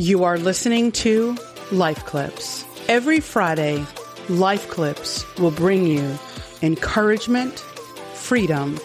You 0.00 0.24
are 0.24 0.38
listening 0.38 0.92
to 0.92 1.36
Life 1.70 2.06
Clips. 2.06 2.64
Every 2.88 3.20
Friday, 3.20 3.84
Life 4.30 4.70
Clips 4.70 5.26
will 5.36 5.50
bring 5.50 5.84
you 5.84 6.18
encouragement, 6.62 7.58
freedom, 8.14 8.80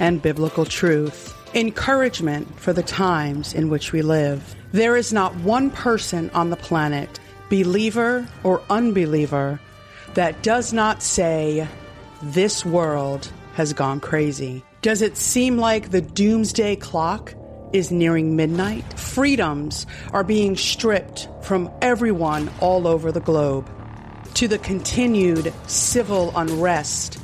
and 0.00 0.20
biblical 0.20 0.64
truth. 0.64 1.32
Encouragement 1.54 2.58
for 2.58 2.72
the 2.72 2.82
times 2.82 3.54
in 3.54 3.70
which 3.70 3.92
we 3.92 4.02
live. 4.02 4.56
There 4.72 4.96
is 4.96 5.12
not 5.12 5.36
one 5.36 5.70
person 5.70 6.30
on 6.30 6.50
the 6.50 6.56
planet, 6.56 7.20
believer 7.48 8.26
or 8.42 8.60
unbeliever, 8.70 9.60
that 10.14 10.42
does 10.42 10.72
not 10.72 11.00
say, 11.00 11.68
This 12.24 12.66
world 12.66 13.30
has 13.54 13.72
gone 13.72 14.00
crazy. 14.00 14.64
Does 14.82 15.00
it 15.00 15.16
seem 15.16 15.58
like 15.58 15.90
the 15.90 16.00
doomsday 16.00 16.74
clock 16.74 17.34
is 17.72 17.90
nearing 17.90 18.36
midnight? 18.36 18.84
Freedoms 18.98 19.86
are 20.12 20.24
being 20.24 20.56
stripped 20.56 21.28
from 21.42 21.70
everyone 21.82 22.50
all 22.60 22.86
over 22.86 23.12
the 23.12 23.20
globe. 23.20 23.68
To 24.34 24.48
the 24.48 24.58
continued 24.58 25.52
civil 25.66 26.32
unrest, 26.36 27.18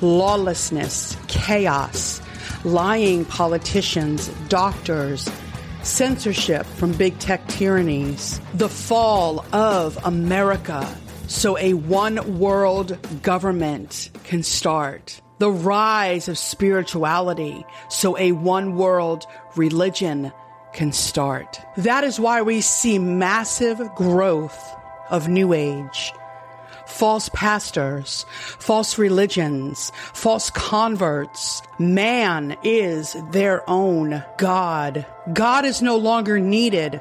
lawlessness, 0.00 1.16
chaos, 1.28 2.20
lying 2.64 3.24
politicians, 3.24 4.28
doctors, 4.48 5.30
censorship 5.82 6.64
from 6.66 6.92
big 6.92 7.18
tech 7.18 7.46
tyrannies, 7.48 8.40
the 8.54 8.68
fall 8.68 9.44
of 9.52 9.98
America 10.04 10.86
so 11.26 11.58
a 11.58 11.74
one 11.74 12.38
world 12.38 12.98
government 13.22 14.10
can 14.24 14.42
start, 14.42 15.20
the 15.38 15.50
rise 15.50 16.28
of 16.28 16.38
spirituality 16.38 17.66
so 17.88 18.16
a 18.18 18.32
one 18.32 18.76
world 18.76 19.26
religion 19.56 20.32
can 20.72 20.92
start. 20.92 21.60
That 21.76 22.04
is 22.04 22.20
why 22.20 22.42
we 22.42 22.60
see 22.60 22.98
massive 22.98 23.94
growth 23.94 24.76
of 25.10 25.28
New 25.28 25.52
Age 25.52 26.12
false 26.86 27.28
pastors, 27.30 28.24
false 28.58 28.98
religions, 28.98 29.90
false 30.12 30.50
converts. 30.50 31.62
Man 31.78 32.56
is 32.62 33.16
their 33.30 33.68
own 33.68 34.22
God. 34.36 35.06
God 35.32 35.64
is 35.64 35.82
no 35.82 35.96
longer 35.96 36.38
needed 36.38 37.00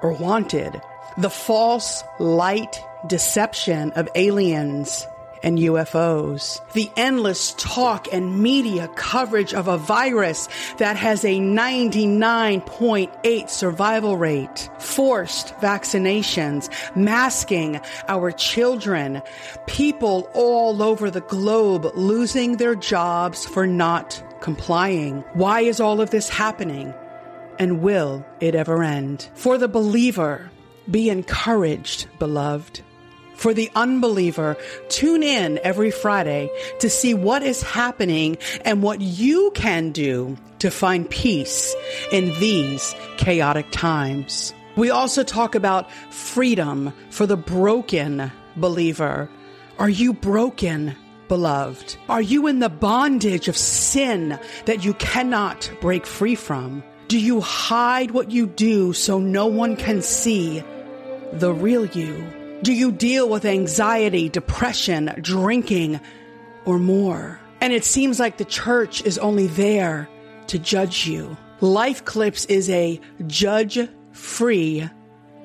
or 0.00 0.12
wanted. 0.12 0.80
The 1.18 1.30
false 1.30 2.02
light 2.18 2.80
deception 3.06 3.90
of 3.92 4.08
aliens 4.14 5.06
and 5.46 5.58
UFOs. 5.60 6.60
The 6.72 6.90
endless 6.96 7.54
talk 7.56 8.12
and 8.12 8.42
media 8.42 8.88
coverage 8.96 9.54
of 9.54 9.68
a 9.68 9.78
virus 9.78 10.48
that 10.78 10.96
has 10.96 11.24
a 11.24 11.38
99.8 11.38 13.48
survival 13.48 14.16
rate. 14.16 14.68
Forced 14.80 15.54
vaccinations, 15.58 16.68
masking 16.96 17.80
our 18.08 18.32
children. 18.32 19.22
People 19.68 20.28
all 20.34 20.82
over 20.82 21.12
the 21.12 21.20
globe 21.20 21.92
losing 21.94 22.56
their 22.56 22.74
jobs 22.74 23.46
for 23.46 23.68
not 23.68 24.20
complying. 24.40 25.20
Why 25.34 25.60
is 25.60 25.78
all 25.78 26.00
of 26.00 26.10
this 26.10 26.28
happening? 26.28 26.92
And 27.60 27.82
will 27.82 28.26
it 28.40 28.56
ever 28.56 28.82
end? 28.82 29.28
For 29.34 29.58
the 29.58 29.68
believer, 29.68 30.50
be 30.90 31.08
encouraged, 31.08 32.08
beloved. 32.18 32.82
For 33.36 33.52
the 33.52 33.70
unbeliever, 33.74 34.56
tune 34.88 35.22
in 35.22 35.60
every 35.62 35.90
Friday 35.90 36.50
to 36.80 36.90
see 36.90 37.14
what 37.14 37.42
is 37.42 37.62
happening 37.62 38.38
and 38.64 38.82
what 38.82 39.00
you 39.00 39.52
can 39.54 39.92
do 39.92 40.36
to 40.60 40.70
find 40.70 41.08
peace 41.08 41.74
in 42.10 42.38
these 42.40 42.94
chaotic 43.18 43.66
times. 43.70 44.54
We 44.76 44.90
also 44.90 45.22
talk 45.22 45.54
about 45.54 45.90
freedom 46.10 46.92
for 47.10 47.26
the 47.26 47.36
broken 47.36 48.32
believer. 48.56 49.28
Are 49.78 49.88
you 49.88 50.12
broken, 50.12 50.96
beloved? 51.28 51.96
Are 52.08 52.22
you 52.22 52.46
in 52.46 52.58
the 52.60 52.68
bondage 52.68 53.48
of 53.48 53.56
sin 53.56 54.38
that 54.64 54.84
you 54.84 54.94
cannot 54.94 55.70
break 55.80 56.06
free 56.06 56.34
from? 56.34 56.82
Do 57.08 57.18
you 57.18 57.40
hide 57.40 58.10
what 58.10 58.30
you 58.30 58.46
do 58.46 58.92
so 58.92 59.18
no 59.18 59.46
one 59.46 59.76
can 59.76 60.02
see 60.02 60.62
the 61.32 61.52
real 61.52 61.86
you? 61.86 62.35
Do 62.62 62.72
you 62.72 62.90
deal 62.90 63.28
with 63.28 63.44
anxiety, 63.44 64.28
depression, 64.28 65.14
drinking, 65.20 66.00
or 66.64 66.78
more? 66.78 67.38
And 67.60 67.72
it 67.72 67.84
seems 67.84 68.18
like 68.18 68.38
the 68.38 68.44
church 68.44 69.02
is 69.02 69.18
only 69.18 69.46
there 69.46 70.08
to 70.48 70.58
judge 70.58 71.06
you. 71.06 71.36
Life 71.60 72.04
Clips 72.04 72.44
is 72.46 72.70
a 72.70 73.00
judge 73.26 73.78
free 74.12 74.88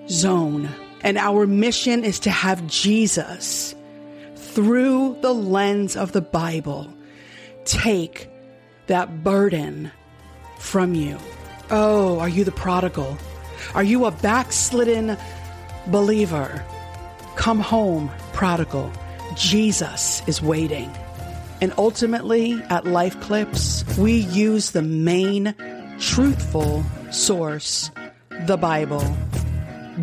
zone. 0.08 0.70
And 1.04 1.18
our 1.18 1.48
mission 1.48 2.04
is 2.04 2.20
to 2.20 2.30
have 2.30 2.66
Jesus 2.68 3.76
through 4.36 5.18
the 5.22 5.34
lens 5.34 5.96
of 5.96 6.12
the 6.12 6.22
Bible 6.22 6.94
take 7.66 8.30
that 8.88 9.24
burden 9.24 9.92
from 10.60 10.96
you. 10.96 11.18
Oh, 11.70 12.20
are 12.20 12.30
you 12.30 12.44
the 12.44 12.52
prodigal? 12.52 13.18
Are 13.74 13.84
you 13.84 14.06
a 14.06 14.12
backslidden 14.12 15.18
believer? 15.88 16.66
Come 17.36 17.60
home, 17.60 18.12
prodigal. 18.34 18.92
Jesus 19.36 20.22
is 20.28 20.42
waiting. 20.42 20.92
And 21.62 21.74
ultimately, 21.78 22.62
at 22.70 22.86
Life 22.86 23.20
Clips, 23.22 23.86
we 23.98 24.14
use 24.14 24.72
the 24.72 24.82
main 24.82 25.56
truthful 26.00 26.84
source, 27.12 27.92
the 28.48 28.58
Bible. 28.58 29.06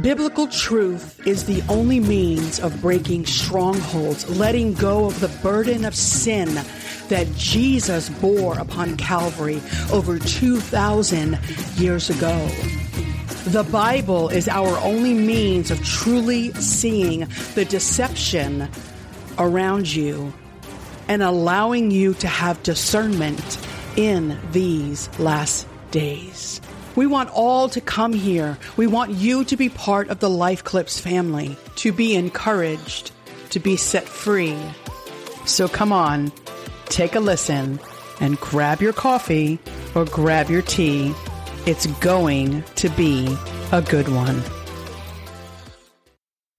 Biblical 0.00 0.46
truth 0.46 1.26
is 1.26 1.46
the 1.46 1.62
only 1.68 1.98
means 1.98 2.60
of 2.60 2.80
breaking 2.80 3.26
strongholds, 3.26 4.28
letting 4.38 4.74
go 4.74 5.06
of 5.06 5.18
the 5.18 5.28
burden 5.42 5.84
of 5.84 5.94
sin 5.94 6.54
that 7.08 7.26
Jesus 7.34 8.08
bore 8.08 8.58
upon 8.58 8.96
Calvary 8.96 9.60
over 9.92 10.18
2,000 10.18 11.38
years 11.76 12.10
ago. 12.10 12.36
The 13.44 13.64
Bible 13.64 14.28
is 14.28 14.48
our 14.48 14.78
only 14.78 15.14
means 15.14 15.70
of 15.70 15.82
truly 15.84 16.52
seeing 16.54 17.26
the 17.54 17.64
deception 17.64 18.68
around 19.38 19.92
you 19.92 20.32
and 21.08 21.22
allowing 21.22 21.90
you 21.90 22.14
to 22.14 22.26
have 22.26 22.62
discernment 22.62 23.58
in 23.96 24.38
these 24.52 25.08
last 25.18 25.66
days. 25.90 26.60
We 26.96 27.06
want 27.06 27.30
all 27.30 27.68
to 27.70 27.80
come 27.80 28.12
here. 28.12 28.58
We 28.76 28.86
want 28.86 29.12
you 29.12 29.44
to 29.44 29.56
be 29.56 29.68
part 29.68 30.08
of 30.08 30.20
the 30.20 30.30
Life 30.30 30.64
Clips 30.64 30.98
family, 30.98 31.56
to 31.76 31.92
be 31.92 32.14
encouraged, 32.14 33.12
to 33.50 33.60
be 33.60 33.76
set 33.76 34.04
free. 34.04 34.58
So 35.46 35.68
come 35.68 35.92
on, 35.92 36.32
take 36.86 37.14
a 37.14 37.20
listen 37.20 37.80
and 38.20 38.38
grab 38.40 38.82
your 38.82 38.92
coffee 38.92 39.58
or 39.94 40.04
grab 40.04 40.50
your 40.50 40.62
tea 40.62 41.14
it's 41.66 41.86
going 41.86 42.62
to 42.76 42.88
be 42.90 43.36
a 43.72 43.82
good 43.82 44.08
one. 44.08 44.42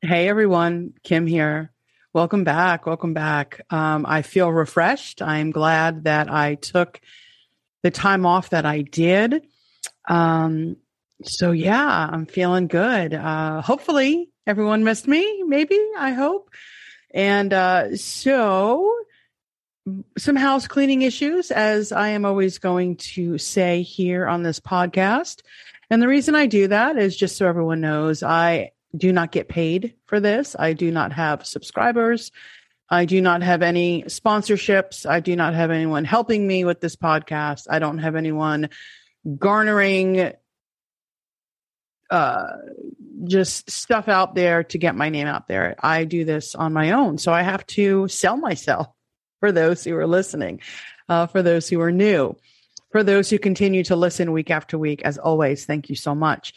Hey 0.01 0.29
everyone, 0.29 0.93
Kim 1.03 1.27
here. 1.27 1.71
Welcome 2.13 2.43
back. 2.43 2.85
Welcome 2.85 3.13
back. 3.13 3.61
Um, 3.69 4.05
I 4.07 4.21
feel 4.21 4.51
refreshed. 4.51 5.21
I'm 5.21 5.51
glad 5.51 6.05
that 6.05 6.31
I 6.31 6.55
took 6.55 6.99
the 7.83 7.91
time 7.91 8.25
off 8.25 8.49
that 8.49 8.65
I 8.65 8.81
did. 8.81 9.45
Um, 10.07 10.77
so 11.23 11.51
yeah, 11.51 12.09
I'm 12.11 12.25
feeling 12.25 12.67
good. 12.67 13.13
Uh, 13.13 13.61
hopefully 13.61 14.29
everyone 14.47 14.83
missed 14.83 15.07
me. 15.07 15.43
Maybe 15.43 15.79
I 15.97 16.11
hope. 16.11 16.49
And 17.11 17.53
uh, 17.53 17.95
so 17.95 18.91
some 20.17 20.35
house 20.35 20.67
cleaning 20.67 21.01
issues, 21.01 21.51
as 21.51 21.91
I 21.91 22.09
am 22.09 22.25
always 22.25 22.59
going 22.59 22.97
to 22.97 23.37
say 23.37 23.81
here 23.81 24.27
on 24.27 24.43
this 24.43 24.59
podcast. 24.59 25.41
And 25.89 26.01
the 26.01 26.07
reason 26.07 26.35
I 26.35 26.45
do 26.45 26.67
that 26.67 26.97
is 26.97 27.17
just 27.17 27.37
so 27.37 27.47
everyone 27.47 27.81
knows 27.81 28.21
I 28.21 28.71
do 28.95 29.11
not 29.11 29.31
get 29.31 29.47
paid 29.47 29.95
for 30.05 30.19
this. 30.19 30.55
I 30.57 30.73
do 30.73 30.91
not 30.91 31.13
have 31.13 31.45
subscribers. 31.45 32.31
I 32.89 33.05
do 33.05 33.21
not 33.21 33.43
have 33.43 33.61
any 33.61 34.03
sponsorships. 34.03 35.07
I 35.07 35.19
do 35.19 35.35
not 35.35 35.53
have 35.53 35.71
anyone 35.71 36.05
helping 36.05 36.47
me 36.47 36.63
with 36.63 36.81
this 36.81 36.95
podcast. 36.95 37.67
I 37.69 37.79
don't 37.79 37.99
have 37.99 38.15
anyone 38.15 38.69
garnering 39.37 40.33
uh, 42.09 42.47
just 43.25 43.69
stuff 43.69 44.07
out 44.07 44.33
there 44.33 44.63
to 44.63 44.77
get 44.77 44.95
my 44.95 45.09
name 45.09 45.27
out 45.27 45.47
there. 45.47 45.75
I 45.79 46.05
do 46.05 46.25
this 46.25 46.55
on 46.55 46.73
my 46.73 46.91
own. 46.91 47.19
So 47.19 47.31
I 47.31 47.43
have 47.43 47.65
to 47.67 48.07
sell 48.07 48.37
myself 48.37 48.87
for 49.39 49.51
those 49.51 49.83
who 49.83 49.95
are 49.95 50.07
listening, 50.07 50.61
uh, 51.07 51.27
for 51.27 51.41
those 51.41 51.69
who 51.69 51.81
are 51.81 51.91
new, 51.91 52.35
for 52.91 53.03
those 53.03 53.29
who 53.29 53.39
continue 53.39 53.83
to 53.85 53.95
listen 53.95 54.31
week 54.31 54.51
after 54.51 54.77
week. 54.77 55.01
As 55.03 55.17
always, 55.17 55.65
thank 55.65 55.89
you 55.89 55.95
so 55.95 56.15
much. 56.15 56.53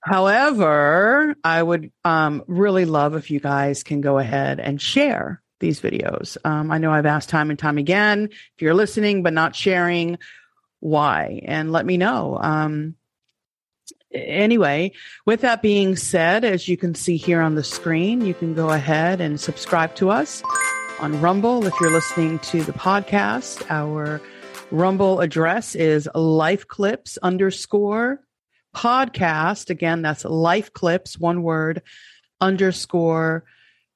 However, 0.00 1.34
I 1.42 1.62
would 1.62 1.90
um, 2.04 2.44
really 2.46 2.84
love 2.84 3.14
if 3.14 3.30
you 3.30 3.40
guys 3.40 3.82
can 3.82 4.02
go 4.02 4.18
ahead 4.18 4.60
and 4.60 4.80
share 4.80 5.40
these 5.60 5.80
videos. 5.80 6.36
Um, 6.44 6.70
I 6.70 6.78
know 6.78 6.92
I've 6.92 7.06
asked 7.06 7.30
time 7.30 7.48
and 7.48 7.58
time 7.58 7.78
again 7.78 8.28
if 8.30 8.60
you're 8.62 8.74
listening 8.74 9.22
but 9.22 9.32
not 9.32 9.56
sharing, 9.56 10.18
why? 10.80 11.40
And 11.46 11.72
let 11.72 11.86
me 11.86 11.96
know. 11.96 12.38
Um, 12.38 12.96
anyway, 14.12 14.92
with 15.24 15.40
that 15.40 15.62
being 15.62 15.96
said, 15.96 16.44
as 16.44 16.68
you 16.68 16.76
can 16.76 16.94
see 16.94 17.16
here 17.16 17.40
on 17.40 17.54
the 17.54 17.64
screen, 17.64 18.26
you 18.26 18.34
can 18.34 18.52
go 18.52 18.68
ahead 18.68 19.22
and 19.22 19.40
subscribe 19.40 19.94
to 19.96 20.10
us 20.10 20.42
on 21.00 21.20
Rumble 21.20 21.66
if 21.66 21.74
you're 21.80 21.90
listening 21.90 22.38
to 22.40 22.62
the 22.62 22.72
podcast. 22.72 23.64
Our 23.70 24.20
Rumble 24.70 25.20
address 25.20 25.74
is 25.74 26.08
life 26.14 26.68
clips 26.68 27.18
underscore 27.18 28.20
podcast. 28.74 29.70
Again, 29.70 30.02
that's 30.02 30.24
life 30.24 30.72
clips, 30.72 31.18
one 31.18 31.42
word, 31.42 31.82
underscore 32.40 33.44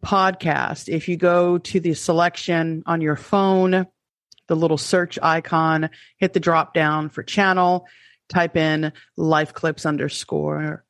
podcast. 0.04 0.88
If 0.88 1.08
you 1.08 1.16
go 1.16 1.58
to 1.58 1.80
the 1.80 1.94
selection 1.94 2.82
on 2.86 3.00
your 3.00 3.16
phone, 3.16 3.86
the 4.48 4.56
little 4.56 4.78
search 4.78 5.18
icon, 5.22 5.90
hit 6.16 6.32
the 6.32 6.40
drop 6.40 6.74
down 6.74 7.10
for 7.10 7.22
channel, 7.22 7.86
type 8.28 8.56
in 8.56 8.92
life 9.16 9.52
clips 9.52 9.86
underscore 9.86 10.84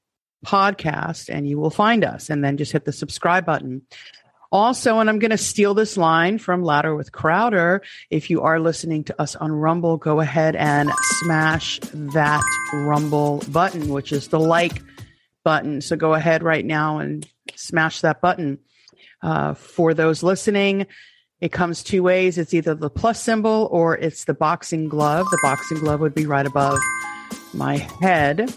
podcast, 0.46 1.28
and 1.28 1.49
you 1.49 1.58
will 1.58 1.70
find 1.70 2.04
us. 2.04 2.31
And 2.31 2.44
then 2.44 2.56
just 2.56 2.72
hit 2.72 2.84
the 2.84 2.93
subscribe 2.93 3.44
button. 3.44 3.82
Also, 4.50 4.99
and 4.99 5.11
I'm 5.11 5.19
going 5.19 5.31
to 5.31 5.39
steal 5.39 5.75
this 5.75 5.99
line 5.99 6.39
from 6.39 6.62
Louder 6.62 6.95
with 6.95 7.12
Crowder. 7.12 7.83
If 8.09 8.31
you 8.31 8.43
are 8.43 8.59
listening 8.59 9.05
to 9.05 9.21
us 9.21 9.37
on 9.37 9.53
Rumble, 9.53 9.99
go 9.99 10.21
ahead 10.21 10.56
and 10.56 10.91
smash 11.21 11.81
that 11.93 12.43
Rumble 12.73 13.43
button, 13.49 13.89
which 13.89 14.11
is 14.11 14.29
the 14.29 14.41
like 14.41 14.83
button. 15.45 15.83
So 15.83 15.97
go 15.97 16.15
ahead 16.15 16.43
right 16.43 16.65
now 16.65 16.99
and 16.99 17.29
smash 17.56 18.00
that 18.00 18.23
button. 18.23 18.59
Uh, 19.23 19.53
for 19.53 19.93
those 19.93 20.23
listening, 20.23 20.87
it 21.41 21.53
comes 21.53 21.83
two 21.83 22.03
ways. 22.03 22.39
It's 22.39 22.55
either 22.55 22.75
the 22.75 22.91
plus 22.91 23.23
symbol 23.23 23.69
or 23.71 23.99
it's 23.99 24.25
the 24.25 24.35
boxing 24.35 24.89
glove. 24.89 25.27
The 25.31 25.41
boxing 25.43 25.79
glove 25.81 26.00
would 26.00 26.15
be 26.15 26.27
right 26.27 26.47
above 26.47 26.79
my 27.53 27.77
head. 27.77 28.53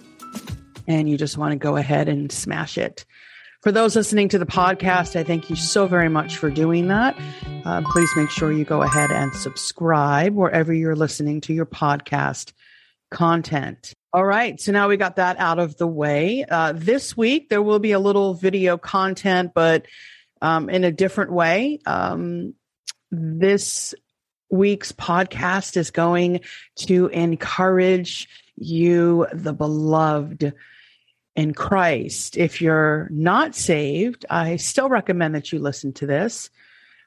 And 0.88 1.10
you 1.10 1.18
just 1.18 1.38
want 1.38 1.52
to 1.52 1.58
go 1.58 1.76
ahead 1.76 2.08
and 2.08 2.32
smash 2.32 2.78
it. 2.78 3.06
For 3.62 3.72
those 3.72 3.96
listening 3.96 4.30
to 4.30 4.40
the 4.40 4.48
podcast, 4.48 5.16
I 5.16 5.24
thank 5.24 5.52
you 5.52 5.56
so 5.56 5.86
very 5.86 6.10
much 6.10 6.38
for 6.38 6.50
doing 6.50 6.88
that. 6.88 7.16
Uh, 7.63 7.84
please 7.92 8.10
make 8.16 8.31
sure 8.31 8.52
you 8.52 8.66
go 8.66 8.81
ahead 8.81 9.12
and 9.12 9.31
subscribe 9.36 10.34
wherever 10.34 10.74
you're 10.74 10.96
listening 10.96 11.42
to 11.42 11.54
your 11.54 11.68
podcast 11.68 12.54
content. 13.12 13.94
All 14.13 14.25
right. 14.25 14.60
So 14.60 14.72
now 14.72 14.88
we 14.88 14.98
got 14.98 15.18
that 15.18 15.38
out 15.38 15.60
of 15.60 15.78
the 15.78 15.86
way. 15.86 16.44
Uh, 16.44 16.74
this 16.75 17.16
week, 17.16 17.50
there 17.50 17.62
will 17.62 17.78
be 17.78 17.92
a 17.92 18.00
little 18.00 18.34
video 18.34 18.80
content, 18.80 19.52
but 19.54 19.86
um, 20.42 20.68
in 20.68 20.84
a 20.84 20.92
different 20.92 21.31
way. 21.31 21.81
Um, 21.86 22.56
this 23.12 23.94
week's 24.50 24.92
podcast 24.92 25.78
is 25.78 25.92
going 25.92 26.40
to 26.78 27.10
encourage 27.10 28.28
you, 28.56 29.28
the 29.31 29.54
beloved 29.54 30.56
in 31.36 31.54
Christ. 31.54 32.38
If 32.38 32.62
you're 32.62 33.07
not 33.12 33.56
saved, 33.56 34.25
I 34.30 34.57
still 34.57 34.89
recommend 34.89 35.36
that 35.36 35.51
you 35.51 35.60
listen 35.60 35.94
to 35.94 36.06
this. 36.06 36.50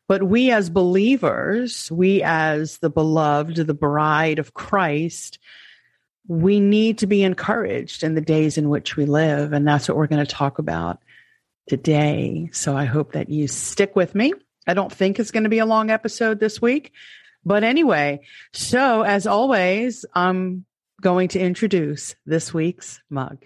But 0.06 0.22
we 0.22 0.50
as 0.50 0.68
believers, 0.68 1.90
we 1.90 2.22
as 2.22 2.78
the 2.78 2.90
beloved, 2.90 3.56
the 3.56 3.74
bride 3.74 4.38
of 4.38 4.54
Christ, 4.54 5.38
we 6.28 6.60
need 6.60 6.98
to 6.98 7.06
be 7.06 7.22
encouraged 7.22 8.02
in 8.02 8.14
the 8.14 8.20
days 8.20 8.58
in 8.58 8.68
which 8.68 8.96
we 8.96 9.06
live. 9.06 9.52
And 9.52 9.66
that's 9.66 9.88
what 9.88 9.96
we're 9.96 10.06
going 10.06 10.24
to 10.24 10.30
talk 10.30 10.58
about 10.58 11.00
today. 11.68 12.50
So 12.52 12.76
I 12.76 12.84
hope 12.84 13.12
that 13.12 13.30
you 13.30 13.48
stick 13.48 13.96
with 13.96 14.14
me. 14.14 14.34
I 14.66 14.74
don't 14.74 14.92
think 14.92 15.18
it's 15.18 15.30
going 15.30 15.44
to 15.44 15.50
be 15.50 15.58
a 15.58 15.66
long 15.66 15.90
episode 15.90 16.40
this 16.40 16.60
week. 16.60 16.92
But 17.44 17.64
anyway, 17.64 18.20
so 18.52 19.02
as 19.02 19.26
always, 19.26 20.06
I'm 20.14 20.64
going 21.00 21.28
to 21.28 21.40
introduce 21.40 22.14
this 22.24 22.54
week's 22.54 23.02
mug. 23.10 23.44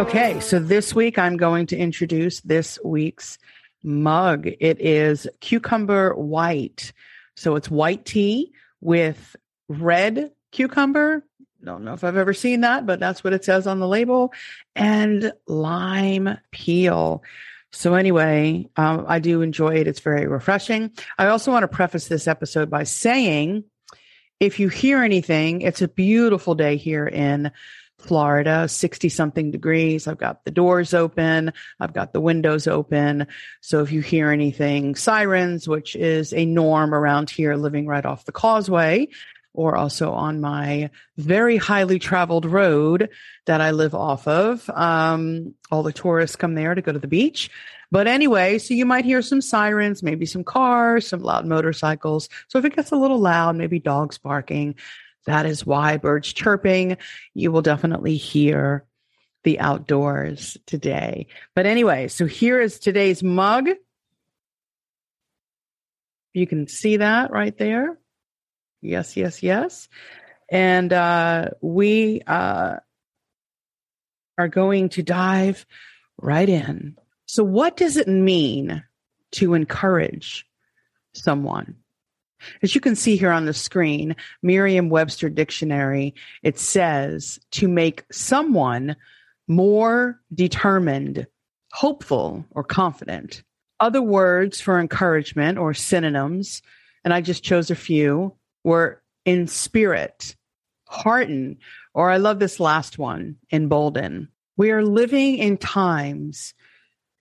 Okay, 0.00 0.40
so 0.40 0.58
this 0.58 0.94
week 0.94 1.18
I'm 1.18 1.36
going 1.36 1.66
to 1.66 1.76
introduce 1.76 2.40
this 2.40 2.78
week's 2.82 3.36
mug. 3.82 4.46
It 4.46 4.80
is 4.80 5.28
cucumber 5.40 6.14
white. 6.14 6.94
So 7.36 7.54
it's 7.54 7.70
white 7.70 8.06
tea 8.06 8.54
with 8.80 9.36
red 9.68 10.32
cucumber. 10.52 11.22
Don't 11.62 11.84
know 11.84 11.92
if 11.92 12.02
I've 12.02 12.16
ever 12.16 12.32
seen 12.32 12.62
that, 12.62 12.86
but 12.86 12.98
that's 12.98 13.22
what 13.22 13.34
it 13.34 13.44
says 13.44 13.66
on 13.66 13.78
the 13.78 13.86
label. 13.86 14.32
And 14.74 15.34
lime 15.46 16.38
peel. 16.50 17.22
So, 17.70 17.92
anyway, 17.92 18.70
um, 18.76 19.04
I 19.06 19.18
do 19.18 19.42
enjoy 19.42 19.74
it. 19.74 19.86
It's 19.86 20.00
very 20.00 20.26
refreshing. 20.26 20.92
I 21.18 21.26
also 21.26 21.52
want 21.52 21.64
to 21.64 21.68
preface 21.68 22.08
this 22.08 22.26
episode 22.26 22.70
by 22.70 22.84
saying 22.84 23.64
if 24.40 24.58
you 24.58 24.70
hear 24.70 25.02
anything, 25.02 25.60
it's 25.60 25.82
a 25.82 25.88
beautiful 25.88 26.54
day 26.54 26.78
here 26.78 27.06
in 27.06 27.52
Florida, 28.00 28.68
60 28.68 29.08
something 29.08 29.50
degrees. 29.50 30.06
I've 30.06 30.18
got 30.18 30.44
the 30.44 30.50
doors 30.50 30.94
open. 30.94 31.52
I've 31.78 31.92
got 31.92 32.12
the 32.12 32.20
windows 32.20 32.66
open. 32.66 33.26
So 33.60 33.82
if 33.82 33.92
you 33.92 34.00
hear 34.00 34.30
anything, 34.30 34.94
sirens, 34.94 35.68
which 35.68 35.96
is 35.96 36.32
a 36.32 36.44
norm 36.44 36.94
around 36.94 37.30
here 37.30 37.54
living 37.54 37.86
right 37.86 38.04
off 38.04 38.24
the 38.24 38.32
causeway, 38.32 39.08
or 39.52 39.76
also 39.76 40.12
on 40.12 40.40
my 40.40 40.90
very 41.16 41.56
highly 41.56 41.98
traveled 41.98 42.44
road 42.44 43.10
that 43.46 43.60
I 43.60 43.72
live 43.72 43.94
off 43.94 44.28
of. 44.28 44.68
Um, 44.70 45.54
all 45.70 45.82
the 45.82 45.92
tourists 45.92 46.36
come 46.36 46.54
there 46.54 46.74
to 46.74 46.82
go 46.82 46.92
to 46.92 46.98
the 46.98 47.08
beach. 47.08 47.50
But 47.90 48.06
anyway, 48.06 48.58
so 48.58 48.74
you 48.74 48.86
might 48.86 49.04
hear 49.04 49.20
some 49.20 49.40
sirens, 49.40 50.02
maybe 50.02 50.24
some 50.24 50.44
cars, 50.44 51.08
some 51.08 51.22
loud 51.22 51.46
motorcycles. 51.46 52.28
So 52.46 52.58
if 52.58 52.64
it 52.64 52.76
gets 52.76 52.92
a 52.92 52.96
little 52.96 53.18
loud, 53.18 53.56
maybe 53.56 53.80
dogs 53.80 54.18
barking, 54.18 54.76
that 55.26 55.46
is 55.46 55.66
why 55.66 55.96
birds 55.96 56.32
chirping. 56.32 56.96
You 57.34 57.52
will 57.52 57.62
definitely 57.62 58.16
hear 58.16 58.84
the 59.44 59.60
outdoors 59.60 60.56
today. 60.66 61.26
But 61.54 61.66
anyway, 61.66 62.08
so 62.08 62.26
here 62.26 62.60
is 62.60 62.78
today's 62.78 63.22
mug. 63.22 63.68
You 66.32 66.46
can 66.46 66.68
see 66.68 66.98
that 66.98 67.30
right 67.30 67.56
there. 67.56 67.98
Yes, 68.82 69.16
yes, 69.16 69.42
yes. 69.42 69.88
And 70.50 70.92
uh, 70.92 71.50
we 71.60 72.22
uh, 72.26 72.76
are 74.38 74.48
going 74.48 74.88
to 74.90 75.02
dive 75.02 75.66
right 76.18 76.48
in. 76.48 76.96
So, 77.26 77.44
what 77.44 77.76
does 77.76 77.96
it 77.96 78.08
mean 78.08 78.82
to 79.32 79.54
encourage 79.54 80.46
someone? 81.12 81.76
As 82.62 82.74
you 82.74 82.80
can 82.80 82.96
see 82.96 83.16
here 83.16 83.30
on 83.30 83.46
the 83.46 83.54
screen, 83.54 84.16
Merriam 84.42 84.88
Webster 84.88 85.28
Dictionary, 85.28 86.14
it 86.42 86.58
says 86.58 87.38
to 87.52 87.68
make 87.68 88.04
someone 88.10 88.96
more 89.48 90.20
determined, 90.32 91.26
hopeful, 91.72 92.44
or 92.52 92.64
confident. 92.64 93.42
Other 93.80 94.02
words 94.02 94.60
for 94.60 94.78
encouragement 94.78 95.58
or 95.58 95.74
synonyms, 95.74 96.62
and 97.04 97.14
I 97.14 97.20
just 97.20 97.42
chose 97.42 97.70
a 97.70 97.74
few, 97.74 98.34
were 98.62 99.02
inspirit, 99.24 100.36
hearten, 100.86 101.58
or 101.94 102.10
I 102.10 102.18
love 102.18 102.38
this 102.38 102.60
last 102.60 102.98
one, 102.98 103.36
embolden. 103.50 104.28
We 104.56 104.70
are 104.70 104.84
living 104.84 105.38
in 105.38 105.56
times 105.56 106.54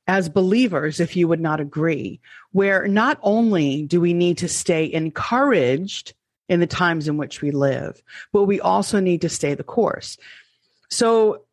as 0.10 0.28
believers, 0.28 1.00
if 1.00 1.16
you 1.16 1.28
would 1.28 1.40
not 1.40 1.60
agree, 1.60 2.20
where 2.52 2.88
not 2.88 3.20
only 3.22 3.84
do 3.84 4.02
we 4.02 4.12
need 4.12 4.40
to 4.40 4.48
stay 4.48 4.92
encouraged 4.92 6.16
in 6.48 6.60
the 6.60 6.66
times 6.66 7.08
in 7.08 7.16
which 7.16 7.44
we 7.44 7.52
live, 7.52 8.02
but 8.34 8.46
we 8.46 8.60
also 8.60 9.00
need 9.00 9.22
to 9.22 9.30
stay 9.30 9.54
the 9.54 9.64
course. 9.64 10.18
So 10.90 11.44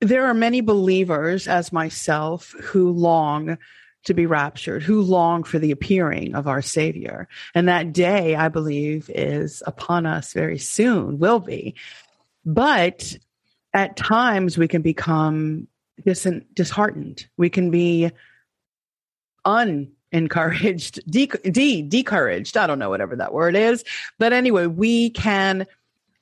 there 0.00 0.26
are 0.26 0.34
many 0.34 0.60
believers, 0.60 1.48
as 1.48 1.72
myself, 1.72 2.54
who 2.62 2.92
long 2.92 3.58
to 4.04 4.14
be 4.14 4.24
raptured, 4.24 4.84
who 4.84 5.02
long 5.02 5.42
for 5.42 5.58
the 5.58 5.72
appearing 5.72 6.36
of 6.36 6.46
our 6.46 6.62
Savior. 6.62 7.26
And 7.56 7.66
that 7.66 7.92
day, 7.92 8.36
I 8.36 8.50
believe, 8.50 9.10
is 9.12 9.64
upon 9.66 10.06
us 10.06 10.32
very 10.32 10.58
soon, 10.58 11.18
will 11.18 11.40
be. 11.40 11.74
But 12.46 13.16
at 13.72 13.96
times, 13.96 14.56
we 14.56 14.68
can 14.68 14.82
become 14.82 15.66
dis- 16.02 16.26
disheartened. 16.54 17.26
We 17.36 17.50
can 17.50 17.70
be 17.70 18.10
unencouraged, 19.44 21.00
de- 21.10 21.26
de- 21.26 21.88
decouraged. 21.88 22.56
I 22.56 22.66
don't 22.66 22.78
know 22.78 22.90
whatever 22.90 23.16
that 23.16 23.32
word 23.32 23.56
is, 23.56 23.84
but 24.18 24.32
anyway, 24.32 24.66
we 24.66 25.10
can 25.10 25.66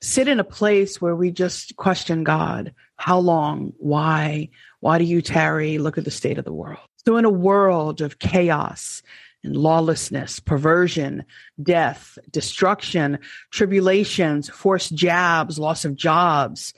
sit 0.01 0.27
in 0.27 0.39
a 0.39 0.43
place 0.43 1.01
where 1.01 1.15
we 1.15 1.31
just 1.31 1.75
question 1.77 2.23
God. 2.23 2.73
How 2.97 3.19
long? 3.19 3.73
Why? 3.77 4.49
Why 4.81 4.97
do 4.97 5.05
you 5.05 5.21
tarry? 5.21 5.77
Look 5.77 5.97
at 5.97 6.05
the 6.05 6.11
state 6.11 6.37
of 6.37 6.45
the 6.45 6.53
world. 6.53 6.79
So, 7.05 7.17
in 7.17 7.25
a 7.25 7.29
world 7.29 8.01
of 8.01 8.19
chaos 8.19 9.01
and 9.43 9.57
lawlessness, 9.57 10.39
perversion, 10.39 11.25
death, 11.61 12.17
destruction, 12.31 13.19
tribulations, 13.51 14.49
forced 14.49 14.93
jabs, 14.95 15.59
loss 15.59 15.83
of 15.85 15.95
jobs, 15.95 16.73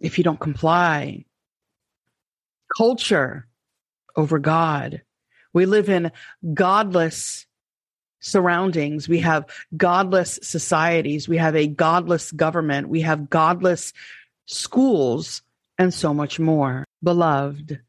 if 0.00 0.18
you 0.18 0.24
don't 0.24 0.40
comply, 0.40 1.24
culture 2.76 3.46
over 4.16 4.38
God. 4.38 5.02
We 5.52 5.66
live 5.66 5.88
in 5.88 6.12
godless 6.54 7.46
surroundings. 8.20 9.08
We 9.08 9.18
have 9.20 9.46
godless 9.76 10.38
societies. 10.42 11.28
We 11.28 11.36
have 11.38 11.56
a 11.56 11.66
godless 11.66 12.32
government. 12.32 12.88
We 12.88 13.02
have 13.02 13.28
godless 13.28 13.92
schools 14.46 15.42
and 15.78 15.92
so 15.92 16.14
much 16.14 16.38
more. 16.38 16.84
Beloved, 17.02 17.80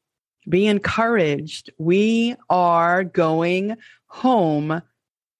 be 0.49 0.67
encouraged. 0.67 1.71
We 1.77 2.35
are 2.49 3.03
going 3.03 3.77
home 4.07 4.81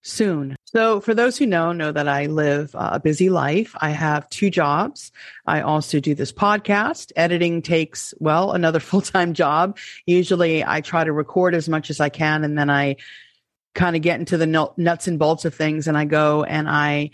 soon. 0.03 0.55
So, 0.65 0.99
for 1.01 1.13
those 1.13 1.37
who 1.37 1.45
know, 1.45 1.71
know 1.71 1.91
that 1.91 2.07
I 2.07 2.27
live 2.27 2.71
a 2.73 2.99
busy 2.99 3.29
life. 3.29 3.75
I 3.79 3.89
have 3.89 4.29
two 4.29 4.49
jobs. 4.49 5.11
I 5.45 5.61
also 5.61 5.99
do 5.99 6.13
this 6.13 6.31
podcast. 6.31 7.11
Editing 7.15 7.61
takes, 7.61 8.13
well, 8.19 8.51
another 8.51 8.79
full 8.81 9.01
time 9.01 9.33
job. 9.33 9.77
Usually 10.05 10.63
I 10.63 10.81
try 10.81 11.03
to 11.03 11.11
record 11.11 11.55
as 11.55 11.67
much 11.67 11.89
as 11.89 11.99
I 11.99 12.09
can 12.09 12.43
and 12.43 12.57
then 12.57 12.69
I 12.69 12.97
kind 13.73 13.95
of 13.95 14.01
get 14.01 14.19
into 14.19 14.37
the 14.37 14.71
nuts 14.77 15.07
and 15.07 15.17
bolts 15.17 15.45
of 15.45 15.55
things 15.55 15.87
and 15.87 15.97
I 15.97 16.05
go 16.05 16.43
and 16.43 16.69
I 16.69 17.09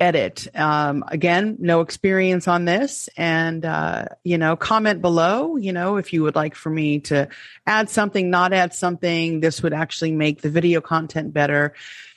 edit. 0.00 0.48
Um, 0.54 1.04
again, 1.08 1.56
no 1.58 1.80
experience 1.80 2.48
on 2.48 2.64
this. 2.64 3.08
And, 3.16 3.64
uh, 3.64 4.06
you 4.22 4.38
know, 4.38 4.56
comment 4.56 5.00
below, 5.00 5.56
you 5.56 5.72
know, 5.72 5.96
if 5.96 6.12
you 6.12 6.22
would 6.22 6.34
like 6.34 6.54
for 6.54 6.70
me 6.70 7.00
to 7.00 7.28
add 7.66 7.90
something, 7.90 8.30
not 8.30 8.52
add 8.52 8.74
something, 8.74 9.40
this 9.40 9.62
would 9.62 9.72
actually 9.72 10.12
make 10.12 10.42
the 10.42 10.50
video 10.50 10.80
content 10.80 11.32
better. 11.32 11.74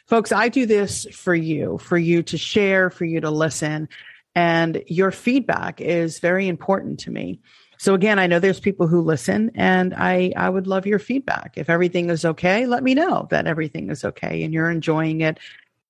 Folks, 0.07 0.31
I 0.31 0.49
do 0.49 0.65
this 0.65 1.05
for 1.11 1.35
you, 1.35 1.77
for 1.79 1.97
you 1.97 2.23
to 2.23 2.37
share, 2.37 2.89
for 2.89 3.05
you 3.05 3.21
to 3.21 3.31
listen. 3.31 3.89
And 4.35 4.83
your 4.87 5.11
feedback 5.11 5.81
is 5.81 6.19
very 6.19 6.47
important 6.47 6.99
to 7.01 7.11
me. 7.11 7.41
So 7.79 7.93
again, 7.93 8.17
I 8.17 8.27
know 8.27 8.39
there's 8.39 8.59
people 8.59 8.87
who 8.87 9.01
listen 9.01 9.51
and 9.55 9.93
I, 9.93 10.31
I 10.35 10.49
would 10.49 10.65
love 10.65 10.87
your 10.87 10.99
feedback. 10.99 11.53
If 11.57 11.69
everything 11.69 12.09
is 12.09 12.25
okay, 12.25 12.65
let 12.65 12.83
me 12.83 12.95
know 12.95 13.27
that 13.29 13.45
everything 13.45 13.91
is 13.91 14.03
okay 14.03 14.43
and 14.43 14.53
you're 14.53 14.71
enjoying 14.71 15.21
it 15.21 15.37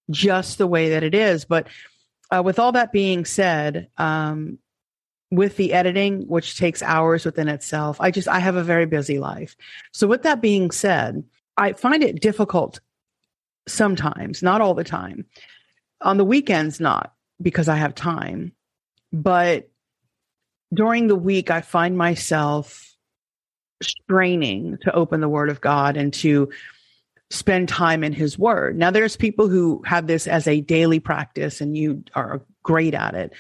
just 0.10 0.58
the 0.58 0.68
way 0.68 0.90
that 0.90 1.04
it 1.04 1.14
is. 1.16 1.46
But 1.46 1.68
uh, 2.32 2.42
with 2.44 2.60
all 2.60 2.72
that 2.74 2.92
being 2.92 3.26
said, 3.26 3.90
um, 3.98 4.60
with 5.32 5.58
the 5.58 5.74
editing, 5.74 6.28
which 6.28 6.58
takes 6.58 6.82
hours 6.82 7.26
within 7.26 7.48
itself, 7.48 8.00
I 8.00 8.12
just, 8.12 8.28
I 8.28 8.40
have 8.40 8.56
a 8.56 8.64
very 8.64 8.86
busy 8.86 9.20
life. 9.20 9.56
So 9.92 10.08
with 10.08 10.24
that 10.24 10.42
being 10.42 10.72
said, 10.72 11.24
I 11.58 11.74
find 11.74 12.04
it 12.04 12.22
difficult 12.22 12.80
sometimes, 13.68 14.42
not 14.42 14.62
all 14.62 14.74
the 14.74 14.84
time. 14.84 15.26
On 16.02 16.18
the 16.18 16.26
weekends, 16.26 16.80
not 16.80 17.14
because 17.42 17.68
I 17.68 17.76
have 17.76 17.96
time, 17.96 18.54
but 19.12 19.70
during 20.74 21.08
the 21.08 21.16
week, 21.16 21.50
I 21.50 21.62
find 21.62 21.98
myself 21.98 22.96
straining 23.82 24.78
to 24.82 24.94
open 24.94 25.22
the 25.22 25.30
word 25.30 25.50
of 25.50 25.62
God 25.62 25.98
and 25.98 26.14
to 26.16 26.50
spend 27.30 27.68
time 27.68 28.04
in 28.04 28.14
his 28.14 28.40
word. 28.40 28.78
Now, 28.78 28.92
there's 28.92 29.18
people 29.18 29.50
who 29.50 29.82
have 29.86 30.08
this 30.08 30.28
as 30.28 30.48
a 30.48 30.62
daily 30.62 31.00
practice 31.00 31.60
and 31.60 31.76
you 31.76 32.04
are 32.16 32.42
great 32.64 32.94
at 32.94 33.16
it. 33.16 33.34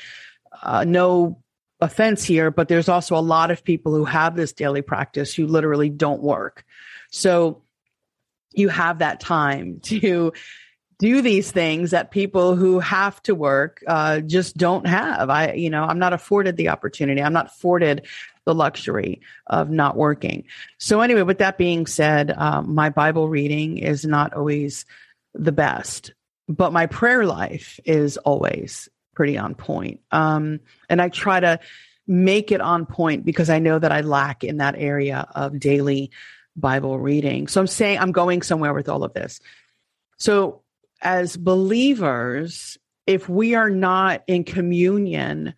Uh, 0.61 0.83
no 0.83 1.41
offense 1.79 2.23
here, 2.23 2.51
but 2.51 2.67
there's 2.67 2.89
also 2.89 3.15
a 3.15 3.19
lot 3.21 3.51
of 3.51 3.63
people 3.63 3.93
who 3.93 4.05
have 4.05 4.35
this 4.35 4.51
daily 4.51 4.81
practice 4.81 5.33
who 5.33 5.47
literally 5.47 5.89
don't 5.89 6.21
work. 6.21 6.65
So 7.11 7.63
you 8.53 8.69
have 8.69 8.99
that 8.99 9.19
time 9.19 9.79
to 9.83 10.33
do 10.99 11.21
these 11.21 11.51
things 11.51 11.91
that 11.91 12.09
people 12.09 12.55
who 12.55 12.79
have 12.79 13.21
to 13.23 13.35
work 13.35 13.83
uh, 13.85 14.19
just 14.21 14.57
don't 14.57 14.87
have. 14.87 15.29
I, 15.29 15.53
you 15.53 15.69
know, 15.69 15.83
I'm 15.83 15.99
not 15.99 16.13
afforded 16.13 16.57
the 16.57 16.69
opportunity. 16.69 17.21
I'm 17.21 17.33
not 17.33 17.47
afforded 17.47 18.07
the 18.47 18.55
luxury 18.55 19.19
of 19.45 19.69
not 19.69 19.97
working. 19.97 20.45
So, 20.77 21.01
anyway, 21.01 21.23
with 21.23 21.39
that 21.39 21.57
being 21.57 21.85
said, 21.85 22.31
um, 22.31 22.73
my 22.73 22.89
Bible 22.89 23.27
reading 23.27 23.77
is 23.77 24.05
not 24.05 24.33
always 24.33 24.85
the 25.33 25.51
best, 25.51 26.13
but 26.47 26.71
my 26.71 26.85
prayer 26.85 27.25
life 27.25 27.77
is 27.83 28.15
always 28.15 28.87
pretty 29.13 29.37
on 29.37 29.53
point. 29.53 29.99
Um, 30.11 30.61
and 30.89 31.01
I 31.01 31.09
try 31.09 31.41
to 31.41 31.59
make 32.07 32.53
it 32.53 32.61
on 32.61 32.85
point 32.85 33.25
because 33.25 33.49
I 33.49 33.59
know 33.59 33.77
that 33.77 33.91
I 33.91 33.99
lack 33.99 34.45
in 34.45 34.57
that 34.57 34.75
area 34.77 35.27
of 35.35 35.59
daily 35.59 36.11
Bible 36.55 36.97
reading. 36.97 37.49
So, 37.49 37.59
I'm 37.59 37.67
saying 37.67 37.99
I'm 37.99 38.13
going 38.13 38.43
somewhere 38.43 38.73
with 38.73 38.87
all 38.87 39.03
of 39.03 39.13
this. 39.13 39.41
So, 40.17 40.61
as 41.01 41.35
believers, 41.35 42.77
if 43.05 43.27
we 43.27 43.55
are 43.55 43.69
not 43.69 44.23
in 44.25 44.45
communion 44.45 45.53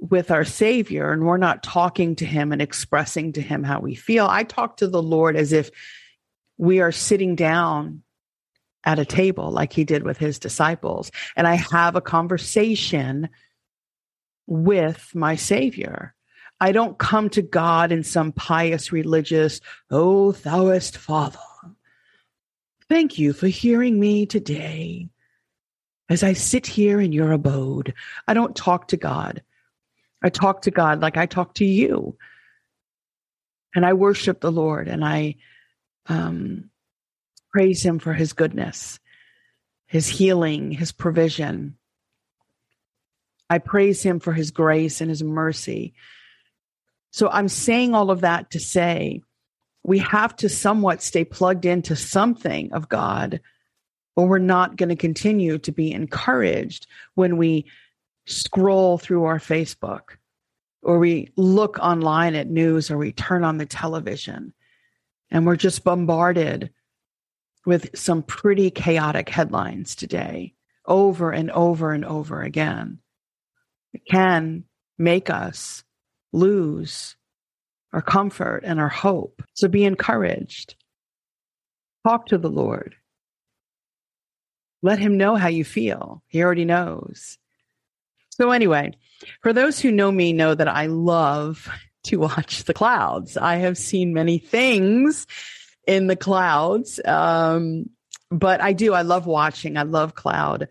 with 0.00 0.30
our 0.30 0.44
Savior 0.44 1.12
and 1.12 1.24
we're 1.24 1.36
not 1.36 1.62
talking 1.62 2.16
to 2.16 2.26
Him 2.26 2.52
and 2.52 2.60
expressing 2.60 3.32
to 3.32 3.40
Him 3.40 3.62
how 3.62 3.80
we 3.80 3.94
feel. 3.94 4.26
I 4.26 4.44
talk 4.44 4.78
to 4.78 4.86
the 4.86 5.02
Lord 5.02 5.36
as 5.36 5.52
if 5.52 5.70
we 6.58 6.80
are 6.80 6.92
sitting 6.92 7.34
down 7.34 8.02
at 8.84 8.98
a 8.98 9.04
table 9.04 9.50
like 9.50 9.72
He 9.72 9.84
did 9.84 10.02
with 10.02 10.18
His 10.18 10.38
disciples, 10.38 11.10
and 11.34 11.46
I 11.46 11.54
have 11.54 11.96
a 11.96 12.00
conversation 12.00 13.28
with 14.46 15.10
my 15.14 15.36
Savior. 15.36 16.14
I 16.60 16.72
don't 16.72 16.98
come 16.98 17.28
to 17.30 17.42
God 17.42 17.92
in 17.92 18.02
some 18.02 18.32
pious 18.32 18.92
religious, 18.92 19.60
oh, 19.90 20.32
thouest 20.32 20.96
Father. 20.96 21.38
Thank 22.88 23.18
you 23.18 23.32
for 23.32 23.48
hearing 23.48 23.98
me 23.98 24.26
today. 24.26 25.08
As 26.08 26.22
I 26.22 26.34
sit 26.34 26.66
here 26.66 27.00
in 27.00 27.12
your 27.12 27.32
abode, 27.32 27.92
I 28.28 28.34
don't 28.34 28.54
talk 28.54 28.88
to 28.88 28.96
God 28.96 29.42
I 30.26 30.28
talk 30.28 30.62
to 30.62 30.72
God 30.72 31.00
like 31.00 31.16
I 31.16 31.26
talk 31.26 31.54
to 31.54 31.64
you. 31.64 32.16
And 33.76 33.86
I 33.86 33.92
worship 33.92 34.40
the 34.40 34.50
Lord 34.50 34.88
and 34.88 35.04
I 35.04 35.36
um, 36.06 36.68
praise 37.52 37.80
Him 37.80 38.00
for 38.00 38.12
His 38.12 38.32
goodness, 38.32 38.98
His 39.86 40.08
healing, 40.08 40.72
His 40.72 40.90
provision. 40.90 41.76
I 43.48 43.58
praise 43.58 44.02
Him 44.02 44.18
for 44.18 44.32
His 44.32 44.50
grace 44.50 45.00
and 45.00 45.10
His 45.10 45.22
mercy. 45.22 45.94
So 47.12 47.30
I'm 47.30 47.48
saying 47.48 47.94
all 47.94 48.10
of 48.10 48.22
that 48.22 48.50
to 48.50 48.58
say 48.58 49.22
we 49.84 50.00
have 50.00 50.34
to 50.36 50.48
somewhat 50.48 51.02
stay 51.02 51.24
plugged 51.24 51.66
into 51.66 51.94
something 51.94 52.72
of 52.72 52.88
God, 52.88 53.40
or 54.16 54.26
we're 54.26 54.38
not 54.38 54.74
going 54.74 54.88
to 54.88 54.96
continue 54.96 55.58
to 55.58 55.70
be 55.70 55.92
encouraged 55.92 56.88
when 57.14 57.36
we 57.36 57.66
scroll 58.26 58.98
through 58.98 59.24
our 59.24 59.38
Facebook 59.38 60.16
or 60.82 60.98
we 60.98 61.32
look 61.36 61.78
online 61.78 62.34
at 62.34 62.48
news 62.48 62.90
or 62.90 62.98
we 62.98 63.12
turn 63.12 63.44
on 63.44 63.58
the 63.58 63.66
television 63.66 64.52
and 65.30 65.46
we're 65.46 65.56
just 65.56 65.84
bombarded 65.84 66.70
with 67.64 67.98
some 67.98 68.22
pretty 68.22 68.70
chaotic 68.70 69.28
headlines 69.28 69.96
today 69.96 70.54
over 70.86 71.32
and 71.32 71.50
over 71.50 71.92
and 71.92 72.04
over 72.04 72.42
again. 72.42 72.98
It 73.92 74.02
can 74.08 74.64
make 74.98 75.30
us 75.30 75.82
lose 76.32 77.16
our 77.92 78.02
comfort 78.02 78.62
and 78.64 78.78
our 78.78 78.88
hope. 78.88 79.42
So 79.54 79.68
be 79.68 79.84
encouraged. 79.84 80.76
Talk 82.06 82.26
to 82.26 82.38
the 82.38 82.50
Lord. 82.50 82.94
Let 84.82 84.98
him 84.98 85.16
know 85.16 85.34
how 85.34 85.48
you 85.48 85.64
feel. 85.64 86.22
He 86.28 86.42
already 86.42 86.64
knows. 86.64 87.38
So, 88.36 88.50
anyway, 88.50 88.92
for 89.40 89.54
those 89.54 89.80
who 89.80 89.90
know 89.90 90.12
me, 90.12 90.34
know 90.34 90.54
that 90.54 90.68
I 90.68 90.86
love 90.86 91.70
to 92.04 92.16
watch 92.18 92.64
the 92.64 92.74
clouds. 92.74 93.38
I 93.38 93.56
have 93.56 93.78
seen 93.78 94.12
many 94.12 94.38
things 94.38 95.26
in 95.86 96.06
the 96.06 96.16
clouds, 96.16 97.00
um, 97.06 97.88
but 98.30 98.60
I 98.60 98.74
do. 98.74 98.92
I 98.92 99.02
love 99.02 99.24
watching. 99.24 99.78
I 99.78 99.84
love 99.84 100.14
cloud 100.14 100.68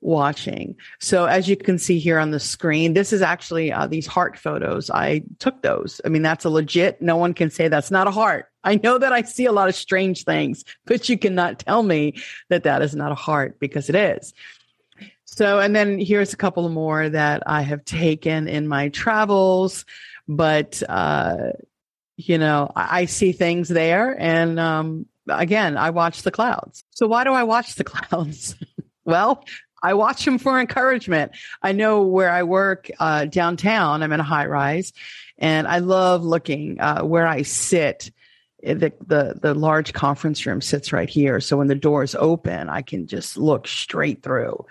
watching. 0.00 0.76
So, 1.00 1.26
as 1.26 1.50
you 1.50 1.56
can 1.56 1.76
see 1.76 1.98
here 1.98 2.18
on 2.18 2.30
the 2.30 2.40
screen, 2.40 2.94
this 2.94 3.12
is 3.12 3.20
actually 3.20 3.70
uh, 3.70 3.86
these 3.88 4.06
heart 4.06 4.38
photos. 4.38 4.88
I 4.88 5.24
took 5.38 5.60
those. 5.60 6.00
I 6.06 6.08
mean, 6.08 6.22
that's 6.22 6.46
a 6.46 6.50
legit, 6.50 7.02
no 7.02 7.18
one 7.18 7.34
can 7.34 7.50
say 7.50 7.68
that's 7.68 7.90
not 7.90 8.08
a 8.08 8.10
heart. 8.10 8.46
I 8.64 8.76
know 8.76 8.96
that 8.96 9.12
I 9.12 9.20
see 9.20 9.44
a 9.44 9.52
lot 9.52 9.68
of 9.68 9.74
strange 9.74 10.24
things, 10.24 10.64
but 10.86 11.10
you 11.10 11.18
cannot 11.18 11.58
tell 11.58 11.82
me 11.82 12.14
that 12.48 12.62
that 12.62 12.80
is 12.80 12.94
not 12.94 13.12
a 13.12 13.16
heart 13.16 13.60
because 13.60 13.90
it 13.90 13.96
is. 13.96 14.32
So, 15.34 15.60
and 15.60 15.74
then 15.74 15.98
here's 15.98 16.34
a 16.34 16.36
couple 16.36 16.68
more 16.68 17.08
that 17.08 17.42
I 17.46 17.62
have 17.62 17.86
taken 17.86 18.48
in 18.48 18.68
my 18.68 18.90
travels, 18.90 19.86
but, 20.28 20.82
uh, 20.86 21.52
you 22.18 22.36
know, 22.36 22.70
I, 22.76 23.00
I 23.00 23.04
see 23.06 23.32
things 23.32 23.68
there. 23.68 24.14
And, 24.20 24.60
um, 24.60 25.06
again, 25.26 25.78
I 25.78 25.88
watch 25.88 26.22
the 26.22 26.30
clouds. 26.30 26.84
So 26.90 27.06
why 27.06 27.24
do 27.24 27.32
I 27.32 27.44
watch 27.44 27.76
the 27.76 27.84
clouds? 27.84 28.56
well, 29.06 29.42
I 29.82 29.94
watch 29.94 30.22
them 30.22 30.38
for 30.38 30.60
encouragement. 30.60 31.32
I 31.62 31.72
know 31.72 32.02
where 32.02 32.30
I 32.30 32.42
work 32.42 32.90
uh, 33.00 33.24
downtown, 33.24 34.02
I'm 34.02 34.12
in 34.12 34.20
a 34.20 34.24
high 34.24 34.46
rise, 34.46 34.92
and 35.38 35.66
I 35.66 35.78
love 35.78 36.22
looking 36.22 36.78
uh, 36.78 37.02
where 37.02 37.26
I 37.26 37.42
sit. 37.42 38.12
The, 38.62 38.92
the 39.04 39.40
the 39.42 39.54
large 39.54 39.92
conference 39.92 40.46
room 40.46 40.60
sits 40.60 40.92
right 40.92 41.10
here, 41.10 41.40
so 41.40 41.56
when 41.56 41.66
the 41.66 41.74
doors 41.74 42.14
open, 42.14 42.68
I 42.68 42.82
can 42.82 43.08
just 43.08 43.36
look 43.36 43.66
straight 43.66 44.22
through 44.22 44.66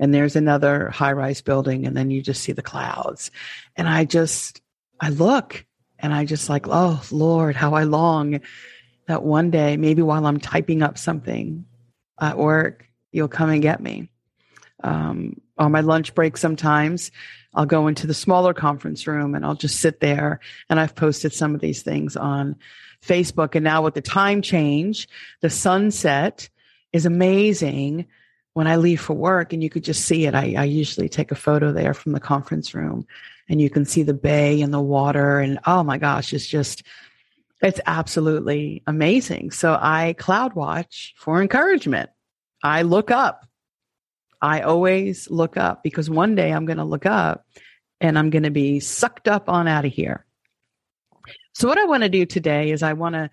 and 0.00 0.12
there's 0.12 0.36
another 0.36 0.90
high 0.90 1.12
rise 1.12 1.40
building 1.40 1.86
and 1.86 1.96
then 1.96 2.10
you 2.10 2.22
just 2.22 2.42
see 2.42 2.52
the 2.52 2.62
clouds 2.62 3.30
and 3.76 3.88
i 3.88 4.04
just 4.04 4.60
i 5.00 5.08
look 5.08 5.66
And 5.98 6.12
I 6.12 6.24
just 6.24 6.48
like, 6.48 6.66
oh 6.68 7.02
Lord, 7.10 7.56
how 7.56 7.74
I 7.74 7.84
long 7.84 8.40
that 9.08 9.22
one 9.22 9.50
day, 9.50 9.76
maybe 9.76 10.02
while 10.02 10.26
I'm 10.26 10.38
typing 10.40 10.82
up 10.82 10.98
something 10.98 11.64
at 12.20 12.36
work, 12.36 12.88
you'll 13.12 13.28
come 13.28 13.50
and 13.50 13.62
get 13.62 13.80
me. 13.80 14.10
Um, 14.84 15.40
on 15.56 15.72
my 15.72 15.80
lunch 15.80 16.14
break, 16.14 16.36
sometimes 16.36 17.10
I'll 17.54 17.66
go 17.66 17.86
into 17.86 18.06
the 18.06 18.14
smaller 18.14 18.52
conference 18.52 19.06
room 19.06 19.34
and 19.34 19.44
I'll 19.44 19.54
just 19.54 19.80
sit 19.80 20.00
there. 20.00 20.40
And 20.68 20.78
I've 20.78 20.94
posted 20.94 21.32
some 21.32 21.54
of 21.54 21.62
these 21.62 21.82
things 21.82 22.14
on 22.16 22.56
Facebook. 23.02 23.54
And 23.54 23.64
now 23.64 23.82
with 23.82 23.94
the 23.94 24.02
time 24.02 24.42
change, 24.42 25.08
the 25.40 25.50
sunset 25.50 26.50
is 26.92 27.06
amazing 27.06 28.06
when 28.56 28.66
I 28.66 28.76
leave 28.76 29.02
for 29.02 29.12
work 29.12 29.52
and 29.52 29.62
you 29.62 29.68
could 29.68 29.84
just 29.84 30.06
see 30.06 30.24
it. 30.24 30.34
I, 30.34 30.54
I 30.56 30.64
usually 30.64 31.10
take 31.10 31.30
a 31.30 31.34
photo 31.34 31.74
there 31.74 31.92
from 31.92 32.12
the 32.12 32.20
conference 32.20 32.74
room 32.74 33.06
and 33.50 33.60
you 33.60 33.68
can 33.68 33.84
see 33.84 34.02
the 34.02 34.14
bay 34.14 34.62
and 34.62 34.72
the 34.72 34.80
water. 34.80 35.40
And 35.40 35.58
oh 35.66 35.82
my 35.82 35.98
gosh, 35.98 36.32
it's 36.32 36.46
just, 36.46 36.82
it's 37.60 37.82
absolutely 37.84 38.82
amazing. 38.86 39.50
So 39.50 39.78
I 39.78 40.14
cloud 40.14 40.54
watch 40.54 41.14
for 41.18 41.42
encouragement. 41.42 42.08
I 42.62 42.80
look 42.80 43.10
up. 43.10 43.46
I 44.40 44.62
always 44.62 45.30
look 45.30 45.58
up 45.58 45.82
because 45.82 46.08
one 46.08 46.34
day 46.34 46.50
I'm 46.50 46.64
going 46.64 46.78
to 46.78 46.84
look 46.84 47.04
up 47.04 47.44
and 48.00 48.18
I'm 48.18 48.30
going 48.30 48.44
to 48.44 48.50
be 48.50 48.80
sucked 48.80 49.28
up 49.28 49.50
on 49.50 49.68
out 49.68 49.84
of 49.84 49.92
here. 49.92 50.24
So, 51.52 51.68
what 51.68 51.76
I 51.78 51.84
want 51.84 52.04
to 52.04 52.08
do 52.08 52.24
today 52.24 52.70
is 52.70 52.82
I 52.82 52.94
want 52.94 53.16
to 53.16 53.28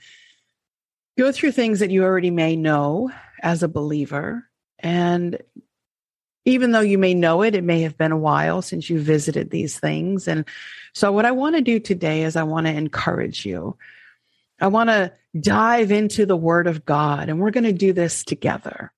go 1.17 1.31
through 1.31 1.53
things 1.53 1.79
that 1.79 1.91
you 1.91 2.03
already 2.03 2.31
may 2.31 2.57
know 2.57 3.09
as 3.41 3.63
a 3.63 3.69
believer. 3.69 4.49
And 4.83 5.41
even 6.45 6.71
though 6.71 6.81
you 6.81 6.97
may 6.97 7.13
know 7.13 7.41
it, 7.41 7.55
it 7.55 7.63
may 7.63 7.81
have 7.81 7.97
been 7.97 8.11
a 8.11 8.17
while 8.17 8.61
since 8.61 8.89
you 8.89 8.99
visited 8.99 9.49
these 9.49 9.79
things. 9.79 10.27
And 10.27 10.45
so, 10.93 11.11
what 11.11 11.25
I 11.25 11.31
want 11.31 11.55
to 11.55 11.61
do 11.61 11.79
today 11.79 12.23
is 12.23 12.35
I 12.35 12.43
want 12.43 12.67
to 12.67 12.73
encourage 12.73 13.45
you. 13.45 13.77
I 14.59 14.67
want 14.67 14.89
to 14.89 15.13
dive 15.39 15.91
into 15.91 16.25
the 16.25 16.37
Word 16.37 16.67
of 16.67 16.85
God, 16.85 17.29
and 17.29 17.39
we're 17.39 17.51
going 17.51 17.63
to 17.63 17.73
do 17.73 17.93
this 17.93 18.23
together. 18.23 18.91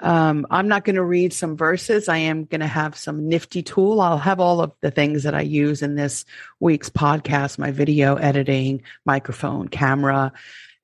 Um, 0.00 0.46
I'm 0.50 0.68
not 0.68 0.84
going 0.84 0.96
to 0.96 1.04
read 1.04 1.32
some 1.32 1.56
verses. 1.56 2.08
I 2.08 2.18
am 2.18 2.44
going 2.44 2.60
to 2.60 2.66
have 2.66 2.96
some 2.96 3.28
nifty 3.28 3.62
tool. 3.62 4.00
I'll 4.00 4.18
have 4.18 4.40
all 4.40 4.60
of 4.60 4.72
the 4.80 4.90
things 4.90 5.22
that 5.22 5.34
I 5.34 5.42
use 5.42 5.82
in 5.82 5.94
this 5.94 6.24
week's 6.60 6.90
podcast 6.90 7.58
my 7.58 7.70
video 7.70 8.16
editing, 8.16 8.82
microphone, 9.04 9.68
camera, 9.68 10.32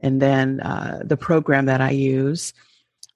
and 0.01 0.23
then 0.23 0.61
uh, 0.61 1.03
the 1.05 1.17
program 1.17 1.67
that 1.67 1.81
I 1.81 1.91
use. 1.91 2.55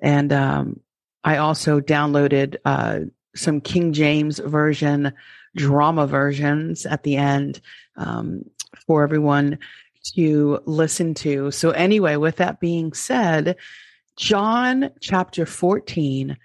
And 0.00 0.32
um, 0.32 0.80
I 1.25 1.38
also 1.38 1.81
downloaded 1.81 2.57
uh, 2.64 3.00
some 3.35 3.61
King 3.61 3.93
James 3.93 4.38
Version 4.38 5.12
drama 5.57 6.07
versions 6.07 6.87
at 6.87 7.02
the 7.02 7.16
end 7.16 7.61
um, 7.97 8.45
for 8.87 9.02
everyone 9.02 9.59
to 10.14 10.61
listen 10.66 11.14
to. 11.14 11.50
So, 11.50 11.71
anyway, 11.71 12.16
with 12.16 12.37
that 12.37 12.61
being 12.61 12.93
said, 12.93 13.57
John 14.16 14.90
chapter 15.00 15.47
14, 15.47 16.37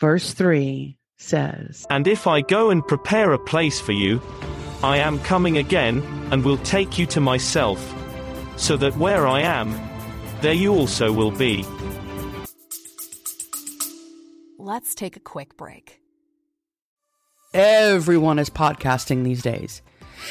verse 0.00 0.32
3 0.32 0.96
says, 1.18 1.86
And 1.90 2.08
if 2.08 2.26
I 2.26 2.40
go 2.40 2.70
and 2.70 2.86
prepare 2.86 3.32
a 3.32 3.38
place 3.38 3.80
for 3.80 3.92
you, 3.92 4.20
I 4.82 4.96
am 4.98 5.20
coming 5.20 5.58
again, 5.58 6.02
and 6.32 6.44
will 6.44 6.56
take 6.58 6.98
you 6.98 7.06
to 7.06 7.20
myself, 7.20 7.94
so 8.56 8.76
that 8.78 8.96
where 8.96 9.26
I 9.26 9.42
am, 9.42 9.78
there 10.40 10.54
you 10.54 10.72
also 10.72 11.12
will 11.12 11.30
be. 11.30 11.64
Let's 14.64 14.94
take 14.94 15.16
a 15.16 15.20
quick 15.20 15.56
break. 15.56 16.00
Everyone 17.52 18.38
is 18.38 18.48
podcasting 18.48 19.24
these 19.24 19.42
days. 19.42 19.82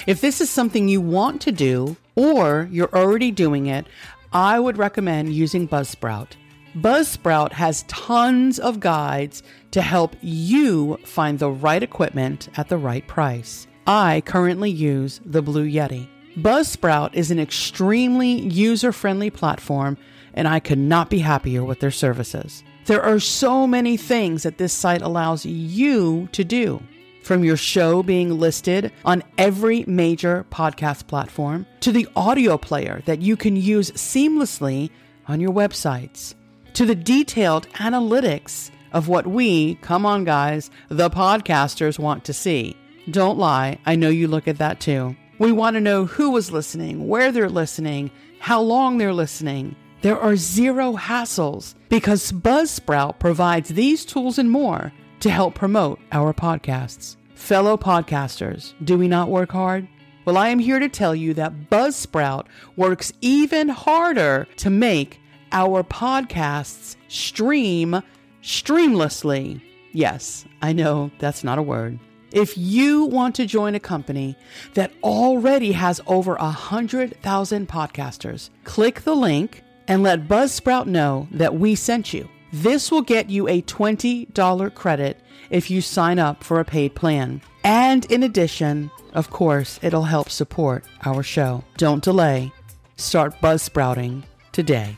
If 0.08 0.22
this 0.22 0.40
is 0.40 0.50
something 0.50 0.88
you 0.88 1.02
want 1.02 1.42
to 1.42 1.52
do, 1.52 1.98
or 2.16 2.70
you're 2.72 2.96
already 2.96 3.32
doing 3.32 3.66
it, 3.66 3.88
I 4.32 4.58
would 4.58 4.78
recommend 4.78 5.34
using 5.34 5.68
Buzzsprout. 5.68 6.30
Buzzsprout 6.76 7.52
has 7.52 7.84
tons 7.90 8.58
of 8.58 8.80
guides 8.80 9.44
to 9.72 9.82
help 9.82 10.16
you 10.22 10.98
find 11.04 11.38
the 11.38 11.52
right 11.52 11.84
equipment 11.84 12.48
at 12.56 12.70
the 12.70 12.78
right 12.78 13.06
price. 13.08 13.68
I 13.86 14.24
currently 14.26 14.72
use 14.72 15.20
the 15.26 15.42
Blue 15.42 15.68
Yeti. 15.68 16.08
Buzzsprout 16.38 17.16
is 17.16 17.32
an 17.32 17.40
extremely 17.40 18.40
user 18.48 18.94
friendly 18.94 19.30
platform, 19.30 19.98
and 20.34 20.48
I 20.48 20.62
could 20.62 20.80
not 20.80 21.10
be 21.10 21.20
happier 21.20 21.66
with 21.66 21.82
their 21.82 21.92
services. 21.92 22.64
There 22.86 23.02
are 23.02 23.20
so 23.20 23.68
many 23.68 23.96
things 23.96 24.44
that 24.44 24.58
this 24.58 24.74
site 24.74 25.02
allows 25.02 25.46
you 25.46 26.28
to 26.32 26.44
do. 26.44 26.82
From 27.24 27.44
your 27.44 27.56
show 27.56 28.02
being 28.02 28.40
listed 28.40 28.92
on 29.06 29.22
every 29.38 29.86
major 29.86 30.46
podcast 30.52 31.06
platform 31.06 31.68
to 31.82 31.92
the 31.92 32.08
audio 32.16 32.58
player 32.58 33.04
that 33.06 33.22
you 33.22 33.38
can 33.38 33.56
use 33.56 33.92
seamlessly 33.92 34.90
on 35.28 35.40
your 35.40 35.52
websites 35.52 36.34
to 36.74 36.86
the 36.86 36.96
detailed 36.96 37.70
analytics 37.74 38.72
of 38.92 39.08
what 39.08 39.28
we, 39.28 39.76
come 39.76 40.06
on 40.06 40.24
guys, 40.24 40.72
the 40.90 41.12
podcasters 41.12 42.00
want 42.00 42.26
to 42.26 42.34
see. 42.34 42.76
Don't 43.12 43.38
lie, 43.38 43.78
I 43.86 43.96
know 43.96 44.10
you 44.10 44.28
look 44.28 44.48
at 44.48 44.58
that 44.58 44.80
too. 44.80 45.16
We 45.38 45.52
want 45.52 45.76
to 45.76 45.82
know 45.82 46.06
who 46.06 46.32
was 46.32 46.52
listening, 46.52 47.08
where 47.08 47.32
they're 47.32 47.50
listening, 47.50 48.12
how 48.40 48.62
long 48.62 48.98
they're 48.98 49.14
listening. 49.14 49.76
There 50.02 50.20
are 50.20 50.36
zero 50.36 50.94
hassles 50.94 51.76
because 51.88 52.32
Buzzsprout 52.32 53.20
provides 53.20 53.70
these 53.70 54.04
tools 54.04 54.40
and 54.40 54.50
more 54.50 54.92
to 55.20 55.30
help 55.30 55.54
promote 55.54 56.00
our 56.12 56.34
podcasts. 56.34 57.18
Fellow 57.36 57.78
podcasters, 57.78 58.74
do 58.84 58.98
we 58.98 59.08
not 59.08 59.30
work 59.30 59.52
hard? 59.52 59.88
Well, 60.26 60.38
I 60.38 60.50
am 60.50 60.58
here 60.58 60.80
to 60.80 60.90
tell 60.90 61.14
you 61.14 61.36
that 61.36 61.70
Buzzsprout 61.70 62.48
works 62.76 63.14
even 63.22 63.70
harder 63.70 64.48
to 64.58 64.72
make 64.72 65.20
our 65.52 65.84
podcasts 65.84 66.96
stream 67.08 68.02
streamlessly. 68.42 69.62
Yes, 69.92 70.46
I 70.64 70.74
know 70.74 71.12
that's 71.20 71.44
not 71.44 71.60
a 71.60 71.64
word. 71.64 72.00
If 72.32 72.58
you 72.58 73.06
want 73.06 73.36
to 73.36 73.46
join 73.46 73.76
a 73.76 73.80
company 73.80 74.36
that 74.74 74.94
already 75.04 75.74
has 75.74 76.02
over 76.08 76.36
a 76.38 76.46
100,000 76.46 77.68
podcasters, 77.68 78.50
click 78.64 79.02
the 79.02 79.16
link 79.16 79.62
and 79.92 80.04
let 80.04 80.26
Buzzsprout 80.26 80.86
know 80.86 81.28
that 81.32 81.56
we 81.56 81.76
sent 81.76 82.14
you. 82.14 82.30
This 82.54 82.92
will 82.92 83.02
get 83.02 83.30
you 83.30 83.50
a 83.50 83.62
$20 83.64 84.74
credit 84.74 85.20
if 85.50 85.70
you 85.70 85.82
sign 85.82 86.18
up 86.18 86.46
for 86.46 86.62
a 86.62 86.66
paid 86.66 86.96
plan. 86.96 87.42
And 87.66 88.10
in 88.10 88.24
addition, 88.24 88.90
of 89.14 89.32
course, 89.32 89.82
it'll 89.84 90.04
help 90.04 90.30
support 90.30 90.86
our 91.04 91.24
show. 91.24 91.66
Don't 91.76 92.02
delay. 92.02 92.54
Start 92.96 93.36
Buzzsprouting 93.42 94.24
today. 94.54 94.96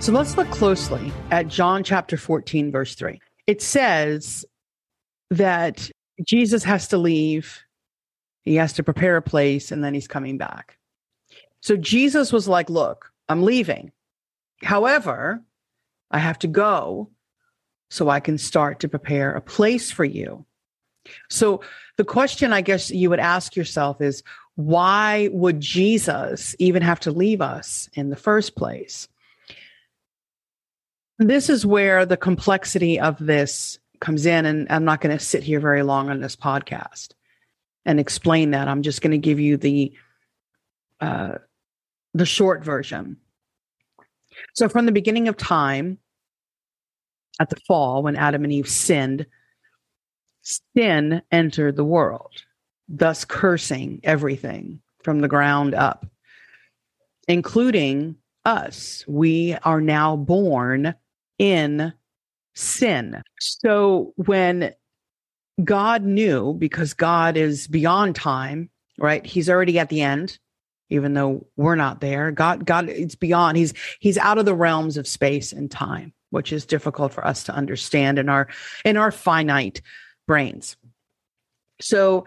So 0.00 0.12
let's 0.12 0.36
look 0.36 0.50
closely 0.50 1.14
at 1.30 1.48
John 1.48 1.82
chapter 1.82 2.18
14, 2.18 2.70
verse 2.70 2.94
3. 2.94 3.18
It 3.46 3.62
says 3.62 4.44
that 5.30 5.90
Jesus 6.24 6.64
has 6.64 6.88
to 6.88 6.98
leave, 6.98 7.62
he 8.44 8.56
has 8.56 8.72
to 8.74 8.82
prepare 8.82 9.16
a 9.16 9.22
place, 9.22 9.70
and 9.70 9.82
then 9.82 9.94
he's 9.94 10.08
coming 10.08 10.38
back. 10.38 10.78
So 11.60 11.76
Jesus 11.76 12.32
was 12.32 12.48
like, 12.48 12.70
Look, 12.70 13.12
I'm 13.28 13.42
leaving. 13.42 13.92
However, 14.62 15.42
I 16.10 16.18
have 16.18 16.38
to 16.40 16.48
go 16.48 17.10
so 17.90 18.08
I 18.08 18.20
can 18.20 18.38
start 18.38 18.80
to 18.80 18.88
prepare 18.88 19.32
a 19.32 19.40
place 19.40 19.90
for 19.90 20.04
you. 20.04 20.44
So 21.30 21.62
the 21.96 22.04
question 22.04 22.52
I 22.52 22.60
guess 22.60 22.90
you 22.90 23.10
would 23.10 23.20
ask 23.20 23.56
yourself 23.56 24.00
is 24.00 24.22
why 24.56 25.28
would 25.32 25.60
Jesus 25.60 26.54
even 26.58 26.82
have 26.82 27.00
to 27.00 27.10
leave 27.10 27.40
us 27.40 27.88
in 27.94 28.10
the 28.10 28.16
first 28.16 28.56
place? 28.56 29.08
This 31.18 31.48
is 31.48 31.64
where 31.64 32.04
the 32.04 32.16
complexity 32.16 33.00
of 33.00 33.16
this 33.18 33.78
comes 34.00 34.26
in. 34.26 34.46
And 34.46 34.66
I'm 34.70 34.84
not 34.84 35.00
going 35.00 35.16
to 35.16 35.24
sit 35.24 35.42
here 35.42 35.60
very 35.60 35.82
long 35.82 36.10
on 36.10 36.20
this 36.20 36.36
podcast 36.36 37.12
and 37.84 37.98
explain 37.98 38.50
that. 38.52 38.68
I'm 38.68 38.82
just 38.82 39.02
going 39.02 39.12
to 39.12 39.18
give 39.18 39.40
you 39.40 39.56
the 39.56 39.92
uh, 41.00 41.34
the 42.14 42.26
short 42.26 42.64
version. 42.64 43.16
So, 44.54 44.68
from 44.68 44.86
the 44.86 44.92
beginning 44.92 45.28
of 45.28 45.36
time, 45.36 45.98
at 47.40 47.50
the 47.50 47.60
fall, 47.66 48.02
when 48.02 48.16
Adam 48.16 48.44
and 48.44 48.52
Eve 48.52 48.68
sinned, 48.68 49.26
sin 50.42 51.22
entered 51.30 51.76
the 51.76 51.84
world, 51.84 52.42
thus 52.88 53.24
cursing 53.24 54.00
everything 54.02 54.80
from 55.02 55.20
the 55.20 55.28
ground 55.28 55.74
up, 55.74 56.06
including 57.28 58.16
us. 58.44 59.04
We 59.06 59.54
are 59.62 59.80
now 59.80 60.16
born 60.16 60.94
in 61.38 61.92
sin. 62.58 63.22
So 63.38 64.12
when 64.16 64.74
God 65.64 66.02
knew, 66.02 66.54
because 66.54 66.92
God 66.94 67.36
is 67.36 67.66
beyond 67.68 68.16
time, 68.16 68.70
right? 68.98 69.24
He's 69.24 69.48
already 69.48 69.78
at 69.78 69.88
the 69.88 70.02
end, 70.02 70.38
even 70.90 71.14
though 71.14 71.46
we're 71.56 71.76
not 71.76 72.00
there. 72.00 72.30
God, 72.32 72.66
God, 72.66 72.88
it's 72.88 73.14
beyond. 73.14 73.56
He's 73.56 73.74
he's 74.00 74.18
out 74.18 74.38
of 74.38 74.44
the 74.44 74.54
realms 74.54 74.96
of 74.96 75.06
space 75.06 75.52
and 75.52 75.70
time. 75.70 76.12
which 76.30 76.52
is 76.52 76.66
difficult 76.66 77.12
for 77.12 77.26
us 77.26 77.44
to 77.44 77.54
understand 77.54 78.18
in 78.18 78.28
our 78.28 78.48
in 78.84 78.96
our 78.96 79.10
finite 79.10 79.80
brains. 80.26 80.76
So 81.80 82.24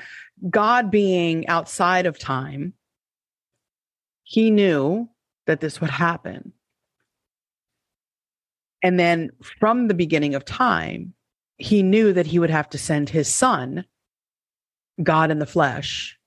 God 0.50 0.90
being 0.90 1.48
outside 1.48 2.06
of 2.06 2.18
time, 2.18 2.74
he 4.24 4.50
knew 4.50 5.10
that 5.46 5.60
this 5.60 5.82
would 5.82 5.90
happen. 5.90 6.54
And 8.84 9.00
then 9.00 9.30
from 9.60 9.88
the 9.88 9.94
beginning 9.94 10.36
of 10.36 10.46
time, 10.46 11.14
he 11.58 11.84
knew 11.84 12.14
that 12.14 12.26
he 12.26 12.40
would 12.40 12.50
have 12.50 12.70
to 12.70 12.78
send 12.78 13.10
his 13.10 13.28
son, 13.28 13.86
God 15.02 15.30
in 15.30 15.40
the 15.40 15.46
flesh, 15.46 16.18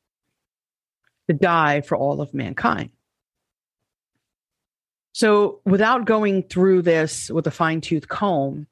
to 1.28 1.34
die 1.34 1.80
for 1.80 1.96
all 1.96 2.20
of 2.20 2.32
mankind. 2.32 2.90
So, 5.12 5.60
without 5.64 6.06
going 6.06 6.42
through 6.42 6.82
this 6.82 7.30
with 7.30 7.46
a 7.46 7.52
fine 7.52 7.80
tooth 7.80 8.08
comb, 8.08 8.66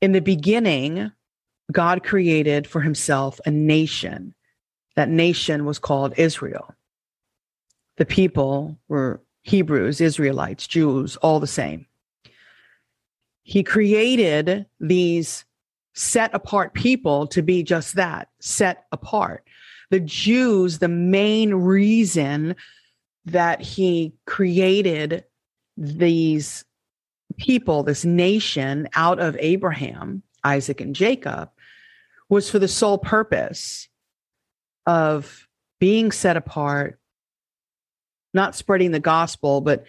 in 0.00 0.12
the 0.12 0.20
beginning, 0.20 1.12
God 1.70 2.02
created 2.02 2.66
for 2.66 2.80
himself 2.80 3.40
a 3.46 3.50
nation. 3.50 4.34
That 4.96 5.08
nation 5.08 5.64
was 5.64 5.78
called 5.78 6.14
Israel. 6.16 6.74
The 7.96 8.06
people 8.06 8.78
were 8.88 9.22
Hebrews, 9.42 10.00
Israelites, 10.00 10.66
Jews, 10.66 11.16
all 11.16 11.40
the 11.40 11.46
same. 11.46 11.86
He 13.42 13.62
created 13.62 14.66
these 14.80 15.44
set 15.94 16.32
apart 16.34 16.74
people 16.74 17.26
to 17.28 17.42
be 17.42 17.62
just 17.62 17.96
that 17.96 18.28
set 18.40 18.84
apart. 18.92 19.44
The 19.90 20.00
Jews, 20.00 20.78
the 20.78 20.88
main 20.88 21.54
reason 21.54 22.56
that 23.26 23.60
he 23.60 24.14
created 24.26 25.24
these 25.76 26.64
people, 27.36 27.82
this 27.82 28.04
nation 28.04 28.88
out 28.94 29.20
of 29.20 29.36
Abraham, 29.38 30.22
Isaac, 30.44 30.80
and 30.80 30.94
Jacob 30.94 31.50
was 32.28 32.48
for 32.48 32.58
the 32.58 32.68
sole 32.68 32.98
purpose 32.98 33.88
of 34.86 35.46
being 35.78 36.10
set 36.10 36.36
apart, 36.36 36.98
not 38.32 38.54
spreading 38.54 38.92
the 38.92 39.00
gospel, 39.00 39.60
but 39.60 39.84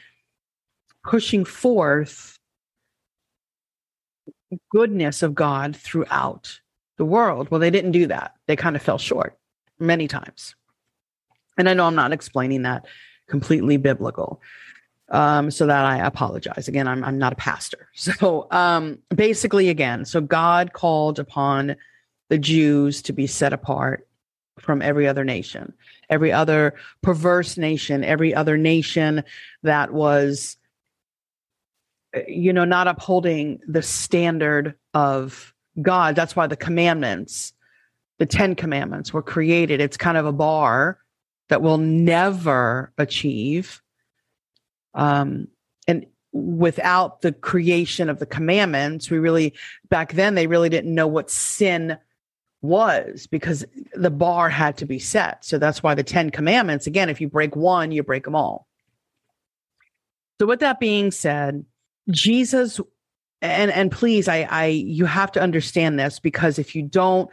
pushing 1.04 1.46
forth 1.46 2.33
goodness 4.70 5.24
of 5.24 5.36
God 5.36 5.76
throughout 5.76 6.60
the 6.98 7.06
world. 7.06 7.50
Well, 7.50 7.60
they 7.60 7.72
didn't 7.72 7.92
do 7.92 8.08
that. 8.08 8.34
They 8.48 8.56
kind 8.56 8.76
of 8.76 8.82
fell 8.82 8.98
short 8.98 9.38
many 9.80 10.08
times. 10.08 10.56
And 11.58 11.70
I 11.70 11.74
know 11.74 11.86
I'm 11.86 11.96
not 11.96 12.14
explaining 12.14 12.64
that 12.64 12.86
completely 13.28 13.78
biblical. 13.78 14.42
Um, 15.10 15.52
so 15.52 15.68
that 15.68 15.86
I 15.86 15.98
apologize. 16.00 16.68
Again, 16.68 16.88
I'm 16.88 17.04
I'm 17.04 17.20
not 17.20 17.34
a 17.34 17.36
pastor. 17.36 17.90
So 17.96 18.48
um 18.52 19.00
basically 19.14 19.70
again, 19.70 20.06
so 20.06 20.22
God 20.22 20.74
called 20.74 21.20
upon 21.20 21.76
the 22.30 22.38
Jews 22.38 23.02
to 23.04 23.14
be 23.14 23.28
set 23.28 23.54
apart 23.54 24.08
from 24.60 24.82
every 24.82 25.08
other 25.08 25.24
nation, 25.24 25.74
every 26.10 26.32
other 26.32 26.76
perverse 27.02 27.58
nation, 27.58 28.04
every 28.04 28.34
other 28.34 28.58
nation 28.58 29.24
that 29.62 29.94
was 29.94 30.58
you 32.28 32.54
know, 32.54 32.66
not 32.66 32.88
upholding 32.88 33.60
the 33.68 33.82
standard 33.82 34.76
of 34.94 35.54
God. 35.82 36.16
That's 36.16 36.36
why 36.36 36.48
the 36.48 36.56
commandments, 36.56 37.54
the 38.20 38.26
10 38.26 38.56
commandments 38.56 39.14
were 39.14 39.24
created. 39.24 39.82
It's 39.82 39.98
kind 39.98 40.18
of 40.18 40.26
a 40.26 40.32
bar 40.32 41.00
that 41.50 41.62
we'll 41.62 41.78
never 41.78 42.92
achieve. 42.98 43.82
Um, 44.94 45.48
and 45.88 46.06
without 46.32 47.22
the 47.22 47.32
creation 47.32 48.10
of 48.10 48.20
the 48.20 48.26
commandments, 48.26 49.10
we 49.10 49.18
really, 49.18 49.54
back 49.90 50.14
then, 50.14 50.36
they 50.36 50.48
really 50.48 50.70
didn't 50.70 50.94
know 50.94 51.08
what 51.08 51.32
sin 51.32 51.98
was 52.62 53.28
because 53.28 53.66
the 53.94 54.10
bar 54.10 54.50
had 54.50 54.78
to 54.78 54.86
be 54.86 55.00
set. 55.00 55.44
So 55.44 55.58
that's 55.58 55.84
why 55.84 55.96
the 55.96 56.04
10 56.04 56.30
commandments, 56.30 56.88
again, 56.88 57.10
if 57.10 57.20
you 57.20 57.28
break 57.28 57.56
one, 57.56 57.92
you 57.92 58.04
break 58.04 58.24
them 58.24 58.36
all. 58.36 58.68
So, 60.40 60.48
with 60.48 60.62
that 60.62 60.80
being 60.80 61.12
said, 61.12 61.66
Jesus 62.10 62.80
and 63.42 63.72
and 63.72 63.92
please 63.92 64.28
I 64.28 64.48
I 64.50 64.66
you 64.68 65.06
have 65.06 65.32
to 65.34 65.42
understand 65.42 66.00
this 66.00 66.20
because 66.20 66.60
if 66.60 66.76
you 66.76 66.82
don't 66.82 67.30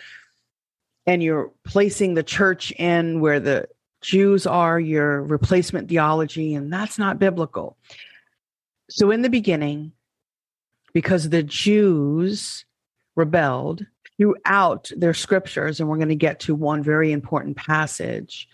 and 1.07 1.23
you're 1.23 1.53
placing 1.65 2.15
the 2.15 2.23
church 2.23 2.73
in 2.73 3.21
where 3.21 3.41
the 3.41 3.69
Jews 4.03 4.47
are 4.47 4.79
your 4.79 5.23
replacement 5.23 5.89
theology 5.89 6.55
and 6.55 6.73
that's 6.73 6.99
not 6.99 7.19
biblical. 7.19 7.77
So 8.89 9.11
in 9.11 9.23
the 9.23 9.31
beginning 9.31 9.93
because 10.93 11.29
the 11.29 11.43
Jews 11.43 12.65
rebelled 13.15 13.87
throughout 14.17 14.91
their 14.97 15.15
scriptures 15.15 15.81
and 15.81 15.89
we're 15.89 15.97
going 15.97 16.09
to 16.09 16.15
get 16.15 16.41
to 16.41 16.55
one 16.55 16.83
very 16.83 17.13
important 17.13 17.57
passage 17.57 18.49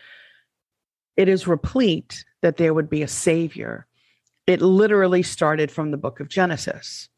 it 1.17 1.29
is 1.29 1.47
replete 1.47 2.25
that 2.43 2.59
there 2.59 2.75
would 2.75 2.91
be 2.91 3.03
a 3.03 3.09
savior 3.09 3.86
it 4.47 4.63
literally 4.63 5.23
started 5.23 5.71
from 5.71 5.91
the 5.91 5.97
book 5.97 6.21
of 6.21 6.29
Genesis 6.29 7.09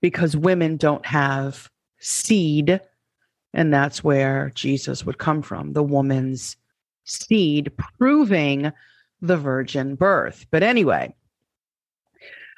because 0.00 0.36
women 0.36 0.76
don't 0.76 1.06
have 1.06 1.70
seed. 1.98 2.80
And 3.54 3.72
that's 3.72 4.04
where 4.04 4.50
Jesus 4.54 5.06
would 5.06 5.18
come 5.18 5.40
from 5.40 5.72
the 5.72 5.82
woman's 5.82 6.56
seed, 7.04 7.72
proving 7.98 8.72
the 9.22 9.36
virgin 9.36 9.94
birth. 9.94 10.46
But 10.50 10.62
anyway, 10.62 11.14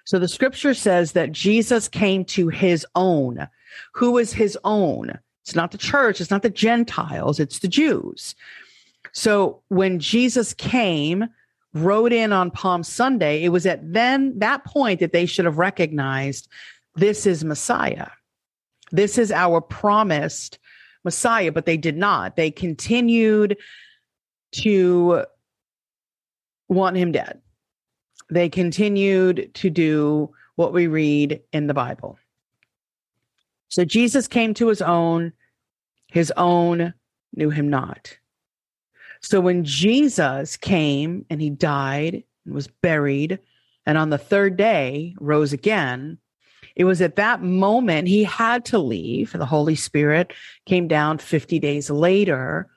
so 0.05 0.19
the 0.19 0.29
scripture 0.29 0.75
says 0.75 1.13
that 1.13 1.33
Jesus 1.33 1.89
came 1.89 2.25
to 2.27 2.49
his 2.49 2.87
own. 2.95 3.47
Who 3.93 4.19
is 4.19 4.33
his 4.33 4.59
own? 4.65 5.19
It's 5.43 5.55
not 5.55 5.71
the 5.71 5.79
church, 5.79 6.21
it's 6.21 6.31
not 6.31 6.43
the 6.43 6.51
Gentiles, 6.51 7.39
it's 7.39 7.61
the 7.61 7.69
Jews. 7.69 8.35
So 9.13 9.63
when 9.69 10.01
Jesus 10.01 10.55
came, 10.55 11.27
rode 11.83 12.13
in 12.13 12.33
on 12.33 12.51
Palm 12.51 12.83
Sunday, 12.83 13.43
it 13.43 13.51
was 13.51 13.67
at 13.67 13.93
then 13.93 14.39
that 14.39 14.65
point 14.65 15.01
that 15.01 15.13
they 15.13 15.27
should 15.27 15.45
have 15.45 15.59
recognized 15.59 16.49
this 16.95 17.27
is 17.27 17.45
Messiah. 17.45 18.09
This 18.93 19.19
is 19.19 19.33
our 19.33 19.61
promised 19.61 20.59
Messiah, 21.05 21.53
but 21.53 21.67
they 21.67 21.77
did 21.77 21.97
not. 21.97 22.37
They 22.37 22.51
continued 22.51 23.57
to 24.53 25.25
want 26.69 26.97
him 26.97 27.13
dead. 27.13 27.41
They 28.31 28.49
continued 28.49 29.51
to 29.55 29.71
do 29.71 30.31
what 30.57 30.73
we 30.73 30.87
read 30.87 31.41
in 31.53 31.67
the 31.67 31.75
Bible. 31.75 32.19
So 33.69 33.85
Jesus 33.85 34.27
came 34.27 34.55
to 34.55 34.69
his 34.69 34.83
own, 34.83 35.33
his 36.09 36.33
own 36.37 36.95
knew 37.35 37.51
him 37.51 37.69
not. 37.69 38.17
So 39.27 39.41
when 39.41 39.65
Jesus 39.65 40.57
came 40.57 41.27
and 41.29 41.43
he 41.43 41.51
died 41.51 42.23
and 42.45 42.55
was 42.55 42.69
buried, 42.69 43.41
and 43.85 43.99
on 43.99 44.11
the 44.11 44.19
third 44.19 44.57
day 44.57 45.17
rose 45.19 45.53
again, 45.53 46.19
it 46.77 46.85
was 46.85 47.03
at 47.03 47.17
that 47.17 47.43
moment 47.43 48.07
he 48.07 48.23
had 48.23 48.65
to 48.67 48.79
leave. 48.79 49.33
The 49.33 49.45
Holy 49.45 49.75
Spirit 49.75 50.33
came 50.65 50.87
down 50.87 51.19
50 51.19 51.59
days 51.59 51.91
later. 51.91 52.69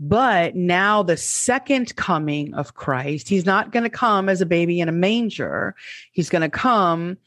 But 0.00 0.56
now, 0.56 1.04
the 1.04 1.16
second 1.16 1.94
coming 1.94 2.52
of 2.54 2.74
Christ, 2.74 3.28
he's 3.28 3.46
not 3.46 3.70
going 3.70 3.84
to 3.84 3.90
come 3.90 4.28
as 4.28 4.40
a 4.40 4.46
baby 4.46 4.80
in 4.80 4.88
a 4.88 4.92
manger. 4.92 5.76
He's 6.10 6.30
going 6.30 6.42
to 6.42 6.48
come. 6.48 7.18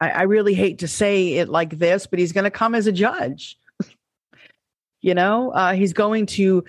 I, 0.00 0.10
I 0.10 0.22
really 0.22 0.54
hate 0.54 0.80
to 0.80 0.88
say 0.88 1.34
it 1.34 1.48
like 1.48 1.78
this, 1.78 2.08
but 2.08 2.18
he's 2.18 2.32
going 2.32 2.42
to 2.42 2.50
come 2.50 2.74
as 2.74 2.88
a 2.88 2.92
judge. 2.92 3.56
you 5.00 5.14
know, 5.14 5.52
uh, 5.52 5.74
he's 5.74 5.92
going 5.92 6.26
to 6.26 6.64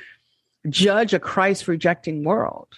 judge 0.69 1.13
a 1.13 1.19
Christ 1.19 1.67
rejecting 1.67 2.23
world. 2.23 2.69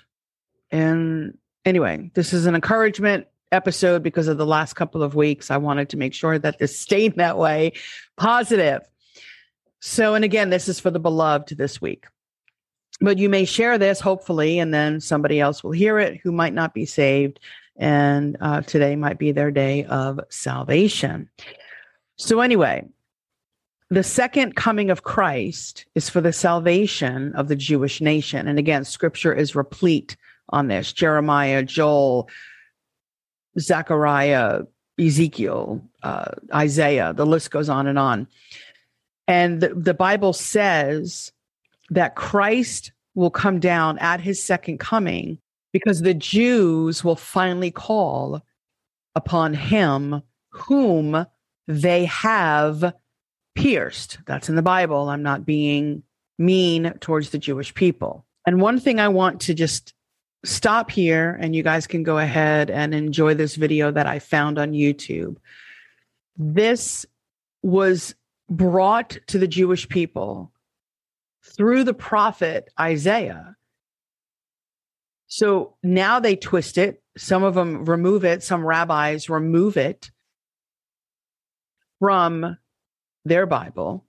And 0.72 1.38
anyway, 1.64 2.12
this 2.14 2.34
is 2.34 2.46
an 2.46 2.56
encouragement 2.56 3.28
episode 3.52 4.04
because 4.04 4.28
of 4.28 4.38
the 4.38 4.46
last 4.46 4.74
couple 4.74 5.04
of 5.04 5.16
weeks. 5.16 5.52
I 5.52 5.58
wanted 5.58 5.90
to 5.90 5.98
make 5.98 6.14
sure 6.14 6.38
that 6.40 6.60
this 6.60 6.78
stayed 6.78 7.16
that 7.18 7.38
way, 7.38 7.74
positive. 8.18 8.82
So, 9.80 10.16
and 10.16 10.26
again, 10.26 10.50
this 10.50 10.68
is 10.68 10.80
for 10.80 10.92
the 10.92 11.00
beloved 11.00 11.58
this 11.58 11.82
week. 11.82 12.06
But 13.02 13.18
you 13.18 13.30
may 13.30 13.46
share 13.46 13.78
this, 13.78 14.00
hopefully, 14.00 14.58
and 14.58 14.74
then 14.74 15.02
somebody 15.02 15.40
else 15.40 15.64
will 15.64 15.72
hear 15.72 16.00
it 16.00 16.20
who 16.24 16.32
might 16.32 16.54
not 16.54 16.74
be 16.74 16.86
saved. 16.86 17.40
And 17.76 18.38
uh, 18.40 18.62
today 18.62 18.96
might 18.96 19.20
be 19.20 19.34
their 19.34 19.52
day 19.52 19.84
of 19.84 20.22
salvation. 20.30 21.30
So, 22.16 22.40
anyway, 22.40 22.86
the 23.90 24.04
second 24.04 24.56
coming 24.56 24.90
of 24.90 25.04
Christ 25.04 25.86
is 25.96 26.10
for 26.10 26.22
the 26.22 26.34
salvation 26.34 27.34
of 27.34 27.48
the 27.48 27.56
Jewish 27.56 28.02
nation. 28.02 28.48
And 28.48 28.58
again, 28.58 28.84
scripture 28.84 29.34
is 29.34 29.56
replete 29.56 30.18
on 30.50 30.68
this 30.68 30.92
Jeremiah, 30.92 31.64
Joel, 31.64 32.30
Zechariah, 33.60 34.62
Ezekiel, 35.00 35.82
uh, 36.04 36.32
Isaiah, 36.54 37.14
the 37.14 37.26
list 37.26 37.52
goes 37.52 37.70
on 37.70 37.88
and 37.88 38.00
on. 38.00 38.28
And 39.28 39.62
the, 39.62 39.74
the 39.74 39.94
Bible 39.94 40.34
says 40.34 41.32
that 41.90 42.16
Christ 42.16 42.92
will 43.14 43.32
come 43.32 43.60
down 43.60 43.98
at 44.00 44.20
his 44.20 44.42
second 44.42 44.80
coming 44.80 45.38
because 45.74 46.02
the 46.02 46.14
Jews 46.14 47.04
will 47.04 47.16
finally 47.16 47.72
call 47.72 48.42
upon 49.16 49.54
him 49.54 50.22
whom 50.50 51.26
they 51.68 52.06
have 52.06 52.94
pierced. 53.56 54.20
That's 54.26 54.50
in 54.50 54.56
the 54.56 54.62
Bible. 54.62 55.10
I'm 55.10 55.24
not 55.24 55.46
being 55.46 56.04
mean 56.38 56.94
towards 57.00 57.30
the 57.30 57.38
Jewish 57.38 57.74
people. 57.74 58.26
And 58.46 58.62
one 58.62 58.80
thing 58.80 59.00
I 59.00 59.08
want 59.08 59.42
to 59.42 59.54
just 59.54 59.94
stop 60.44 60.92
here, 60.92 61.38
and 61.42 61.56
you 61.56 61.64
guys 61.64 61.88
can 61.88 62.04
go 62.04 62.18
ahead 62.20 62.70
and 62.70 62.94
enjoy 62.94 63.34
this 63.34 63.56
video 63.56 63.92
that 63.92 64.06
I 64.06 64.20
found 64.20 64.60
on 64.60 64.74
YouTube. 64.74 65.38
This 66.38 67.06
was 67.64 68.14
brought 68.50 69.18
to 69.28 69.40
the 69.40 69.48
Jewish 69.48 69.90
people 69.90 70.52
through 71.44 71.84
the 71.84 71.94
prophet 71.94 72.70
Isaiah. 72.80 73.56
So 75.28 75.76
now 75.82 76.20
they 76.20 76.36
twist 76.36 76.78
it. 76.78 77.02
Some 77.18 77.44
of 77.44 77.56
them 77.56 77.86
remove 77.86 78.26
it. 78.26 78.44
Some 78.44 78.64
rabbis 78.64 79.30
remove 79.30 79.78
it 79.78 80.12
from 82.00 82.58
their 83.26 83.46
Bible. 83.46 84.06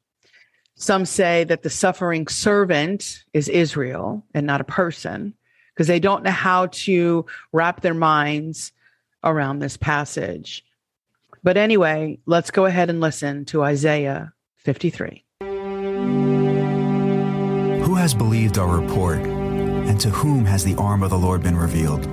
Some 0.77 1.07
say 1.07 1.45
that 1.45 1.63
the 1.63 1.71
suffering 1.71 2.29
servant 2.29 3.25
is 3.33 3.49
Israel 3.49 4.25
and 4.35 4.47
not 4.47 4.61
a 4.61 4.65
person 4.65 5.35
because 5.75 5.87
they 5.87 6.01
don't 6.01 6.23
know 6.23 6.31
how 6.31 6.67
to 6.67 7.27
wrap 7.53 7.81
their 7.81 7.95
minds 7.95 8.73
around 9.25 9.59
this 9.59 9.77
passage. 9.77 10.65
But 11.43 11.57
anyway, 11.57 12.19
let's 12.27 12.51
go 12.51 12.67
ahead 12.67 12.91
and 12.91 13.01
listen 13.01 13.45
to 13.47 13.63
Isaiah 13.63 14.33
53. 14.57 15.25
Who 17.85 17.95
has 17.95 18.15
believed 18.15 18.59
our 18.59 18.81
report, 18.81 19.19
and 19.19 20.01
to 20.01 20.11
whom 20.11 20.45
has 20.45 20.65
the 20.65 20.75
arm 20.75 21.03
of 21.03 21.11
the 21.11 21.19
Lord 21.19 21.43
been 21.43 21.57
revealed? 21.57 22.05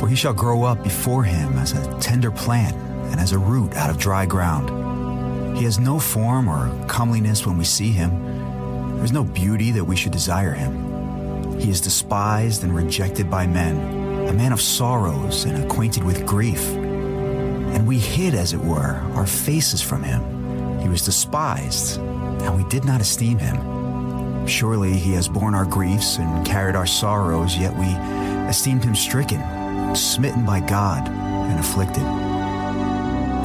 For 0.00 0.08
he 0.08 0.16
shall 0.16 0.32
grow 0.32 0.62
up 0.62 0.82
before 0.82 1.22
him 1.22 1.58
as 1.58 1.72
a 1.72 1.98
tender 2.00 2.30
plant 2.30 2.74
and 3.10 3.20
as 3.20 3.32
a 3.32 3.38
root 3.38 3.74
out 3.74 3.90
of 3.90 3.98
dry 3.98 4.24
ground. 4.24 4.89
He 5.56 5.64
has 5.64 5.78
no 5.78 5.98
form 5.98 6.48
or 6.48 6.70
comeliness 6.86 7.46
when 7.46 7.58
we 7.58 7.64
see 7.64 7.90
him. 7.92 8.96
There 8.96 9.04
is 9.04 9.12
no 9.12 9.24
beauty 9.24 9.70
that 9.72 9.84
we 9.84 9.96
should 9.96 10.12
desire 10.12 10.52
him. 10.52 11.58
He 11.58 11.70
is 11.70 11.80
despised 11.80 12.64
and 12.64 12.74
rejected 12.74 13.30
by 13.30 13.46
men, 13.46 13.76
a 14.28 14.32
man 14.32 14.52
of 14.52 14.60
sorrows 14.60 15.44
and 15.44 15.62
acquainted 15.62 16.04
with 16.04 16.26
grief. 16.26 16.66
And 16.70 17.86
we 17.86 17.98
hid, 17.98 18.34
as 18.34 18.52
it 18.52 18.60
were, 18.60 18.96
our 19.14 19.26
faces 19.26 19.82
from 19.82 20.02
him. 20.02 20.80
He 20.80 20.88
was 20.88 21.04
despised, 21.04 21.98
and 21.98 22.56
we 22.56 22.68
did 22.70 22.84
not 22.84 23.00
esteem 23.00 23.38
him. 23.38 24.46
Surely 24.46 24.92
he 24.94 25.12
has 25.12 25.28
borne 25.28 25.54
our 25.54 25.66
griefs 25.66 26.18
and 26.18 26.46
carried 26.46 26.76
our 26.76 26.86
sorrows, 26.86 27.56
yet 27.56 27.76
we 27.76 27.86
esteemed 28.48 28.82
him 28.82 28.94
stricken, 28.94 29.40
smitten 29.94 30.44
by 30.44 30.60
God, 30.60 31.06
and 31.08 31.60
afflicted. 31.60 32.29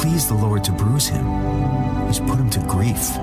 Pleased 0.00 0.28
the 0.28 0.34
Lord 0.34 0.62
to 0.64 0.72
bruise 0.72 1.08
him. 1.08 1.26
He's 2.06 2.20
put 2.20 2.38
him 2.38 2.48
to 2.50 2.60
grief. 2.60 3.16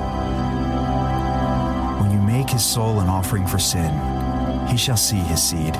When 2.01 2.11
you 2.11 2.19
make 2.19 2.49
his 2.49 2.65
soul 2.65 2.99
an 2.99 3.07
offering 3.07 3.47
for 3.47 3.57
sin, 3.57 3.91
he 4.67 4.75
shall 4.75 4.97
see 4.97 5.15
his 5.15 5.41
seed. 5.41 5.75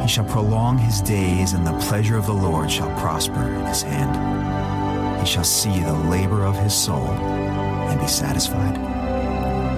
He 0.00 0.08
shall 0.08 0.24
prolong 0.24 0.78
his 0.78 1.00
days, 1.00 1.54
and 1.54 1.66
the 1.66 1.76
pleasure 1.88 2.16
of 2.16 2.26
the 2.26 2.32
Lord 2.32 2.70
shall 2.70 2.88
prosper 3.00 3.42
in 3.42 3.66
his 3.66 3.82
hand. 3.82 5.20
He 5.20 5.26
shall 5.26 5.44
see 5.44 5.80
the 5.80 5.92
labor 5.92 6.44
of 6.44 6.56
his 6.56 6.72
soul 6.72 7.08
and 7.10 8.00
be 8.00 8.06
satisfied. 8.06 8.76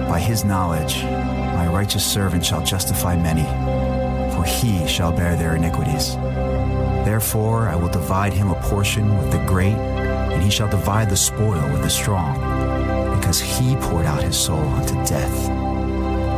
By 0.07 0.19
his 0.19 0.43
knowledge, 0.43 1.03
my 1.03 1.67
righteous 1.67 2.05
servant 2.05 2.45
shall 2.45 2.63
justify 2.63 3.15
many, 3.15 3.45
for 4.35 4.43
he 4.43 4.87
shall 4.87 5.11
bear 5.11 5.35
their 5.35 5.55
iniquities. 5.55 6.15
Therefore, 7.05 7.67
I 7.67 7.75
will 7.75 7.89
divide 7.89 8.33
him 8.33 8.49
a 8.49 8.61
portion 8.61 9.17
with 9.17 9.31
the 9.31 9.43
great, 9.45 9.75
and 9.75 10.41
he 10.41 10.49
shall 10.49 10.69
divide 10.69 11.09
the 11.09 11.17
spoil 11.17 11.61
with 11.71 11.81
the 11.81 11.89
strong, 11.89 12.35
because 13.17 13.39
he 13.39 13.75
poured 13.75 14.05
out 14.05 14.23
his 14.23 14.37
soul 14.37 14.59
unto 14.59 14.95
death. 15.05 15.47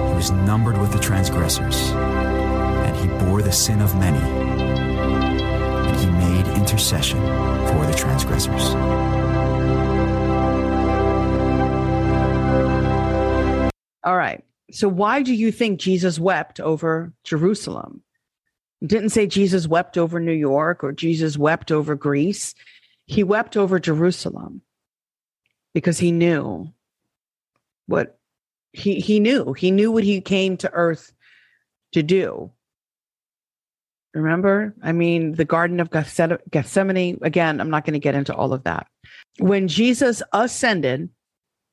He 0.10 0.16
was 0.16 0.32
numbered 0.32 0.78
with 0.78 0.92
the 0.92 1.00
transgressors, 1.00 1.92
and 1.92 2.96
he 2.98 3.08
bore 3.26 3.42
the 3.42 3.52
sin 3.52 3.82
of 3.82 3.96
many, 3.96 4.18
and 4.18 5.98
he 5.98 6.08
made 6.08 6.48
intercession 6.58 7.20
for 7.68 7.86
the 7.86 7.94
transgressors. 7.96 8.74
All 14.04 14.16
right. 14.16 14.44
So, 14.72 14.88
why 14.88 15.22
do 15.22 15.34
you 15.34 15.52
think 15.52 15.80
Jesus 15.80 16.20
wept 16.20 16.60
over 16.60 17.14
Jerusalem? 17.24 18.02
Didn't 18.86 19.10
say 19.10 19.28
Jesus 19.28 19.68
wept 19.68 19.98
over 19.98 20.20
New 20.20 20.34
York 20.34 20.84
or 20.84 20.92
Jesus 20.92 21.38
wept 21.38 21.72
over 21.72 21.96
Greece. 21.96 22.54
He 23.06 23.24
wept 23.24 23.56
over 23.56 23.80
Jerusalem 23.80 24.62
because 25.74 25.98
he 25.98 26.12
knew 26.12 26.74
what 27.88 28.20
he 28.74 29.00
he 29.00 29.20
knew. 29.20 29.54
He 29.54 29.72
knew 29.72 29.92
what 29.92 30.04
he 30.04 30.22
came 30.22 30.58
to 30.58 30.72
earth 30.74 31.14
to 31.94 32.04
do. 32.04 32.52
Remember? 34.14 34.74
I 34.82 34.94
mean, 34.94 35.34
the 35.34 35.46
Garden 35.46 35.82
of 35.82 35.90
Gethsemane, 35.90 37.20
again, 37.22 37.60
I'm 37.60 37.70
not 37.70 37.86
going 37.86 37.94
to 37.94 38.00
get 38.00 38.16
into 38.16 38.34
all 38.34 38.54
of 38.54 38.64
that. 38.64 38.88
When 39.40 39.68
Jesus 39.68 40.24
ascended 40.32 41.10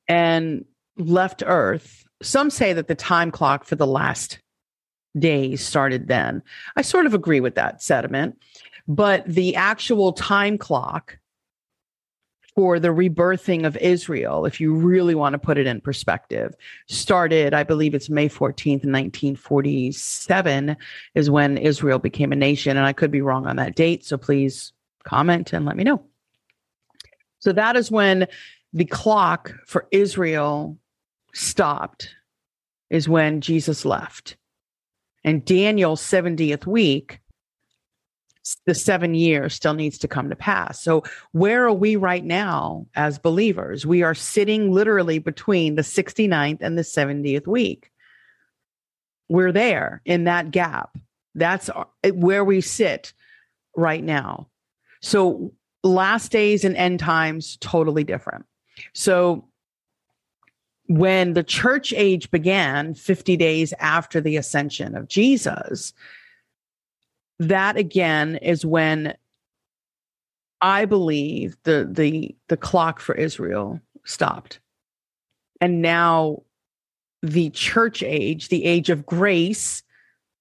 and 0.08 0.64
left 0.96 1.44
earth, 1.46 2.04
some 2.20 2.50
say 2.50 2.72
that 2.72 2.88
the 2.88 2.96
time 2.96 3.30
clock 3.30 3.64
for 3.64 3.76
the 3.76 3.86
last 3.86 4.40
days 5.18 5.64
started 5.64 6.08
then. 6.08 6.42
I 6.76 6.82
sort 6.82 7.06
of 7.06 7.14
agree 7.14 7.40
with 7.40 7.54
that 7.56 7.82
sentiment, 7.82 8.40
but 8.88 9.24
the 9.26 9.56
actual 9.56 10.12
time 10.12 10.58
clock 10.58 11.18
for 12.54 12.78
the 12.78 12.88
rebirthing 12.88 13.66
of 13.66 13.76
Israel, 13.78 14.44
if 14.44 14.60
you 14.60 14.74
really 14.74 15.14
want 15.14 15.32
to 15.32 15.38
put 15.38 15.56
it 15.56 15.66
in 15.66 15.80
perspective, 15.80 16.54
started, 16.86 17.54
I 17.54 17.62
believe 17.62 17.94
it's 17.94 18.10
May 18.10 18.28
14th, 18.28 18.84
1947 18.84 20.76
is 21.14 21.30
when 21.30 21.56
Israel 21.56 21.98
became 21.98 22.30
a 22.32 22.36
nation. 22.36 22.76
And 22.76 22.84
I 22.84 22.92
could 22.92 23.10
be 23.10 23.22
wrong 23.22 23.46
on 23.46 23.56
that 23.56 23.74
date. 23.74 24.04
So 24.04 24.18
please 24.18 24.72
comment 25.04 25.52
and 25.52 25.64
let 25.64 25.76
me 25.76 25.84
know. 25.84 26.02
So 27.38 27.52
that 27.52 27.74
is 27.74 27.90
when 27.90 28.26
the 28.72 28.84
clock 28.84 29.54
for 29.66 29.88
Israel 29.90 30.78
stopped, 31.32 32.14
is 32.90 33.08
when 33.08 33.40
Jesus 33.40 33.84
left. 33.84 34.36
And 35.24 35.44
Daniel's 35.44 36.02
70th 36.02 36.66
week 36.66 37.20
the 38.66 38.74
seven 38.74 39.14
years 39.14 39.54
still 39.54 39.74
needs 39.74 39.98
to 39.98 40.08
come 40.08 40.28
to 40.28 40.36
pass. 40.36 40.82
So, 40.82 41.04
where 41.32 41.64
are 41.64 41.72
we 41.72 41.96
right 41.96 42.24
now 42.24 42.86
as 42.94 43.18
believers? 43.18 43.86
We 43.86 44.02
are 44.02 44.14
sitting 44.14 44.72
literally 44.72 45.18
between 45.18 45.76
the 45.76 45.82
69th 45.82 46.58
and 46.60 46.76
the 46.76 46.82
70th 46.82 47.46
week. 47.46 47.90
We're 49.28 49.52
there 49.52 50.02
in 50.04 50.24
that 50.24 50.50
gap. 50.50 50.96
That's 51.34 51.70
where 52.12 52.44
we 52.44 52.60
sit 52.60 53.12
right 53.76 54.02
now. 54.02 54.48
So, 55.00 55.52
last 55.84 56.32
days 56.32 56.64
and 56.64 56.76
end 56.76 57.00
times, 57.00 57.56
totally 57.60 58.04
different. 58.04 58.44
So, 58.92 59.48
when 60.98 61.32
the 61.34 61.42
church 61.42 61.92
age 61.96 62.30
began 62.30 62.94
50 62.94 63.36
days 63.36 63.72
after 63.78 64.20
the 64.20 64.36
ascension 64.36 64.94
of 64.94 65.08
Jesus, 65.08 65.94
that 67.38 67.76
again 67.76 68.36
is 68.36 68.64
when 68.64 69.14
I 70.60 70.84
believe 70.84 71.56
the 71.64 71.88
the 71.90 72.36
the 72.48 72.56
clock 72.56 73.00
for 73.00 73.14
Israel 73.14 73.80
stopped. 74.04 74.60
And 75.60 75.82
now 75.82 76.42
the 77.22 77.50
church 77.50 78.02
age, 78.02 78.48
the 78.48 78.64
age 78.64 78.90
of 78.90 79.06
grace, 79.06 79.82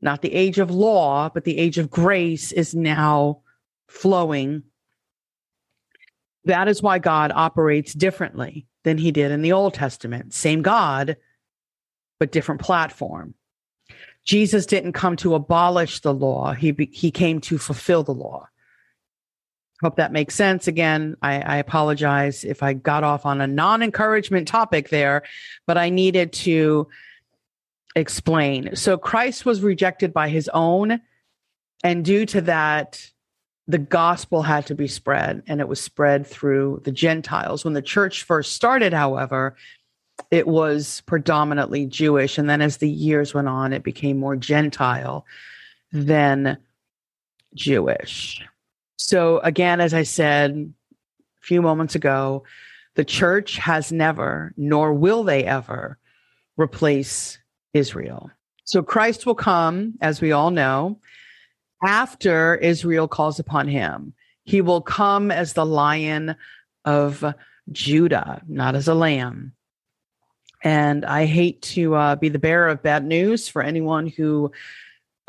not 0.02 0.22
the 0.22 0.34
age 0.34 0.60
of 0.60 0.70
law, 0.70 1.30
but 1.30 1.44
the 1.44 1.58
age 1.58 1.78
of 1.78 1.90
grace 1.90 2.52
is 2.52 2.76
now 2.76 3.42
flowing. 3.88 4.64
That 6.46 6.68
is 6.68 6.82
why 6.82 7.00
God 7.00 7.32
operates 7.34 7.94
differently 7.94 8.66
than 8.84 8.98
he 8.98 9.12
did 9.12 9.32
in 9.32 9.42
the 9.42 9.52
Old 9.52 9.74
Testament. 9.74 10.34
Same 10.34 10.62
God, 10.62 11.18
but 12.20 12.32
different 12.32 12.62
platform. 12.62 13.36
Jesus 14.24 14.66
didn't 14.66 14.94
come 14.94 15.16
to 15.18 15.36
abolish 15.36 16.00
the 16.00 16.14
law, 16.14 16.54
he, 16.54 16.90
he 16.92 17.12
came 17.12 17.42
to 17.42 17.58
fulfill 17.58 18.04
the 18.04 18.14
law. 18.14 18.48
Hope 19.82 19.96
that 19.96 20.12
makes 20.12 20.36
sense. 20.36 20.68
Again, 20.68 21.18
I, 21.24 21.42
I 21.42 21.58
apologize 21.58 22.44
if 22.44 22.62
I 22.62 22.74
got 22.74 23.04
off 23.04 23.26
on 23.26 23.42
a 23.42 23.48
non 23.48 23.82
encouragement 23.82 24.48
topic 24.48 24.90
there, 24.90 25.24
but 25.66 25.78
I 25.78 25.90
needed 25.90 26.34
to 26.34 26.88
explain. 27.96 28.76
So 28.76 28.98
Christ 28.98 29.44
was 29.44 29.62
rejected 29.62 30.14
by 30.14 30.30
his 30.30 30.50
own, 30.54 31.02
and 31.84 32.06
due 32.06 32.28
to 32.28 32.42
that, 32.42 33.10
the 33.68 33.78
gospel 33.78 34.42
had 34.42 34.66
to 34.68 34.76
be 34.76 34.88
spread, 34.88 35.44
and 35.48 35.62
it 35.62 35.68
was 35.68 35.80
spread 35.80 36.26
through 36.26 36.82
the 36.84 36.92
Gentiles. 36.92 37.64
When 37.64 37.74
the 37.74 37.82
church 37.82 38.24
first 38.24 38.54
started, 38.54 38.94
however, 38.94 39.56
it 40.30 40.48
was 40.48 41.02
predominantly 41.06 41.86
Jewish. 41.86 42.38
And 42.38 42.50
then 42.50 42.62
as 42.62 42.78
the 42.78 42.90
years 42.90 43.34
went 43.34 43.48
on, 43.48 43.74
it 43.74 43.84
became 43.84 44.20
more 44.20 44.36
Gentile 44.36 45.26
than 45.92 46.58
Jewish. 47.56 48.42
So, 48.98 49.40
again, 49.40 49.82
as 49.82 49.94
I 49.94 50.04
said 50.04 50.52
a 50.52 51.46
few 51.46 51.62
moments 51.62 51.96
ago, 51.96 52.44
the 52.96 53.06
church 53.06 53.58
has 53.58 53.92
never, 53.92 54.54
nor 54.58 54.94
will 54.94 55.24
they 55.24 55.44
ever, 55.44 55.98
replace 56.58 57.40
Israel. 57.74 58.30
So, 58.64 58.84
Christ 58.84 59.26
will 59.26 59.36
come, 59.36 59.96
as 60.02 60.22
we 60.22 60.32
all 60.32 60.52
know, 60.52 61.00
after 61.84 62.56
Israel 62.56 63.08
calls 63.08 63.40
upon 63.40 63.68
him. 63.68 64.14
He 64.44 64.62
will 64.62 64.82
come 64.82 65.32
as 65.32 65.54
the 65.54 65.66
lion 65.66 66.36
of 66.86 67.24
Judah, 67.72 68.42
not 68.48 68.76
as 68.76 68.88
a 68.88 68.94
lamb. 68.94 69.54
And 70.64 71.06
I 71.06 71.26
hate 71.26 71.62
to 71.64 71.96
uh, 71.96 72.16
be 72.16 72.30
the 72.30 72.40
bearer 72.40 72.68
of 72.68 72.84
bad 72.84 73.06
news 73.06 73.48
for 73.48 73.62
anyone 73.62 74.08
who 74.08 74.52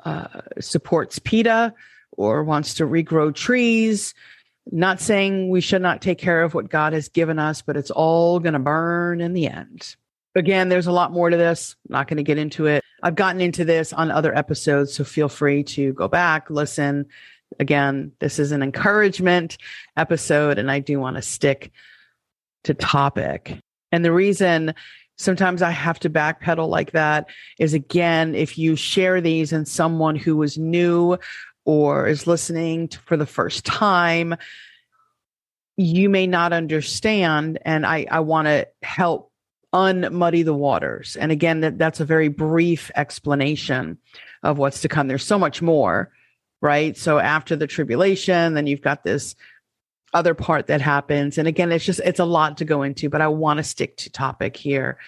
uh, 0.04 0.26
supports 0.60 1.18
PETA 1.18 1.74
or 2.12 2.44
wants 2.44 2.74
to 2.74 2.84
regrow 2.84 3.34
trees. 3.34 4.14
Not 4.70 5.00
saying 5.00 5.48
we 5.48 5.60
should 5.60 5.82
not 5.82 6.02
take 6.02 6.18
care 6.18 6.42
of 6.42 6.54
what 6.54 6.68
God 6.68 6.92
has 6.92 7.08
given 7.08 7.38
us, 7.38 7.62
but 7.62 7.76
it's 7.76 7.90
all 7.90 8.40
going 8.40 8.52
to 8.52 8.58
burn 8.58 9.20
in 9.20 9.32
the 9.32 9.48
end. 9.48 9.96
Again, 10.34 10.68
there's 10.68 10.86
a 10.86 10.92
lot 10.92 11.12
more 11.12 11.30
to 11.30 11.36
this. 11.36 11.76
I'm 11.88 11.92
not 11.92 12.08
going 12.08 12.18
to 12.18 12.22
get 12.22 12.38
into 12.38 12.66
it. 12.66 12.84
I've 13.02 13.16
gotten 13.16 13.40
into 13.40 13.64
this 13.64 13.92
on 13.92 14.10
other 14.10 14.34
episodes, 14.34 14.94
so 14.94 15.04
feel 15.04 15.28
free 15.28 15.64
to 15.64 15.92
go 15.92 16.08
back, 16.08 16.50
listen. 16.50 17.06
Again, 17.58 18.12
this 18.20 18.38
is 18.38 18.52
an 18.52 18.62
encouragement 18.62 19.58
episode, 19.96 20.58
and 20.58 20.70
I 20.70 20.78
do 20.78 21.00
want 21.00 21.16
to 21.16 21.22
stick 21.22 21.72
to 22.64 22.74
topic. 22.74 23.58
And 23.90 24.04
the 24.04 24.12
reason 24.12 24.74
sometimes 25.18 25.62
I 25.62 25.70
have 25.70 25.98
to 26.00 26.10
backpedal 26.10 26.68
like 26.68 26.92
that 26.92 27.28
is 27.58 27.74
again, 27.74 28.34
if 28.34 28.56
you 28.56 28.76
share 28.76 29.20
these 29.20 29.52
and 29.52 29.66
someone 29.66 30.16
who 30.16 30.42
is 30.42 30.56
new 30.56 31.18
or 31.64 32.06
is 32.06 32.26
listening 32.26 32.88
for 32.88 33.16
the 33.16 33.26
first 33.26 33.64
time, 33.64 34.36
you 35.76 36.08
may 36.08 36.26
not 36.26 36.52
understand. 36.52 37.58
And 37.64 37.84
I, 37.84 38.06
I 38.10 38.20
want 38.20 38.46
to 38.46 38.68
help 38.82 39.31
unmuddy 39.72 40.44
the 40.44 40.54
waters. 40.54 41.16
And 41.16 41.32
again, 41.32 41.60
that, 41.60 41.78
that's 41.78 42.00
a 42.00 42.04
very 42.04 42.28
brief 42.28 42.90
explanation 42.94 43.98
of 44.42 44.58
what's 44.58 44.80
to 44.82 44.88
come. 44.88 45.08
There's 45.08 45.24
so 45.24 45.38
much 45.38 45.62
more, 45.62 46.12
right? 46.60 46.96
So 46.96 47.18
after 47.18 47.56
the 47.56 47.66
tribulation, 47.66 48.54
then 48.54 48.66
you've 48.66 48.82
got 48.82 49.04
this 49.04 49.34
other 50.14 50.34
part 50.34 50.66
that 50.66 50.80
happens. 50.80 51.38
And 51.38 51.48
again, 51.48 51.72
it's 51.72 51.84
just, 51.84 52.00
it's 52.04 52.20
a 52.20 52.24
lot 52.24 52.58
to 52.58 52.64
go 52.64 52.82
into, 52.82 53.08
but 53.08 53.22
I 53.22 53.28
want 53.28 53.58
to 53.58 53.64
stick 53.64 53.96
to 53.98 54.10
topic 54.10 54.56
here 54.56 54.98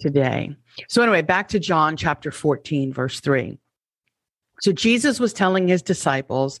today. 0.00 0.56
So 0.88 1.02
anyway, 1.02 1.22
back 1.22 1.48
to 1.48 1.58
John 1.58 1.96
chapter 1.96 2.30
14, 2.30 2.92
verse 2.92 3.20
3. 3.20 3.58
So 4.60 4.72
Jesus 4.72 5.20
was 5.20 5.32
telling 5.32 5.68
his 5.68 5.82
disciples, 5.82 6.60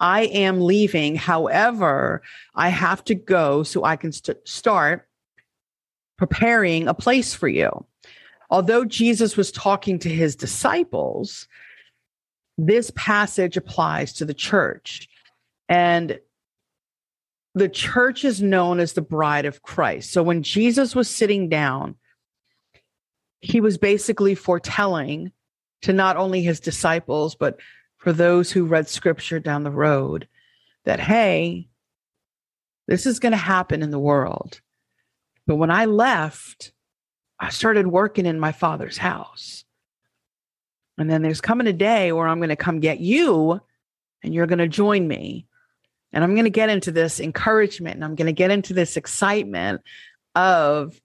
I 0.00 0.22
am 0.24 0.60
leaving. 0.60 1.14
However, 1.14 2.22
I 2.54 2.68
have 2.68 3.04
to 3.04 3.14
go 3.14 3.62
so 3.62 3.84
I 3.84 3.96
can 3.96 4.10
st- 4.10 4.46
start 4.46 5.06
preparing 6.16 6.88
a 6.88 6.94
place 6.94 7.34
for 7.34 7.48
you. 7.48 7.84
Although 8.50 8.84
Jesus 8.84 9.36
was 9.36 9.50
talking 9.50 9.98
to 10.00 10.08
his 10.08 10.36
disciples, 10.36 11.48
this 12.56 12.92
passage 12.94 13.56
applies 13.56 14.12
to 14.14 14.24
the 14.24 14.34
church. 14.34 15.08
And 15.68 16.20
the 17.54 17.68
church 17.68 18.24
is 18.24 18.42
known 18.42 18.80
as 18.80 18.92
the 18.92 19.02
bride 19.02 19.44
of 19.44 19.62
Christ. 19.62 20.12
So 20.12 20.22
when 20.22 20.42
Jesus 20.42 20.94
was 20.94 21.08
sitting 21.08 21.48
down, 21.48 21.96
he 23.40 23.60
was 23.60 23.78
basically 23.78 24.34
foretelling 24.34 25.32
to 25.82 25.92
not 25.92 26.16
only 26.16 26.42
his 26.42 26.60
disciples, 26.60 27.34
but 27.34 27.58
for 27.98 28.12
those 28.12 28.50
who 28.50 28.64
read 28.64 28.88
scripture 28.88 29.38
down 29.38 29.64
the 29.64 29.70
road 29.70 30.28
that, 30.84 31.00
hey, 31.00 31.68
this 32.86 33.06
is 33.06 33.18
going 33.18 33.32
to 33.32 33.38
happen 33.38 33.82
in 33.82 33.90
the 33.90 33.98
world. 33.98 34.60
But 35.46 35.56
when 35.56 35.70
I 35.70 35.84
left, 35.84 36.72
I 37.38 37.50
started 37.50 37.86
working 37.86 38.26
in 38.26 38.40
my 38.40 38.52
father's 38.52 38.96
house. 38.96 39.64
And 40.96 41.10
then 41.10 41.22
there's 41.22 41.40
coming 41.40 41.66
a 41.66 41.72
day 41.72 42.12
where 42.12 42.28
I'm 42.28 42.38
going 42.38 42.48
to 42.50 42.56
come 42.56 42.80
get 42.80 43.00
you 43.00 43.60
and 44.22 44.32
you're 44.32 44.46
going 44.46 44.58
to 44.58 44.68
join 44.68 45.06
me. 45.06 45.46
And 46.12 46.22
I'm 46.22 46.34
going 46.34 46.44
to 46.44 46.50
get 46.50 46.70
into 46.70 46.92
this 46.92 47.18
encouragement 47.18 47.96
and 47.96 48.04
I'm 48.04 48.14
going 48.14 48.26
to 48.26 48.32
get 48.32 48.52
into 48.52 48.72
this 48.72 48.96
excitement 48.96 49.82
of 50.36 51.00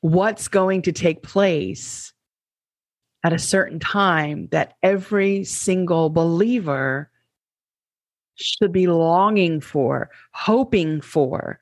what's 0.00 0.48
going 0.48 0.82
to 0.82 0.92
take 0.92 1.22
place 1.22 2.12
at 3.24 3.32
a 3.32 3.38
certain 3.38 3.80
time 3.80 4.48
that 4.52 4.74
every 4.82 5.44
single 5.44 6.08
believer 6.08 7.10
should 8.36 8.72
be 8.72 8.86
longing 8.86 9.60
for, 9.60 10.10
hoping 10.32 11.00
for. 11.00 11.60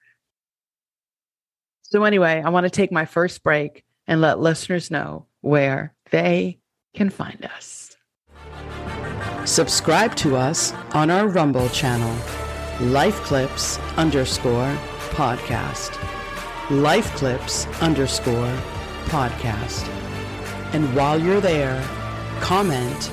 So, 1.90 2.04
anyway, 2.04 2.42
I 2.44 2.50
want 2.50 2.64
to 2.64 2.70
take 2.70 2.92
my 2.92 3.06
first 3.06 3.42
break 3.42 3.82
and 4.06 4.20
let 4.20 4.40
listeners 4.40 4.90
know 4.90 5.24
where 5.40 5.94
they 6.10 6.58
can 6.92 7.08
find 7.08 7.48
us. 7.56 7.96
Subscribe 9.46 10.14
to 10.16 10.36
us 10.36 10.72
on 10.92 11.10
our 11.10 11.28
Rumble 11.28 11.70
channel, 11.70 12.14
Life 12.88 13.16
Clips 13.22 13.78
underscore 13.96 14.76
podcast. 15.12 15.96
Life 16.70 17.14
Clips 17.16 17.66
underscore 17.80 18.54
podcast. 19.06 19.88
And 20.74 20.94
while 20.94 21.18
you're 21.18 21.40
there, 21.40 21.82
comment, 22.40 23.10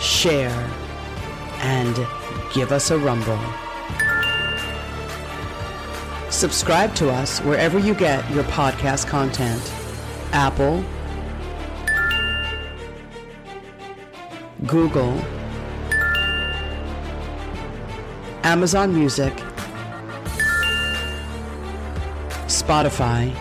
share, 0.00 0.70
and 1.58 1.96
give 2.54 2.70
us 2.70 2.92
a 2.92 2.98
rumble. 2.98 3.40
Subscribe 6.42 6.92
to 6.96 7.08
us 7.08 7.38
wherever 7.42 7.78
you 7.78 7.94
get 7.94 8.28
your 8.32 8.42
podcast 8.42 9.06
content. 9.06 9.62
Apple, 10.32 10.84
Google, 14.66 15.12
Amazon 18.42 18.92
Music, 18.92 19.32
Spotify, 22.48 23.32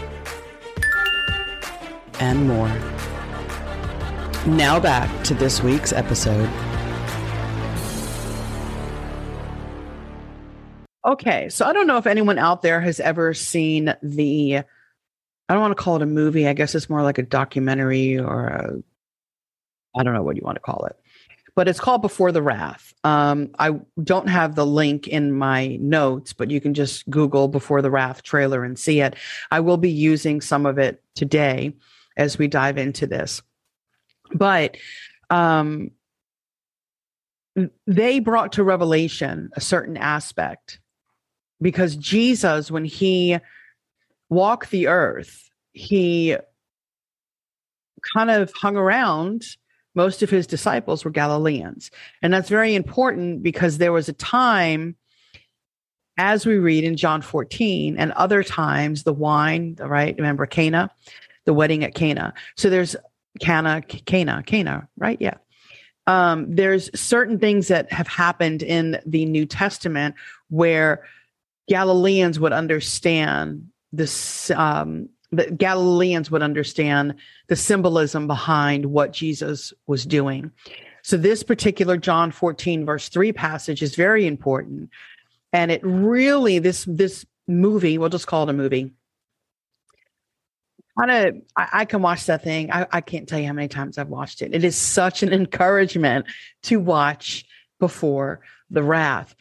and 2.20 2.48
more. 2.48 2.70
Now 4.46 4.80
back 4.80 5.24
to 5.24 5.34
this 5.34 5.64
week's 5.64 5.92
episode. 5.92 6.51
Okay, 11.22 11.50
so 11.50 11.68
I 11.68 11.74
don't 11.74 11.86
know 11.86 11.98
if 11.98 12.08
anyone 12.08 12.40
out 12.40 12.64
there 12.64 12.82
has 12.82 13.00
ever 13.00 13.36
seen 13.36 13.94
the 14.02 14.58
I 14.58 15.54
don't 15.54 15.62
want 15.62 15.78
to 15.78 15.84
call 15.84 15.98
it 15.98 16.02
a 16.02 16.08
movie. 16.08 16.48
I 16.48 16.54
guess 16.54 16.74
it's 16.74 16.90
more 16.90 17.04
like 17.04 17.20
a 17.20 17.24
documentary 17.24 18.18
or 18.18 18.48
a 18.48 18.74
I 19.96 20.04
don't 20.04 20.16
know 20.16 20.24
what 20.24 20.36
you 20.36 20.42
want 20.44 20.56
to 20.56 20.62
call 20.62 20.86
it. 20.86 20.96
But 21.54 21.68
it's 21.68 21.80
called 21.80 22.02
Before 22.02 22.32
the 22.32 22.42
Wrath. 22.42 22.94
Um, 23.04 23.52
I 23.60 23.82
don't 24.02 24.30
have 24.30 24.56
the 24.56 24.66
link 24.66 25.08
in 25.08 25.34
my 25.34 25.76
notes, 25.82 26.34
but 26.34 26.50
you 26.50 26.60
can 26.60 26.74
just 26.74 27.08
Google 27.10 27.50
Before 27.50 27.84
the 27.84 27.92
Wrath 27.92 28.24
trailer 28.24 28.64
and 28.64 28.80
see 28.80 29.02
it. 29.02 29.16
I 29.52 29.60
will 29.60 29.78
be 29.78 29.92
using 29.92 30.42
some 30.42 30.66
of 30.66 30.80
it 30.80 31.04
today 31.14 31.76
as 32.18 32.40
we 32.40 32.48
dive 32.48 32.78
into 32.78 33.06
this. 33.06 33.44
But 34.34 34.78
um, 35.30 35.92
they 37.86 38.20
brought 38.22 38.54
to 38.54 38.64
revelation 38.64 39.52
a 39.54 39.62
certain 39.62 39.98
aspect 39.98 40.80
because 41.62 41.96
Jesus, 41.96 42.72
when 42.72 42.86
he 42.86 43.38
walked 44.30 44.72
the 44.72 44.88
earth, 44.88 45.50
he 45.74 46.36
kind 48.16 48.32
of 48.32 48.52
hung 48.54 48.78
around. 48.78 49.44
Most 49.94 50.24
of 50.24 50.30
his 50.30 50.48
disciples 50.48 51.04
were 51.04 51.12
Galileans. 51.12 51.92
And 52.22 52.34
that's 52.34 52.50
very 52.50 52.76
important 52.76 53.44
because 53.44 53.78
there 53.78 53.92
was 53.92 54.10
a 54.10 54.14
time, 54.14 54.96
as 56.18 56.46
we 56.46 56.58
read 56.58 56.84
in 56.84 56.96
John 56.96 57.22
14, 57.22 57.98
and 57.98 58.12
other 58.14 58.44
times, 58.44 59.04
the 59.04 59.14
wine, 59.14 59.76
right? 59.80 60.16
Remember 60.18 60.46
Cana, 60.46 60.90
the 61.46 61.54
wedding 61.54 61.84
at 61.84 61.94
Cana. 61.94 62.34
So 62.56 62.70
there's 62.70 62.96
Cana, 63.40 63.82
Cana, 63.82 64.44
Cana, 64.46 64.88
right? 64.98 65.18
Yeah. 65.20 65.36
Um, 66.08 66.56
there's 66.56 66.90
certain 67.00 67.38
things 67.38 67.68
that 67.68 67.92
have 67.92 68.08
happened 68.08 68.64
in 68.64 69.00
the 69.06 69.26
New 69.26 69.46
Testament 69.46 70.16
where 70.50 71.04
Galileans 71.68 72.40
would 72.40 72.54
understand 72.54 73.68
this. 73.92 74.52
Um, 74.52 75.10
the 75.32 75.50
Galileans 75.50 76.30
would 76.30 76.44
understand 76.44 77.16
the 77.48 77.56
symbolism 77.56 78.28
behind 78.28 78.88
what 78.88 79.14
Jesus 79.14 79.72
was 79.88 80.06
doing. 80.06 80.52
So 81.04 81.18
this 81.18 81.42
particular 81.42 81.98
John 81.98 82.32
14 82.32 82.86
verse 82.86 83.08
3 83.10 83.32
passage 83.32 83.82
is 83.82 83.96
very 83.96 84.28
important. 84.28 84.90
And 85.54 85.72
it 85.72 85.82
really 85.84 86.60
this 86.60 86.86
this 86.88 87.26
movie, 87.48 87.98
we'll 87.98 88.10
just 88.10 88.28
call 88.28 88.44
it 88.44 88.50
a 88.50 88.54
movie, 88.54 88.92
kind 90.98 91.12
of 91.12 91.42
I, 91.56 91.68
I, 91.74 91.86
can 91.86 92.02
watch 92.02 92.26
that 92.26 92.44
thing. 92.44 92.72
I, 92.72 92.88
I 92.92 93.02
can't 93.02 93.28
tell 93.28 93.40
you 93.40 93.48
how 93.48 93.54
many 93.54 93.68
times 93.68 93.98
I've 93.98 94.10
watched 94.10 94.42
it. 94.42 94.54
It 94.54 94.64
is 94.64 94.76
such 94.76 95.24
an 95.24 95.34
encouragement 95.34 96.26
to 96.64 96.80
watch 96.80 97.46
before 97.80 98.42
the 98.70 98.84
wrath. 98.84 99.36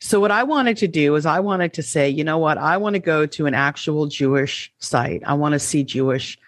So 0.00 0.18
what 0.18 0.30
I 0.30 0.42
wanted 0.42 0.78
to 0.78 0.88
do 0.88 1.14
is 1.14 1.26
I 1.26 1.40
wanted 1.40 1.74
to 1.74 1.82
say, 1.82 2.08
you 2.08 2.24
know 2.24 2.38
what? 2.38 2.56
I 2.56 2.78
want 2.78 2.94
to 2.94 3.00
go 3.00 3.26
to 3.26 3.46
an 3.46 3.54
actual 3.54 4.06
Jewish 4.06 4.72
site. 4.78 5.22
I 5.26 5.34
want 5.34 5.52
to 5.52 5.58
see 5.58 5.84
Jewish 5.84 6.38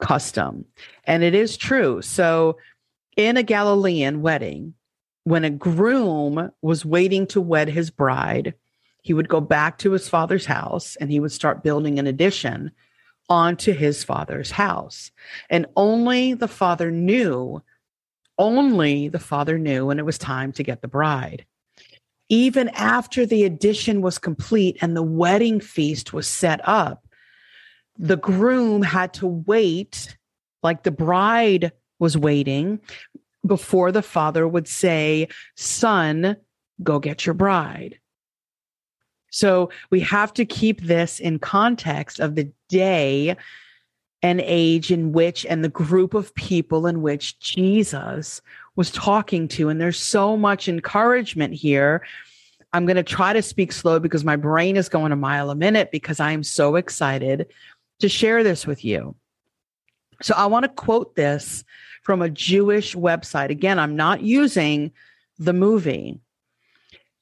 custom. 0.00 0.64
And 1.04 1.24
it 1.24 1.34
is 1.34 1.56
true. 1.56 2.00
So 2.00 2.58
in 3.16 3.36
a 3.36 3.42
Galilean 3.42 4.22
wedding, 4.22 4.74
when 5.24 5.44
a 5.44 5.50
groom 5.50 6.50
was 6.62 6.84
waiting 6.84 7.26
to 7.28 7.40
wed 7.40 7.68
his 7.68 7.90
bride, 7.90 8.54
he 9.02 9.12
would 9.12 9.28
go 9.28 9.40
back 9.40 9.78
to 9.78 9.92
his 9.92 10.08
father's 10.08 10.46
house 10.46 10.96
and 10.96 11.10
he 11.10 11.18
would 11.20 11.32
start 11.32 11.64
building 11.64 11.98
an 11.98 12.06
addition 12.06 12.70
onto 13.28 13.72
his 13.72 14.04
father's 14.04 14.52
house. 14.52 15.10
And 15.50 15.66
only 15.76 16.34
the 16.34 16.48
father 16.48 16.90
knew, 16.90 17.62
only 18.38 19.08
the 19.08 19.18
father 19.18 19.58
knew 19.58 19.86
when 19.86 19.98
it 19.98 20.06
was 20.06 20.18
time 20.18 20.52
to 20.52 20.62
get 20.62 20.82
the 20.82 20.88
bride. 20.88 21.44
Even 22.32 22.70
after 22.70 23.26
the 23.26 23.44
addition 23.44 24.00
was 24.00 24.18
complete 24.18 24.78
and 24.80 24.96
the 24.96 25.02
wedding 25.02 25.60
feast 25.60 26.14
was 26.14 26.26
set 26.26 26.66
up, 26.66 27.06
the 27.98 28.16
groom 28.16 28.80
had 28.80 29.12
to 29.12 29.26
wait, 29.26 30.16
like 30.62 30.82
the 30.82 30.90
bride 30.90 31.72
was 31.98 32.16
waiting, 32.16 32.80
before 33.44 33.92
the 33.92 34.00
father 34.00 34.48
would 34.48 34.66
say, 34.66 35.28
Son, 35.56 36.38
go 36.82 36.98
get 36.98 37.26
your 37.26 37.34
bride. 37.34 37.98
So 39.30 39.68
we 39.90 40.00
have 40.00 40.32
to 40.32 40.46
keep 40.46 40.80
this 40.80 41.20
in 41.20 41.38
context 41.38 42.18
of 42.18 42.34
the 42.34 42.50
day 42.70 43.36
and 44.22 44.40
age 44.40 44.90
in 44.90 45.12
which 45.12 45.44
and 45.44 45.62
the 45.62 45.68
group 45.68 46.14
of 46.14 46.34
people 46.34 46.86
in 46.86 47.02
which 47.02 47.38
Jesus 47.40 48.40
was 48.76 48.90
talking 48.90 49.48
to. 49.48 49.68
And 49.68 49.80
there's 49.80 49.98
so 49.98 50.36
much 50.36 50.68
encouragement 50.68 51.54
here. 51.54 52.02
I'm 52.72 52.86
going 52.86 52.96
to 52.96 53.02
try 53.02 53.32
to 53.32 53.42
speak 53.42 53.72
slow 53.72 53.98
because 53.98 54.24
my 54.24 54.36
brain 54.36 54.76
is 54.76 54.88
going 54.88 55.12
a 55.12 55.16
mile 55.16 55.50
a 55.50 55.54
minute 55.54 55.90
because 55.90 56.20
I 56.20 56.32
am 56.32 56.42
so 56.42 56.76
excited 56.76 57.48
to 58.00 58.08
share 58.08 58.42
this 58.42 58.66
with 58.66 58.84
you. 58.84 59.14
So 60.22 60.34
I 60.34 60.46
want 60.46 60.64
to 60.64 60.68
quote 60.68 61.14
this 61.16 61.64
from 62.02 62.22
a 62.22 62.30
Jewish 62.30 62.94
website. 62.94 63.50
Again, 63.50 63.78
I'm 63.78 63.96
not 63.96 64.22
using 64.22 64.92
the 65.38 65.52
movie. 65.52 66.18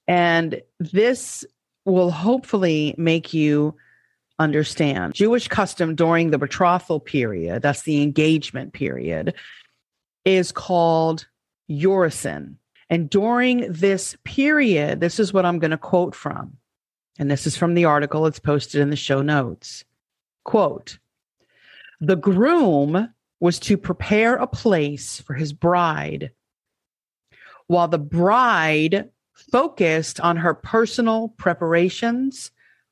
And 0.07 0.63
this 0.79 1.45
will 1.85 2.11
hopefully 2.11 2.95
make 2.97 3.35
you 3.35 3.75
understand. 4.39 5.15
Jewish 5.15 5.49
custom 5.49 5.95
during 5.95 6.31
the 6.31 6.39
betrothal 6.39 7.01
period, 7.01 7.63
that's 7.63 7.83
the 7.83 8.03
engagement 8.03 8.73
period, 8.73 9.35
is 10.25 10.53
called 10.53 11.27
Erusin. 11.71 12.57
And 12.91 13.09
during 13.09 13.73
this 13.73 14.17
period, 14.25 15.01
this 15.01 15.21
is 15.21 15.33
what 15.33 15.47
I'm 15.47 15.61
going 15.61 15.71
to 15.71 15.79
quote 15.79 16.15
from. 16.15 16.57
And 17.19 17.31
this 17.31 17.47
is 17.47 17.57
from 17.57 17.75
the 17.75 17.85
article, 17.85 18.27
it's 18.27 18.39
posted 18.39 18.81
in 18.81 18.91
the 18.91 18.97
show 18.97 19.23
notes. 19.23 19.85
Quote 20.45 20.99
The 22.01 22.17
groom 22.17 23.15
was 23.39 23.59
to 23.61 23.77
prepare 23.77 24.37
a 24.37 24.47
place 24.47 25.21
for 25.21 25.35
his 25.35 25.53
bride, 25.53 26.33
while 27.69 27.89
the 27.89 27.99
bride 27.99 29.11
focused 29.33 30.21
on 30.21 30.37
her 30.37 30.55
personal 30.55 31.29
preparations, 31.29 32.51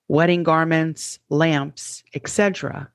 wedding 0.09 0.43
garments, 0.43 1.18
lamps, 1.29 2.03
etc. 2.14 2.91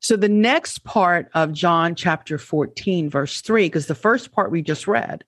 So 0.00 0.16
the 0.16 0.28
next 0.28 0.82
part 0.82 1.28
of 1.34 1.52
John 1.52 1.94
chapter 1.94 2.38
14, 2.38 3.10
verse 3.10 3.42
3, 3.42 3.66
because 3.66 3.86
the 3.86 3.94
first 3.94 4.32
part 4.32 4.50
we 4.50 4.62
just 4.62 4.88
read, 4.88 5.24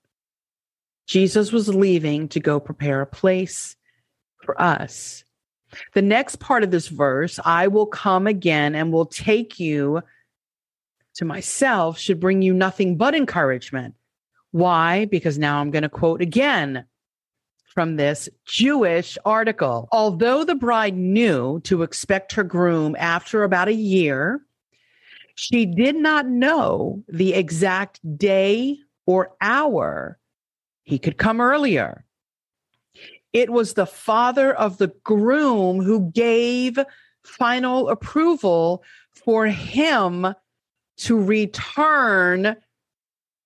Jesus 1.07 1.53
was 1.53 1.69
leaving 1.69 2.29
to 2.29 2.41
go 2.41 2.59
prepare 2.59 3.03
a 3.03 3.07
place 3.07 3.77
for 4.43 4.61
us. 4.61 5.25
The 5.93 6.03
next 6.03 6.37
part 6.37 6.63
of 6.63 6.71
this 6.71 6.89
verse, 6.89 7.39
I 7.45 7.69
will 7.69 7.87
come 7.87 8.27
again 8.27 8.75
and 8.75 8.93
will 8.93 9.07
take 9.07 9.61
you 9.61 10.03
to 11.15 11.25
myself, 11.25 11.99
should 11.99 12.21
bring 12.21 12.41
you 12.41 12.55
nothing 12.55 12.97
but 12.97 13.15
encouragement. 13.15 13.95
Why? 14.53 15.05
Because 15.07 15.39
now 15.39 15.61
I'm 15.61 15.71
going 15.71 15.83
to 15.83 15.89
quote 15.91 16.23
again 16.23 16.87
from 17.67 17.97
this 17.97 18.29
Jewish 18.47 19.19
article. 19.25 19.89
Although 19.93 20.45
the 20.45 20.55
bride 20.55 20.97
knew 20.97 21.61
to 21.65 21.83
expect 21.83 22.33
her 22.33 22.45
groom 22.45 22.97
after 22.99 23.45
about 23.45 23.69
a 23.69 23.75
year, 23.75 24.43
she 25.35 25.67
did 25.67 25.97
not 25.97 26.27
know 26.27 27.03
the 27.09 27.35
exact 27.35 28.01
day 28.19 28.79
or 29.07 29.35
hour 29.41 30.19
he 30.85 30.99
could 30.99 31.19
come 31.19 31.41
earlier. 31.41 32.05
It 33.33 33.51
was 33.51 33.75
the 33.75 33.87
father 33.87 34.53
of 34.53 34.79
the 34.79 34.93
groom 35.05 35.83
who 35.83 36.11
gave 36.11 36.79
final 37.25 37.89
approval 37.89 38.83
for 39.11 39.47
him 39.47 40.35
to 40.99 41.21
return 41.21 42.57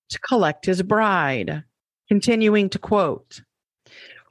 to 0.09 0.19
collect 0.19 0.65
his 0.65 0.81
bride. 0.81 1.63
Continuing 2.07 2.69
to 2.69 2.79
quote, 2.79 3.41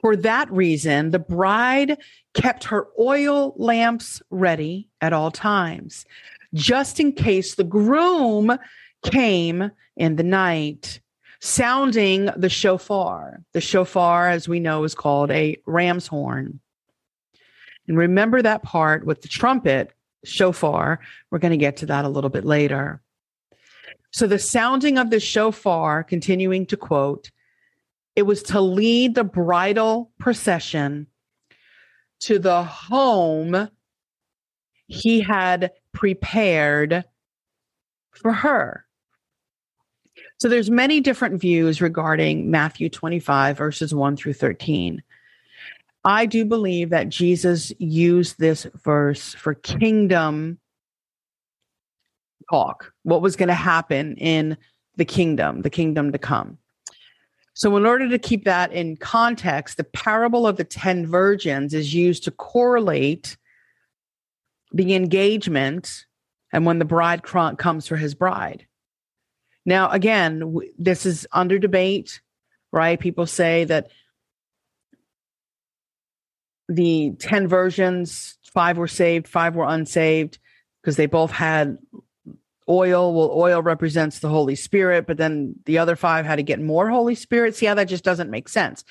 for 0.01 0.15
that 0.15 0.51
reason, 0.51 1.11
the 1.11 1.19
bride 1.19 1.97
kept 2.33 2.63
her 2.65 2.87
oil 2.99 3.53
lamps 3.57 4.21
ready 4.29 4.89
at 5.01 5.13
all 5.13 5.31
times, 5.31 6.05
just 6.53 6.99
in 6.99 7.11
case 7.11 7.55
the 7.55 7.63
groom 7.63 8.57
came 9.03 9.71
in 9.95 10.15
the 10.15 10.23
night, 10.23 10.99
sounding 11.39 12.29
the 12.35 12.49
shofar. 12.49 13.41
The 13.53 13.61
shofar, 13.61 14.29
as 14.29 14.47
we 14.47 14.59
know, 14.59 14.83
is 14.83 14.95
called 14.95 15.31
a 15.31 15.57
ram's 15.65 16.07
horn. 16.07 16.59
And 17.87 17.97
remember 17.97 18.41
that 18.41 18.63
part 18.63 19.05
with 19.05 19.21
the 19.21 19.27
trumpet, 19.27 19.93
shofar. 20.25 20.99
We're 21.31 21.39
going 21.39 21.51
to 21.51 21.57
get 21.57 21.77
to 21.77 21.85
that 21.87 22.05
a 22.05 22.09
little 22.09 22.29
bit 22.29 22.45
later. 22.45 23.01
So 24.11 24.27
the 24.27 24.39
sounding 24.39 24.97
of 24.97 25.09
the 25.09 25.19
shofar, 25.19 26.03
continuing 26.03 26.65
to 26.67 26.77
quote, 26.77 27.31
it 28.15 28.23
was 28.23 28.41
to 28.43 28.59
lead 28.59 29.15
the 29.15 29.23
bridal 29.23 30.11
procession 30.17 31.07
to 32.21 32.39
the 32.39 32.63
home 32.63 33.69
he 34.87 35.19
had 35.21 35.71
prepared 35.97 37.03
for 38.11 38.31
her. 38.31 38.85
So 40.37 40.47
there's 40.47 40.69
many 40.69 41.01
different 41.01 41.41
views 41.41 41.81
regarding 41.81 42.51
Matthew 42.51 42.87
25 42.87 43.57
verses 43.57 43.95
1 43.95 44.15
through 44.15 44.33
13. 44.33 45.01
I 46.05 46.27
do 46.27 46.45
believe 46.45 46.91
that 46.91 47.09
Jesus 47.09 47.73
used 47.79 48.37
this 48.37 48.67
verse 48.83 49.33
for 49.33 49.55
kingdom 49.55 50.59
talk, 52.51 52.93
what 53.01 53.23
was 53.23 53.35
going 53.35 53.47
to 53.47 53.55
happen 53.55 54.15
in 54.17 54.55
the 54.97 55.05
kingdom, 55.05 55.63
the 55.63 55.69
kingdom 55.71 56.11
to 56.11 56.19
come. 56.19 56.59
So, 57.55 57.75
in 57.75 57.87
order 57.87 58.07
to 58.07 58.19
keep 58.19 58.45
that 58.45 58.71
in 58.71 58.97
context, 58.97 59.77
the 59.77 59.83
parable 59.83 60.45
of 60.45 60.57
the 60.57 60.63
10 60.63 61.07
virgins 61.07 61.73
is 61.73 61.91
used 61.91 62.23
to 62.25 62.31
correlate 62.31 63.35
the 64.71 64.95
engagement 64.95 66.05
and 66.51 66.65
when 66.65 66.79
the 66.79 66.85
bride 66.85 67.23
comes 67.23 67.87
for 67.87 67.95
his 67.95 68.15
bride. 68.15 68.65
Now, 69.65 69.89
again, 69.89 70.55
this 70.77 71.05
is 71.05 71.27
under 71.31 71.59
debate, 71.59 72.21
right? 72.71 72.99
People 72.99 73.25
say 73.25 73.65
that 73.65 73.89
the 76.69 77.11
10 77.19 77.47
versions, 77.47 78.37
five 78.43 78.77
were 78.77 78.87
saved, 78.87 79.27
five 79.27 79.55
were 79.55 79.67
unsaved 79.67 80.39
because 80.81 80.95
they 80.95 81.05
both 81.05 81.31
had 81.31 81.77
oil. 82.69 83.13
Well, 83.13 83.31
oil 83.31 83.61
represents 83.61 84.19
the 84.19 84.29
Holy 84.29 84.55
Spirit, 84.55 85.05
but 85.05 85.17
then 85.17 85.55
the 85.65 85.77
other 85.77 85.95
five 85.95 86.25
had 86.25 86.37
to 86.37 86.43
get 86.43 86.61
more 86.61 86.89
Holy 86.89 87.15
Spirit. 87.15 87.55
See 87.55 87.65
how 87.65 87.73
that 87.75 87.89
just 87.89 88.03
doesn't 88.03 88.29
make 88.29 88.49
sense. 88.49 88.83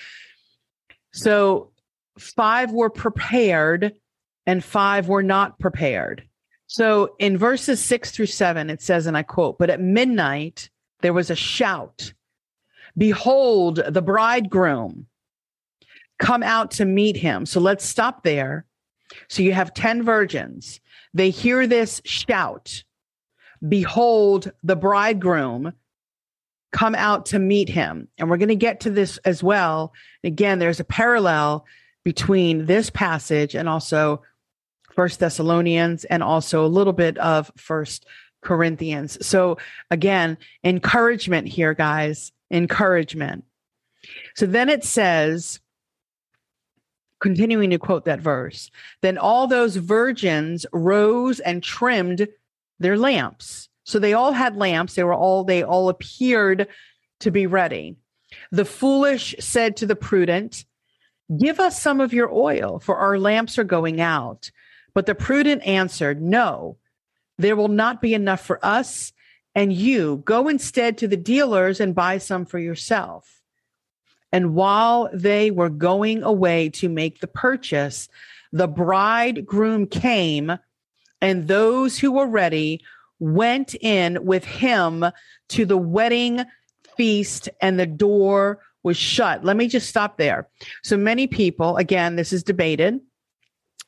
So 1.12 1.72
five 2.18 2.70
were 2.70 2.90
prepared 2.90 3.94
and 4.46 4.64
five 4.64 5.08
were 5.08 5.22
not 5.22 5.58
prepared. 5.58 6.22
So 6.66 7.14
in 7.18 7.38
verses 7.38 7.82
six 7.82 8.10
through 8.10 8.26
seven, 8.26 8.70
it 8.70 8.82
says, 8.82 9.06
and 9.06 9.16
I 9.16 9.22
quote, 9.22 9.58
but 9.58 9.70
at 9.70 9.80
midnight 9.80 10.70
there 11.00 11.12
was 11.12 11.30
a 11.30 11.36
shout 11.36 12.12
Behold, 12.98 13.82
the 13.88 14.02
bridegroom 14.02 15.06
come 16.18 16.42
out 16.42 16.70
to 16.72 16.84
meet 16.84 17.16
him. 17.16 17.44
So 17.44 17.60
let's 17.60 17.84
stop 17.84 18.22
there. 18.22 18.64
So 19.28 19.42
you 19.42 19.52
have 19.52 19.74
10 19.74 20.02
virgins. 20.02 20.80
They 21.12 21.30
hear 21.30 21.66
this 21.66 22.00
shout 22.04 22.82
Behold, 23.66 24.52
the 24.62 24.76
bridegroom 24.76 25.72
come 26.70 26.94
out 26.94 27.24
to 27.26 27.38
meet 27.38 27.70
him. 27.70 28.06
And 28.18 28.28
we're 28.28 28.36
going 28.36 28.50
to 28.50 28.54
get 28.54 28.80
to 28.80 28.90
this 28.90 29.16
as 29.24 29.42
well. 29.42 29.94
Again, 30.22 30.58
there's 30.58 30.78
a 30.78 30.84
parallel 30.84 31.64
between 32.04 32.66
this 32.66 32.90
passage 32.90 33.54
and 33.54 33.66
also 33.66 34.22
First 34.96 35.20
Thessalonians 35.20 36.04
and 36.04 36.22
also 36.22 36.64
a 36.64 36.68
little 36.68 36.92
bit 36.92 37.18
of 37.18 37.52
First 37.56 38.06
Corinthians. 38.42 39.24
So 39.24 39.58
again, 39.90 40.38
encouragement 40.64 41.46
here, 41.48 41.74
guys, 41.74 42.32
encouragement. 42.50 43.44
So 44.34 44.46
then 44.46 44.68
it 44.68 44.84
says, 44.84 45.60
continuing 47.20 47.70
to 47.70 47.78
quote 47.78 48.04
that 48.06 48.20
verse, 48.20 48.70
then 49.02 49.18
all 49.18 49.46
those 49.46 49.76
virgins 49.76 50.64
rose 50.72 51.40
and 51.40 51.62
trimmed 51.62 52.28
their 52.78 52.96
lamps. 52.96 53.68
So 53.84 53.98
they 53.98 54.14
all 54.14 54.32
had 54.32 54.56
lamps. 54.56 54.94
They 54.94 55.04
were 55.04 55.14
all, 55.14 55.44
they 55.44 55.62
all 55.62 55.88
appeared 55.88 56.68
to 57.20 57.30
be 57.30 57.46
ready. 57.46 57.96
The 58.50 58.64
foolish 58.64 59.34
said 59.38 59.76
to 59.76 59.86
the 59.86 59.96
prudent, 59.96 60.64
Give 61.36 61.58
us 61.58 61.80
some 61.80 62.00
of 62.00 62.12
your 62.12 62.32
oil, 62.32 62.78
for 62.78 62.96
our 62.96 63.18
lamps 63.18 63.58
are 63.58 63.64
going 63.64 64.00
out. 64.00 64.50
But 64.96 65.04
the 65.04 65.14
prudent 65.14 65.62
answered, 65.66 66.22
No, 66.22 66.78
there 67.36 67.54
will 67.54 67.68
not 67.68 68.00
be 68.00 68.14
enough 68.14 68.40
for 68.40 68.58
us 68.64 69.12
and 69.54 69.70
you. 69.70 70.22
Go 70.24 70.48
instead 70.48 70.96
to 70.96 71.06
the 71.06 71.18
dealers 71.18 71.80
and 71.80 71.94
buy 71.94 72.16
some 72.16 72.46
for 72.46 72.58
yourself. 72.58 73.42
And 74.32 74.54
while 74.54 75.10
they 75.12 75.50
were 75.50 75.68
going 75.68 76.22
away 76.22 76.70
to 76.70 76.88
make 76.88 77.20
the 77.20 77.26
purchase, 77.26 78.08
the 78.52 78.66
bridegroom 78.68 79.86
came, 79.86 80.58
and 81.20 81.46
those 81.46 81.98
who 81.98 82.12
were 82.12 82.26
ready 82.26 82.80
went 83.18 83.74
in 83.74 84.24
with 84.24 84.46
him 84.46 85.04
to 85.50 85.66
the 85.66 85.76
wedding 85.76 86.42
feast, 86.96 87.50
and 87.60 87.78
the 87.78 87.84
door 87.84 88.60
was 88.82 88.96
shut. 88.96 89.44
Let 89.44 89.58
me 89.58 89.68
just 89.68 89.90
stop 89.90 90.16
there. 90.16 90.48
So 90.82 90.96
many 90.96 91.26
people, 91.26 91.76
again, 91.76 92.16
this 92.16 92.32
is 92.32 92.42
debated. 92.42 92.98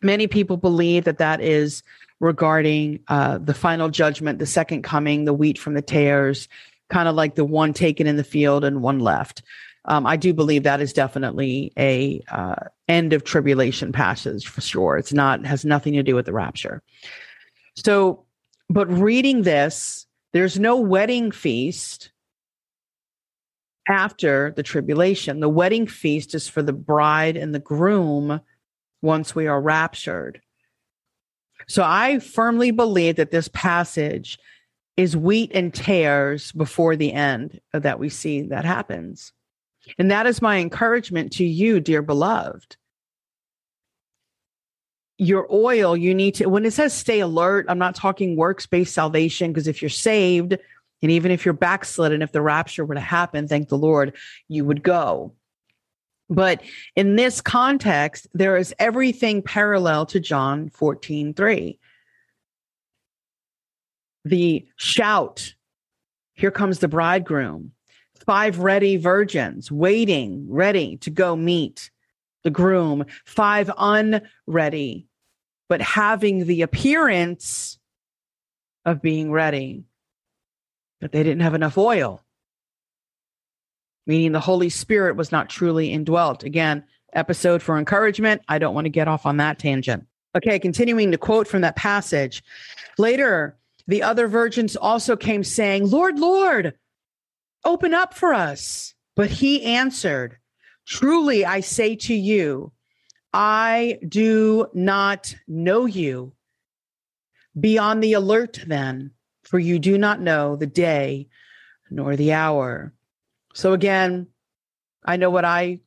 Many 0.03 0.27
people 0.27 0.57
believe 0.57 1.05
that 1.05 1.19
that 1.19 1.41
is 1.41 1.83
regarding 2.21 3.01
uh, 3.09 3.39
the 3.39 3.55
final 3.55 3.89
judgment, 3.89 4.39
the 4.39 4.47
second 4.47 4.83
coming, 4.83 5.25
the 5.25 5.35
wheat 5.35 5.59
from 5.59 5.75
the 5.75 5.83
tares, 5.83 6.49
kind 6.89 7.09
of 7.09 7.15
like 7.15 7.35
the 7.35 7.45
one 7.45 7.73
taken 7.73 8.07
in 8.07 8.17
the 8.17 8.25
field 8.25 8.65
and 8.65 8.83
one 8.83 8.99
left. 8.99 9.43
Um, 9.85 10.07
I 10.07 10.17
do 10.17 10.35
believe 10.35 10.65
that 10.65 10.81
is 10.81 10.93
definitely 10.93 11.73
a 11.79 12.23
uh, 12.31 12.57
end 12.89 13.13
of 13.13 13.25
tribulation 13.25 13.93
passage 13.93 14.47
for 14.47 14.61
sure. 14.61 14.97
It's 14.97 15.13
not 15.13 15.47
has 15.47 15.65
nothing 15.65 15.95
to 15.95 16.03
do 16.03 16.15
with 16.15 16.27
the 16.27 16.33
rapture. 16.33 16.83
So 17.75 18.25
but 18.71 18.91
reading 18.91 19.43
this, 19.43 20.07
there's 20.33 20.59
no 20.59 20.79
wedding 20.79 21.31
feast 21.31 22.13
after 23.89 24.53
the 24.55 24.63
tribulation. 24.63 25.41
The 25.41 25.49
wedding 25.49 25.87
feast 25.87 26.35
is 26.35 26.49
for 26.49 26.63
the 26.63 26.75
bride 26.75 27.39
and 27.39 27.55
the 27.55 27.61
groom 27.61 28.41
once 29.03 29.35
we 29.35 29.47
are 29.47 29.61
raptured. 29.61 30.41
So 31.67 31.83
I 31.85 32.19
firmly 32.19 32.71
believe 32.71 33.17
that 33.17 33.31
this 33.31 33.49
passage 33.49 34.39
is 34.97 35.17
wheat 35.17 35.53
and 35.55 35.73
tares 35.73 36.53
before 36.53 36.97
the 36.97 37.13
end 37.13 37.61
that 37.73 37.99
we 37.99 38.09
see 38.09 38.43
that 38.43 38.65
happens. 38.65 39.33
And 39.99 40.11
that 40.11 40.27
is 40.27 40.43
my 40.43 40.59
encouragement 40.59 41.33
to 41.35 41.45
you, 41.45 41.81
dear 41.81 42.03
beloved 42.03 42.77
your 45.19 45.49
oil, 45.53 45.97
you 45.97 46.15
need 46.15 46.37
to, 46.37 46.47
when 46.47 46.65
it 46.65 46.73
says 46.73 46.95
stay 46.95 47.21
alert, 47.21 47.67
I'm 47.69 47.79
not 47.79 47.97
talking 47.97 48.37
works 48.37 48.67
based 48.67 48.95
salvation, 48.95 49.53
because 49.53 49.67
if 49.67 49.83
you're 49.83 49.89
saved, 49.89 50.57
and 51.03 51.13
even 51.13 51.31
if 51.31 51.45
you're 51.45 51.55
backslidden, 51.55 52.23
if 52.23 52.33
the 52.33 52.41
rapture 52.41 52.85
were 52.85 52.95
to 52.95 53.01
happen, 53.01 53.47
thank 53.47 53.69
the 53.69 53.77
Lord, 53.77 54.17
you 54.49 54.65
would 54.65 54.83
go. 54.83 55.35
But 56.31 56.63
in 56.95 57.17
this 57.17 57.41
context, 57.41 58.27
there 58.35 58.57
is 58.57 58.75
everything 58.79 59.43
parallel 59.43 60.07
to 60.07 60.21
John 60.21 60.69
14 60.69 61.35
3. 61.35 61.79
The 64.25 64.67
shout, 64.77 65.55
here 66.35 66.51
comes 66.51 66.81
the 66.81 66.89
bridegroom, 66.89 67.73
five 68.27 68.59
ready 68.59 68.97
virgins 68.97 69.73
waiting, 69.73 70.47
ready 70.51 70.99
to 70.99 71.11
go 71.11 71.35
meet 71.35 71.91
the 72.45 72.51
groom, 72.51 73.07
five 73.25 73.71
unready 73.79 75.09
but 75.69 75.83
having 75.83 76.47
the 76.47 76.63
appearance 76.63 77.79
of 78.85 79.03
being 79.03 79.31
ready. 79.31 79.85
But 81.01 81.13
they 81.13 81.23
didn't 81.23 81.43
have 81.43 81.55
enough 81.55 81.79
oil, 81.79 82.25
meaning 84.09 84.33
the 84.33 84.41
Holy 84.41 84.71
Spirit 84.71 85.15
was 85.15 85.31
not 85.31 85.49
truly 85.49 85.93
indwelt. 85.93 86.43
Again, 86.43 86.83
episode 87.13 87.63
for 87.63 87.79
encouragement. 87.79 88.43
I 88.49 88.59
don't 88.59 88.75
want 88.75 88.87
to 88.87 88.91
get 88.91 89.07
off 89.07 89.27
on 89.27 89.37
that 89.37 89.59
tangent. 89.61 90.05
Okay, 90.35 90.59
continuing 90.59 91.13
to 91.13 91.19
quote 91.19 91.47
from 91.47 91.61
that 91.61 91.77
passage. 91.77 92.43
Later, 92.99 93.57
the 93.87 94.03
other 94.03 94.27
virgins 94.27 94.77
also 94.77 95.17
came 95.17 95.45
saying, 95.45 95.89
Lord, 95.89 96.19
Lord, 96.19 96.75
open 97.65 97.95
up 97.95 98.15
for 98.15 98.35
us. 98.35 98.95
But 99.15 99.31
he 99.31 99.63
answered, 99.65 100.39
Truly 100.87 101.45
I 101.45 101.61
say 101.61 101.97
to 101.97 102.15
you, 102.15 102.73
I 103.33 103.99
do 104.09 104.69
not 104.73 105.35
know 105.47 105.85
you. 105.87 106.33
Be 107.59 107.79
on 107.79 108.01
the 108.01 108.15
alert 108.15 108.63
then, 108.67 109.11
for 109.43 109.59
you 109.59 109.79
do 109.79 109.99
not 109.99 110.21
know 110.21 110.57
the 110.57 110.67
day 110.67 111.29
nor 111.91 112.17
the 112.17 112.33
hour. 112.33 112.93
So, 113.59 113.73
again, 113.73 114.29
I 115.05 115.17
know 115.17 115.31
what 115.31 115.45
I 115.45 115.81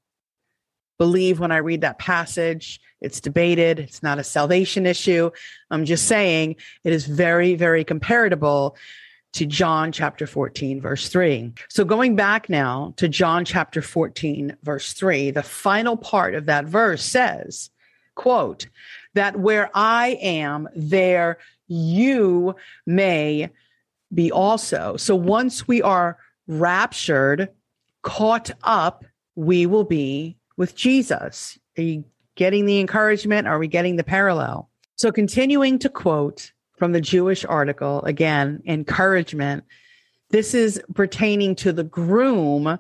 believe 0.98 1.40
when 1.40 1.54
I 1.54 1.60
read 1.60 1.80
that 1.82 2.00
passage. 2.00 2.82
It's 3.00 3.22
debated, 3.22 3.80
it's 3.80 4.04
not 4.04 4.20
a 4.20 4.26
salvation 4.26 4.86
issue. 4.86 5.32
I'm 5.70 5.86
just 5.86 6.06
saying 6.06 6.58
it 6.84 6.92
is 6.92 7.06
very, 7.06 7.56
very 7.56 7.86
comparable 7.86 8.76
to 9.36 9.46
John 9.46 9.94
chapter 9.94 10.28
14, 10.28 10.82
verse 10.82 11.08
3. 11.08 11.54
So 11.70 11.86
going 11.86 12.18
back 12.18 12.50
now 12.50 12.94
to 12.98 13.08
John 13.08 13.46
chapter 13.46 13.82
14, 13.82 14.58
verse 14.64 14.92
3, 14.92 15.32
the 15.32 15.42
final 15.42 15.96
part 15.96 16.36
of 16.36 16.48
that 16.48 16.66
verse 16.66 17.06
says, 17.06 17.70
quote, 18.16 18.68
that 19.14 19.40
where 19.40 19.72
I 19.74 20.20
am, 20.22 20.68
there 20.76 21.38
you 21.70 22.54
may 22.86 23.50
be 24.14 24.30
also. 24.30 24.98
So 24.98 25.16
once 25.16 25.70
we 25.70 25.82
are 25.82 26.18
raptured, 26.48 27.48
caught 28.04 28.52
up, 28.64 29.06
we 29.36 29.66
will 29.66 29.84
be 29.84 30.38
with 30.58 30.76
Jesus. 30.76 31.58
Are 31.78 31.82
you 31.82 32.04
getting 32.36 32.66
the 32.66 32.80
encouragement? 32.80 33.48
Are 33.48 33.60
we 33.60 33.68
getting 33.68 33.96
the 33.96 34.04
parallel? 34.04 34.70
So 34.96 35.12
continuing 35.12 35.80
to 35.80 35.90
quote 35.90 36.52
from 36.78 36.92
the 36.92 37.02
Jewish 37.02 37.46
article, 37.46 38.02
again, 38.04 38.62
encouragement. 38.66 39.64
This 40.30 40.54
is 40.54 40.82
pertaining 40.96 41.56
to 41.58 41.74
the 41.74 41.84
groom 41.84 42.80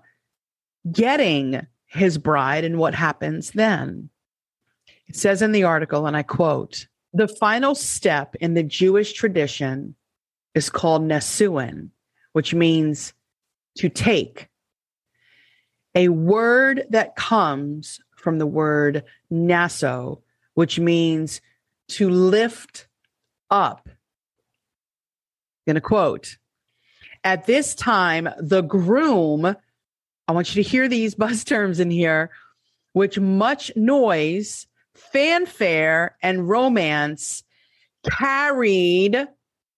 getting 0.91 1.65
his 1.87 2.17
bride 2.17 2.63
and 2.63 2.77
what 2.77 2.95
happens 2.95 3.51
then. 3.51 4.09
It 5.07 5.15
says 5.15 5.41
in 5.41 5.51
the 5.51 5.63
article, 5.63 6.07
and 6.07 6.15
I 6.15 6.23
quote, 6.23 6.87
the 7.13 7.27
final 7.27 7.75
step 7.75 8.35
in 8.35 8.53
the 8.53 8.63
Jewish 8.63 9.13
tradition 9.13 9.95
is 10.55 10.69
called 10.69 11.03
Nesuin, 11.03 11.89
which 12.31 12.53
means 12.53 13.13
to 13.77 13.89
take. 13.89 14.47
A 15.95 16.09
word 16.09 16.85
that 16.89 17.15
comes 17.15 17.99
from 18.15 18.37
the 18.37 18.47
word 18.47 19.03
naso, 19.29 20.21
which 20.53 20.79
means 20.79 21.41
to 21.89 22.09
lift 22.09 22.87
up. 23.49 23.81
I'm 23.85 23.93
going 25.67 25.75
to 25.75 25.81
quote 25.81 26.37
At 27.23 27.45
this 27.45 27.75
time, 27.75 28.29
the 28.39 28.61
groom, 28.61 29.45
I 30.27 30.31
want 30.31 30.55
you 30.55 30.63
to 30.63 30.69
hear 30.69 30.87
these 30.87 31.15
buzz 31.15 31.43
terms 31.43 31.79
in 31.79 31.91
here, 31.91 32.31
which 32.93 33.19
much 33.19 33.71
noise, 33.75 34.67
fanfare 34.93 36.15
and 36.21 36.47
romance 36.47 37.43
carried 38.09 39.27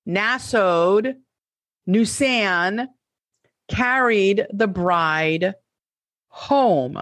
Nasod, 0.07 1.15
Nusan, 1.87 2.87
carried 3.67 4.45
the 4.51 4.67
bride 4.67 5.55
home. 6.33 6.99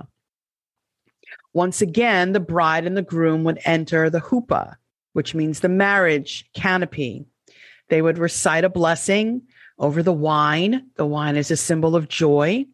Once 1.53 1.81
again, 1.81 2.33
the 2.33 2.39
bride 2.39 2.85
and 2.85 2.97
the 2.97 3.01
groom 3.01 3.45
would 3.45 3.59
enter 3.63 4.09
the 4.09 4.19
huppah, 4.19 4.75
which 5.13 5.33
means 5.33 5.61
the 5.61 5.69
marriage 5.69 6.45
canopy. 6.53 7.25
They 7.87 8.01
would 8.01 8.17
recite 8.17 8.65
a 8.65 8.69
blessing 8.69 9.43
over 9.79 10.03
the 10.03 10.13
wine. 10.13 10.87
The 10.97 11.05
wine 11.05 11.37
is 11.37 11.49
a 11.49 11.55
symbol 11.55 11.95
of 11.95 12.09
joy 12.09 12.65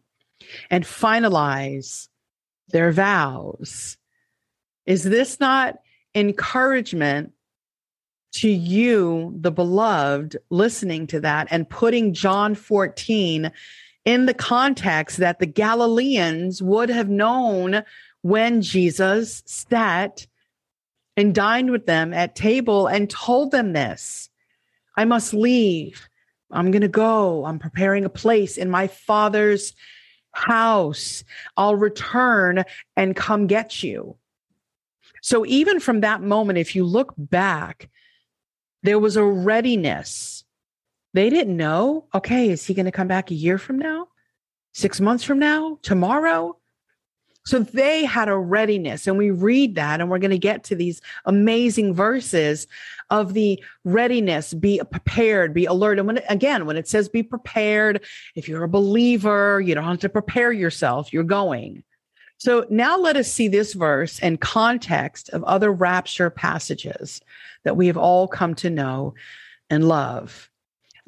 and 0.68 0.84
finalize 0.84 2.08
their 2.68 2.90
vows. 2.90 3.96
Is 4.84 5.04
this 5.04 5.38
not 5.38 5.78
encouragement 6.14 7.32
to 8.32 8.50
you, 8.50 9.32
the 9.36 9.52
beloved, 9.52 10.36
listening 10.50 11.06
to 11.08 11.20
that 11.20 11.46
and 11.52 11.70
putting 11.70 12.14
John 12.14 12.56
14 12.56 13.52
in 14.08 14.24
the 14.24 14.32
context 14.32 15.18
that 15.18 15.38
the 15.38 15.44
Galileans 15.44 16.62
would 16.62 16.88
have 16.88 17.10
known 17.10 17.84
when 18.22 18.62
Jesus 18.62 19.42
sat 19.44 20.26
and 21.14 21.34
dined 21.34 21.70
with 21.70 21.84
them 21.84 22.14
at 22.14 22.34
table 22.34 22.86
and 22.86 23.10
told 23.10 23.50
them 23.50 23.74
this 23.74 24.30
I 24.96 25.04
must 25.04 25.34
leave. 25.34 26.08
I'm 26.50 26.70
going 26.70 26.80
to 26.80 26.88
go. 26.88 27.44
I'm 27.44 27.58
preparing 27.58 28.06
a 28.06 28.08
place 28.08 28.56
in 28.56 28.70
my 28.70 28.86
father's 28.86 29.74
house. 30.32 31.22
I'll 31.58 31.76
return 31.76 32.64
and 32.96 33.14
come 33.14 33.46
get 33.46 33.82
you. 33.82 34.16
So, 35.20 35.44
even 35.44 35.80
from 35.80 36.00
that 36.00 36.22
moment, 36.22 36.58
if 36.58 36.74
you 36.74 36.82
look 36.82 37.12
back, 37.18 37.90
there 38.82 38.98
was 38.98 39.16
a 39.16 39.24
readiness. 39.24 40.37
They 41.18 41.30
didn't 41.30 41.56
know, 41.56 42.04
okay, 42.14 42.48
is 42.48 42.64
he 42.64 42.74
going 42.74 42.86
to 42.86 42.92
come 42.92 43.08
back 43.08 43.32
a 43.32 43.34
year 43.34 43.58
from 43.58 43.76
now? 43.76 44.06
Six 44.72 45.00
months 45.00 45.24
from 45.24 45.40
now? 45.40 45.80
Tomorrow? 45.82 46.56
So 47.44 47.58
they 47.58 48.04
had 48.04 48.28
a 48.28 48.36
readiness. 48.36 49.08
And 49.08 49.18
we 49.18 49.32
read 49.32 49.74
that, 49.74 50.00
and 50.00 50.08
we're 50.08 50.20
going 50.20 50.30
to 50.30 50.38
get 50.38 50.62
to 50.64 50.76
these 50.76 51.00
amazing 51.24 51.92
verses 51.92 52.68
of 53.10 53.34
the 53.34 53.60
readiness, 53.82 54.54
be 54.54 54.80
prepared, 54.92 55.52
be 55.52 55.64
alert. 55.64 55.98
And 55.98 56.06
when, 56.06 56.20
again, 56.28 56.66
when 56.66 56.76
it 56.76 56.86
says 56.86 57.08
be 57.08 57.24
prepared, 57.24 58.04
if 58.36 58.48
you're 58.48 58.62
a 58.62 58.68
believer, 58.68 59.60
you 59.60 59.74
don't 59.74 59.82
have 59.82 59.98
to 59.98 60.08
prepare 60.08 60.52
yourself, 60.52 61.12
you're 61.12 61.24
going. 61.24 61.82
So 62.36 62.64
now 62.70 62.96
let 62.96 63.16
us 63.16 63.26
see 63.26 63.48
this 63.48 63.74
verse 63.74 64.20
in 64.20 64.36
context 64.36 65.30
of 65.30 65.42
other 65.42 65.72
rapture 65.72 66.30
passages 66.30 67.20
that 67.64 67.76
we 67.76 67.88
have 67.88 67.96
all 67.96 68.28
come 68.28 68.54
to 68.54 68.70
know 68.70 69.14
and 69.68 69.88
love. 69.88 70.48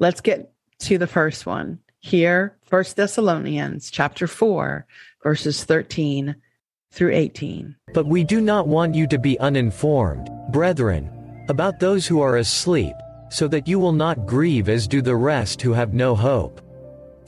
Let's 0.01 0.19
get 0.19 0.51
to 0.79 0.97
the 0.97 1.05
first 1.05 1.45
one 1.45 1.77
here, 1.99 2.57
First 2.63 2.95
Thessalonians 2.95 3.91
chapter 3.91 4.25
4, 4.25 4.83
verses 5.21 5.63
13 5.63 6.35
through 6.91 7.11
18. 7.11 7.75
But 7.93 8.07
we 8.07 8.23
do 8.23 8.41
not 8.41 8.67
want 8.67 8.95
you 8.95 9.05
to 9.05 9.19
be 9.19 9.39
uninformed, 9.39 10.27
brethren, 10.51 11.45
about 11.49 11.79
those 11.79 12.07
who 12.07 12.19
are 12.19 12.37
asleep, 12.37 12.95
so 13.29 13.47
that 13.49 13.67
you 13.67 13.77
will 13.77 13.91
not 13.91 14.25
grieve 14.25 14.69
as 14.69 14.87
do 14.87 15.03
the 15.03 15.15
rest 15.15 15.61
who 15.61 15.71
have 15.71 15.93
no 15.93 16.15
hope. 16.15 16.61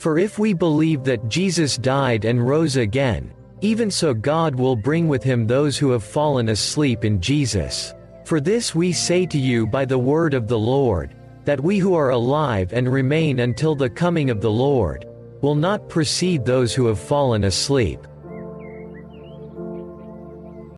For 0.00 0.18
if 0.18 0.40
we 0.40 0.52
believe 0.52 1.04
that 1.04 1.28
Jesus 1.28 1.76
died 1.76 2.24
and 2.24 2.44
rose 2.44 2.74
again, 2.74 3.32
even 3.60 3.88
so 3.88 4.12
God 4.12 4.56
will 4.56 4.74
bring 4.74 5.06
with 5.06 5.22
him 5.22 5.46
those 5.46 5.78
who 5.78 5.92
have 5.92 6.02
fallen 6.02 6.48
asleep 6.48 7.04
in 7.04 7.20
Jesus. 7.20 7.94
For 8.24 8.40
this 8.40 8.74
we 8.74 8.90
say 8.90 9.26
to 9.26 9.38
you 9.38 9.64
by 9.64 9.84
the 9.84 9.96
word 9.96 10.34
of 10.34 10.48
the 10.48 10.58
Lord, 10.58 11.14
that 11.44 11.62
we 11.62 11.78
who 11.78 11.94
are 11.94 12.10
alive 12.10 12.72
and 12.72 12.92
remain 12.92 13.38
until 13.38 13.74
the 13.74 13.90
coming 13.90 14.30
of 14.30 14.40
the 14.40 14.50
Lord, 14.50 15.04
will 15.42 15.54
not 15.54 15.88
precede 15.88 16.44
those 16.44 16.74
who 16.74 16.86
have 16.86 16.98
fallen 16.98 17.44
asleep. 17.44 18.00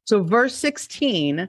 So, 0.05 0.23
verse 0.23 0.55
16, 0.57 1.49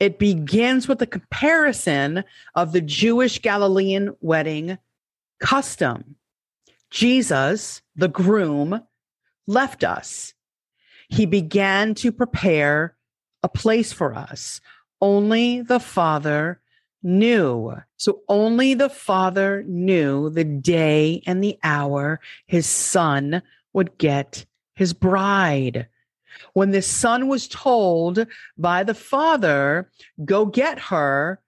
it 0.00 0.18
begins 0.18 0.88
with 0.88 1.02
a 1.02 1.06
comparison 1.06 2.24
of 2.54 2.72
the 2.72 2.80
Jewish 2.80 3.40
Galilean 3.40 4.16
wedding 4.20 4.78
custom. 5.40 6.16
Jesus, 6.90 7.82
the 7.96 8.08
groom, 8.08 8.82
left 9.46 9.84
us. 9.84 10.34
He 11.08 11.26
began 11.26 11.94
to 11.96 12.12
prepare 12.12 12.96
a 13.42 13.48
place 13.48 13.92
for 13.92 14.14
us. 14.14 14.60
Only 15.00 15.62
the 15.62 15.80
Father 15.80 16.61
knew. 17.02 17.74
So 17.96 18.20
only 18.28 18.74
the 18.74 18.88
Father 18.88 19.64
knew 19.66 20.30
the 20.30 20.44
day 20.44 21.22
and 21.26 21.42
the 21.42 21.58
hour 21.62 22.20
his 22.46 22.66
son 22.66 23.42
would 23.72 23.98
get 23.98 24.44
his 24.74 24.92
bride. 24.92 25.88
When 26.54 26.70
the 26.70 26.82
son 26.82 27.28
was 27.28 27.48
told 27.48 28.26
by 28.56 28.84
the 28.84 28.94
Father, 28.94 29.90
go 30.24 30.46
get 30.46 30.78
her, 30.78 31.40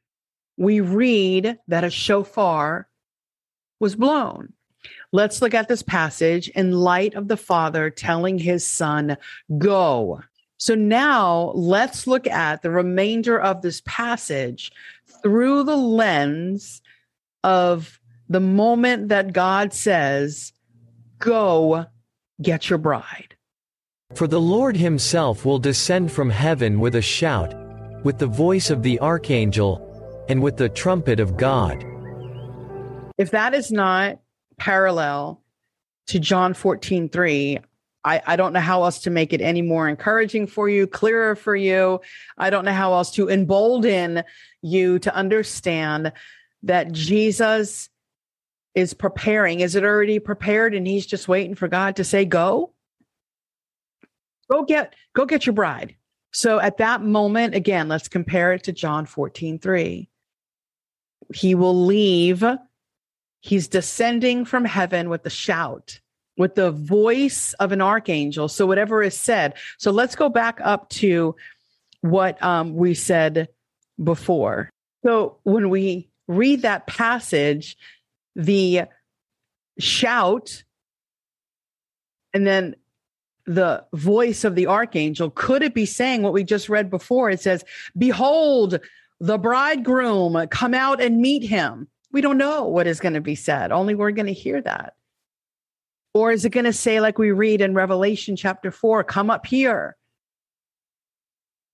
we 0.57 0.81
read 0.81 1.59
that 1.69 1.85
a 1.85 1.91
shofar 1.91 2.89
was 3.81 3.97
blown. 3.97 4.53
Let's 5.13 5.41
look 5.41 5.55
at 5.55 5.69
this 5.69 5.83
passage 5.83 6.49
in 6.49 6.73
light 6.73 7.15
of 7.15 7.29
the 7.29 7.37
Father 7.37 7.91
telling 7.91 8.39
his 8.39 8.67
son, 8.67 9.17
go. 9.59 10.21
So 10.59 10.75
now 10.75 11.53
let's 11.55 12.07
look 12.07 12.27
at 12.27 12.63
the 12.63 12.71
remainder 12.71 13.41
of 13.41 13.63
this 13.63 13.83
passage 13.85 14.73
through 15.25 15.65
the 15.65 15.77
lens 15.77 16.83
of 17.43 17.99
the 18.29 18.41
moment 18.41 19.09
that 19.09 19.33
God 19.33 19.73
says, 19.73 20.53
Go 21.19 21.87
get 22.41 22.69
your 22.69 22.79
bride. 22.79 23.35
For 24.15 24.27
the 24.27 24.41
Lord 24.41 24.77
himself 24.77 25.45
will 25.45 25.59
descend 25.59 26.13
from 26.13 26.31
heaven 26.31 26.79
with 26.79 26.95
a 26.95 27.03
shout, 27.03 27.55
with 28.05 28.19
the 28.19 28.27
voice 28.27 28.71
of 28.71 28.83
the 28.83 29.01
archangel, 29.01 29.81
and 30.29 30.43
with 30.43 30.57
the 30.57 30.69
trumpet 30.69 31.21
of 31.21 31.37
God. 31.37 31.85
If 33.17 33.31
that 33.31 33.55
is 33.55 33.73
not 33.73 34.21
parallel 34.59 35.43
to 36.09 36.19
John 36.21 36.53
14 36.53 37.09
3, 37.09 37.59
I, 38.05 38.21
I 38.27 38.37
don't 38.37 38.53
know 38.53 38.61
how 38.61 38.85
else 38.85 39.01
to 39.01 39.11
make 39.11 39.33
it 39.33 39.41
any 39.41 39.63
more 39.63 39.89
encouraging 39.89 40.47
for 40.47 40.69
you, 40.69 40.87
clearer 40.87 41.35
for 41.35 41.57
you. 41.57 42.01
I 42.37 42.51
don't 42.51 42.65
know 42.65 42.73
how 42.73 42.93
else 42.93 43.11
to 43.13 43.31
embolden 43.31 44.25
you 44.63 44.99
to 45.01 45.15
understand 45.15 46.13
that 46.65 46.93
Jesus 46.93 47.89
is 48.75 48.93
preparing. 48.93 49.61
Is 49.61 49.75
it 49.75 49.85
already 49.85 50.19
prepared 50.19 50.75
and 50.75 50.87
he's 50.87 51.07
just 51.07 51.29
waiting 51.29 51.55
for 51.55 51.69
God 51.69 51.97
to 51.97 52.05
say, 52.05 52.25
go? 52.25 52.73
Go 54.51 54.65
get, 54.65 54.95
go 55.15 55.25
get 55.25 55.47
your 55.47 55.55
bride. 55.55 55.97
So 56.33 56.61
at 56.61 56.79
that 56.79 57.01
moment, 57.01 57.55
again, 57.55 57.89
let's 57.89 58.09
compare 58.09 58.53
it 58.53 58.65
to 58.65 58.73
John 58.73 59.07
14, 59.07 59.59
3. 59.59 60.09
He 61.33 61.55
will 61.55 61.87
leave. 61.87 62.45
He's 63.41 63.69
descending 63.69 64.45
from 64.45 64.65
heaven 64.65 65.09
with 65.09 65.25
a 65.25 65.31
shout 65.31 66.01
with 66.37 66.55
the 66.55 66.71
voice 66.71 67.53
of 67.55 67.73
an 67.73 67.81
archangel. 67.81 68.49
So 68.49 68.67
whatever 68.67 69.03
is 69.03 69.17
said. 69.17 69.55
So 69.79 69.91
let's 69.91 70.17
go 70.17 70.29
back 70.29 70.61
up 70.63 70.89
to 70.91 71.37
what 72.01 72.43
um, 72.43 72.75
we 72.75 72.95
said 72.95 73.49
before. 74.03 74.71
So 75.05 75.39
when 75.45 75.71
we 75.71 76.09
read 76.27 76.63
that 76.63 76.87
passage, 76.87 77.77
the 78.35 78.83
shout 79.79 80.65
and 82.33 82.47
then 82.47 82.75
the 83.47 83.85
voice 83.93 84.45
of 84.45 84.55
the 84.55 84.67
archangel, 84.67 85.31
could 85.31 85.63
it 85.63 85.75
be 85.75 85.87
saying 85.87 86.23
what 86.23 86.33
we 86.33 86.45
just 86.45 86.69
read 86.69 86.91
before? 86.91 87.31
It 87.31 87.41
says, 87.41 87.65
Behold, 87.97 88.81
the 89.21 89.39
bridegroom, 89.39 90.49
come 90.49 90.75
out 90.75 91.01
and 91.01 91.19
meet 91.19 91.43
him. 91.43 91.89
We 92.11 92.21
don't 92.21 92.39
know 92.39 92.65
what 92.65 92.87
is 92.87 93.01
going 93.01 93.15
to 93.15 93.21
be 93.21 93.35
said, 93.35 93.73
only 93.73 93.95
we're 93.95 94.11
going 94.11 94.27
to 94.27 94.33
hear 94.33 94.61
that. 94.63 94.95
Or 96.15 96.31
is 96.31 96.45
it 96.45 96.51
going 96.51 96.65
to 96.65 96.73
say, 96.73 97.01
like 97.01 97.19
we 97.19 97.33
read 97.33 97.61
in 97.61 97.75
Revelation 97.75 98.37
chapter 98.37 98.71
4, 98.71 99.03
come 99.05 99.31
up 99.31 99.47
here? 99.47 99.97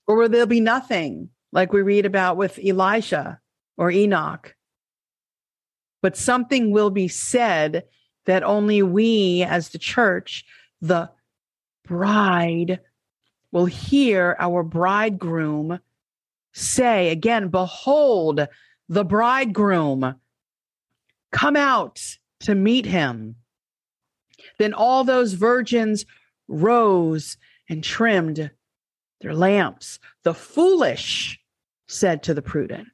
Or 0.07 0.16
will 0.16 0.30
there 0.30 0.47
be 0.47 0.61
nothing, 0.61 1.28
like 1.53 1.72
we 1.72 1.82
read 1.82 2.07
about 2.07 2.38
with 2.38 2.59
Elijah 2.59 3.38
or 3.76 3.91
Enoch? 3.91 4.57
But 6.03 6.16
something 6.16 6.70
will 6.70 6.91
be 6.91 7.07
said 7.07 7.84
that 8.24 8.43
only 8.43 8.82
we, 8.82 9.43
as 9.43 9.68
the 9.68 9.78
church, 9.78 10.47
the 10.80 11.11
bride, 11.84 12.80
will 13.53 13.66
hear 13.66 14.36
our 14.38 14.62
bridegroom 14.62 15.80
say 16.53 17.11
again, 17.11 17.49
Behold, 17.49 18.47
the 18.88 19.05
bridegroom, 19.05 20.14
come 21.30 21.57
out 21.57 22.01
to 22.41 22.55
meet 22.55 22.86
him. 22.86 23.36
Then 24.61 24.74
all 24.74 25.04
those 25.04 25.32
virgins 25.32 26.04
rose 26.46 27.38
and 27.70 27.82
trimmed 27.82 28.50
They're 29.22 29.34
lamps. 29.34 29.98
The 30.22 30.34
foolish 30.34 31.40
said 31.88 32.22
to 32.24 32.34
the 32.34 32.42
prudent. 32.42 32.88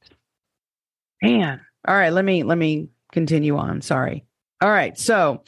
Man. 1.21 1.61
All 1.89 1.97
right, 1.97 2.13
let 2.13 2.25
me 2.25 2.45
let 2.45 2.57
me 2.57 2.91
continue 3.11 3.57
on. 3.57 3.83
Sorry. 3.83 4.25
All 4.61 4.71
right. 4.71 4.97
So 4.97 5.43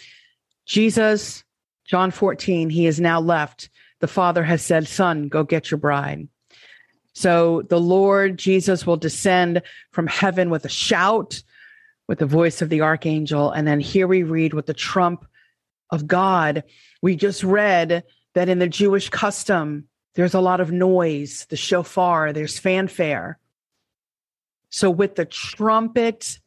Jesus, 0.66 1.44
John 1.86 2.10
14, 2.10 2.68
he 2.68 2.88
is 2.88 2.98
now 2.98 3.20
left. 3.20 3.70
The 4.00 4.08
Father 4.08 4.42
has 4.42 4.60
said, 4.60 4.88
Son, 4.88 5.28
go 5.28 5.44
get 5.44 5.70
your 5.70 5.78
bride. 5.78 6.26
So 7.12 7.62
the 7.68 7.80
Lord 7.80 8.38
Jesus 8.38 8.84
will 8.84 8.96
descend 8.96 9.62
from 9.92 10.08
heaven 10.08 10.50
with 10.50 10.64
a 10.64 10.68
shout, 10.68 11.44
with 12.08 12.18
the 12.18 12.26
voice 12.26 12.60
of 12.60 12.70
the 12.70 12.80
archangel. 12.80 13.52
And 13.52 13.68
then 13.68 13.78
here 13.78 14.08
we 14.08 14.24
read 14.24 14.52
with 14.52 14.66
the 14.66 14.74
trump 14.74 15.24
of 15.91 16.07
God. 16.07 16.64
We 17.03 17.16
just 17.16 17.43
read 17.43 18.05
that 18.34 18.49
in 18.49 18.59
the 18.59 18.68
Jewish 18.68 19.09
custom, 19.09 19.89
there's 20.14 20.34
a 20.34 20.41
lot 20.41 20.61
of 20.61 20.72
noise, 20.72 21.47
the 21.49 21.57
shofar, 21.57 22.32
there's 22.32 22.59
fanfare. 22.59 23.39
So, 24.70 24.91
with 24.91 25.14
the 25.14 25.24
trumpet 25.24 26.39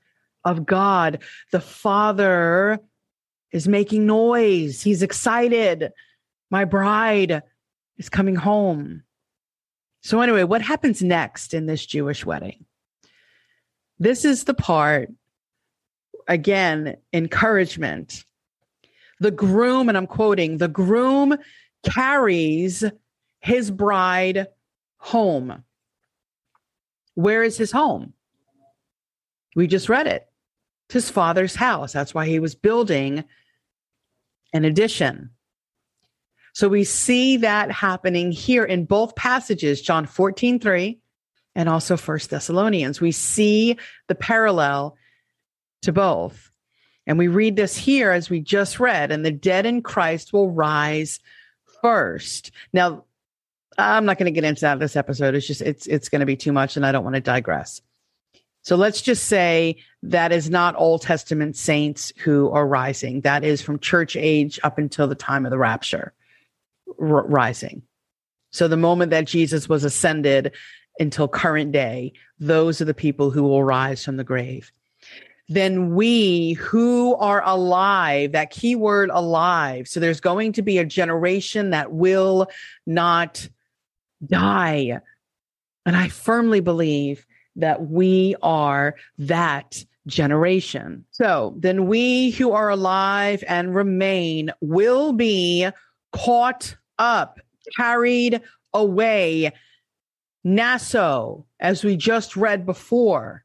of 0.43 0.65
God, 0.65 1.19
the 1.51 1.61
Father 1.61 2.79
is 3.51 3.67
making 3.67 4.05
noise. 4.05 4.81
He's 4.81 5.01
excited. 5.01 5.91
My 6.49 6.65
bride 6.65 7.41
is 7.97 8.09
coming 8.09 8.35
home. 8.35 9.03
So, 10.01 10.21
anyway, 10.21 10.43
what 10.43 10.61
happens 10.61 11.01
next 11.01 11.53
in 11.53 11.65
this 11.65 11.85
Jewish 11.85 12.25
wedding? 12.25 12.65
This 13.99 14.25
is 14.25 14.45
the 14.45 14.53
part, 14.53 15.11
again, 16.27 16.97
encouragement. 17.13 18.23
The 19.21 19.31
groom, 19.31 19.87
and 19.87 19.97
I'm 19.97 20.07
quoting, 20.07 20.57
the 20.57 20.67
groom 20.67 21.37
carries 21.83 22.83
his 23.39 23.71
bride 23.71 24.47
home. 24.97 25.63
Where 27.13 27.43
is 27.43 27.55
his 27.55 27.71
home? 27.71 28.13
We 29.55 29.67
just 29.67 29.89
read 29.89 30.07
it. 30.07 30.27
It's 30.87 30.93
his 30.93 31.09
father's 31.09 31.55
house. 31.55 31.93
That's 31.93 32.13
why 32.13 32.25
he 32.25 32.39
was 32.39 32.55
building 32.55 33.23
an 34.53 34.65
addition. 34.65 35.29
So 36.53 36.67
we 36.67 36.83
see 36.83 37.37
that 37.37 37.71
happening 37.71 38.31
here 38.31 38.65
in 38.65 38.85
both 38.85 39.15
passages, 39.15 39.81
John 39.81 40.05
14, 40.05 40.59
3, 40.59 40.99
and 41.55 41.69
also 41.69 41.95
First 41.95 42.29
Thessalonians. 42.29 42.99
We 42.99 43.11
see 43.11 43.77
the 44.07 44.15
parallel 44.15 44.97
to 45.83 45.93
both. 45.93 46.50
And 47.11 47.17
we 47.17 47.27
read 47.27 47.57
this 47.57 47.75
here 47.75 48.11
as 48.11 48.29
we 48.29 48.39
just 48.39 48.79
read, 48.79 49.11
and 49.11 49.25
the 49.25 49.31
dead 49.31 49.65
in 49.65 49.81
Christ 49.81 50.31
will 50.31 50.49
rise 50.49 51.19
first. 51.81 52.51
Now, 52.71 53.03
I'm 53.77 54.05
not 54.05 54.17
going 54.17 54.33
to 54.33 54.41
get 54.41 54.47
into 54.47 54.61
that 54.61 54.79
this 54.79 54.95
episode. 54.95 55.35
It's 55.35 55.45
just 55.45 55.61
it's 55.61 55.87
it's 55.87 56.07
going 56.07 56.21
to 56.21 56.25
be 56.25 56.37
too 56.37 56.53
much, 56.53 56.77
and 56.77 56.85
I 56.85 56.93
don't 56.93 57.03
want 57.03 57.15
to 57.15 57.21
digress. 57.21 57.81
So 58.61 58.77
let's 58.77 59.01
just 59.01 59.25
say 59.25 59.75
that 60.03 60.31
is 60.31 60.49
not 60.49 60.77
Old 60.77 61.01
Testament 61.01 61.57
saints 61.57 62.13
who 62.15 62.49
are 62.51 62.65
rising. 62.65 63.19
That 63.19 63.43
is 63.43 63.61
from 63.61 63.79
church 63.79 64.15
age 64.15 64.57
up 64.63 64.77
until 64.77 65.09
the 65.09 65.13
time 65.13 65.45
of 65.45 65.51
the 65.51 65.57
rapture 65.57 66.13
r- 66.97 67.27
rising. 67.27 67.81
So 68.51 68.69
the 68.69 68.77
moment 68.77 69.11
that 69.11 69.27
Jesus 69.27 69.67
was 69.67 69.83
ascended 69.83 70.53
until 70.97 71.27
current 71.27 71.73
day, 71.73 72.13
those 72.39 72.79
are 72.79 72.85
the 72.85 72.93
people 72.93 73.31
who 73.31 73.43
will 73.43 73.65
rise 73.65 74.05
from 74.05 74.15
the 74.15 74.23
grave. 74.23 74.71
Then 75.51 75.95
we 75.95 76.53
who 76.53 77.13
are 77.15 77.43
alive, 77.45 78.31
that 78.31 78.51
key 78.51 78.73
word 78.73 79.09
alive. 79.11 79.85
So 79.89 79.99
there's 79.99 80.21
going 80.21 80.53
to 80.53 80.61
be 80.61 80.77
a 80.77 80.85
generation 80.85 81.71
that 81.71 81.91
will 81.91 82.47
not 82.87 83.49
die. 84.25 85.01
And 85.85 85.97
I 85.97 86.07
firmly 86.07 86.61
believe 86.61 87.25
that 87.57 87.89
we 87.89 88.37
are 88.41 88.95
that 89.17 89.83
generation. 90.07 91.03
So 91.11 91.53
then 91.57 91.85
we 91.85 92.31
who 92.31 92.53
are 92.53 92.69
alive 92.69 93.43
and 93.45 93.75
remain 93.75 94.53
will 94.61 95.11
be 95.11 95.67
caught 96.13 96.77
up, 96.97 97.41
carried 97.75 98.39
away. 98.73 99.51
Naso, 100.45 101.45
as 101.59 101.83
we 101.83 101.97
just 101.97 102.37
read 102.37 102.65
before. 102.65 103.43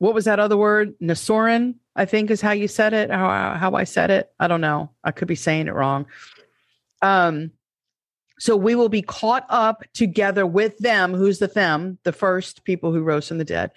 What 0.00 0.14
was 0.14 0.24
that 0.24 0.40
other 0.40 0.56
word? 0.56 0.98
Nasorin, 0.98 1.76
I 1.94 2.06
think 2.06 2.30
is 2.30 2.40
how 2.40 2.52
you 2.52 2.68
said 2.68 2.94
it, 2.94 3.10
how, 3.10 3.54
how 3.54 3.74
I 3.74 3.84
said 3.84 4.10
it. 4.10 4.32
I 4.40 4.48
don't 4.48 4.62
know. 4.62 4.90
I 5.04 5.12
could 5.12 5.28
be 5.28 5.34
saying 5.34 5.68
it 5.68 5.74
wrong. 5.74 6.06
Um, 7.02 7.52
so 8.38 8.56
we 8.56 8.74
will 8.74 8.88
be 8.88 9.02
caught 9.02 9.44
up 9.50 9.84
together 9.92 10.46
with 10.46 10.78
them. 10.78 11.12
Who's 11.12 11.38
the 11.38 11.48
them? 11.48 11.98
The 12.04 12.12
first 12.12 12.64
people 12.64 12.92
who 12.92 13.02
rose 13.02 13.28
from 13.28 13.36
the 13.36 13.44
dead 13.44 13.72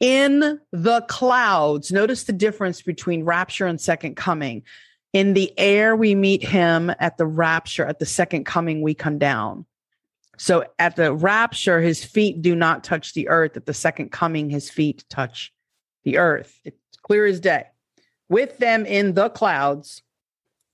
in 0.00 0.60
the 0.72 1.02
clouds. 1.02 1.92
Notice 1.92 2.24
the 2.24 2.32
difference 2.32 2.82
between 2.82 3.24
rapture 3.24 3.66
and 3.66 3.80
second 3.80 4.16
coming. 4.16 4.64
In 5.12 5.34
the 5.34 5.56
air, 5.56 5.94
we 5.94 6.16
meet 6.16 6.42
him. 6.42 6.92
At 6.98 7.16
the 7.16 7.26
rapture, 7.26 7.86
at 7.86 8.00
the 8.00 8.06
second 8.06 8.44
coming, 8.44 8.82
we 8.82 8.94
come 8.94 9.18
down. 9.18 9.66
So 10.36 10.64
at 10.78 10.96
the 10.96 11.12
rapture, 11.12 11.80
his 11.80 12.04
feet 12.04 12.42
do 12.42 12.54
not 12.54 12.84
touch 12.84 13.14
the 13.14 13.28
earth. 13.28 13.56
At 13.56 13.66
the 13.66 13.74
second 13.74 14.10
coming, 14.10 14.50
his 14.50 14.70
feet 14.70 15.04
touch 15.08 15.52
the 16.04 16.18
earth. 16.18 16.60
It's 16.64 16.96
clear 17.02 17.26
as 17.26 17.40
day. 17.40 17.64
With 18.28 18.58
them 18.58 18.86
in 18.86 19.14
the 19.14 19.30
clouds 19.30 20.02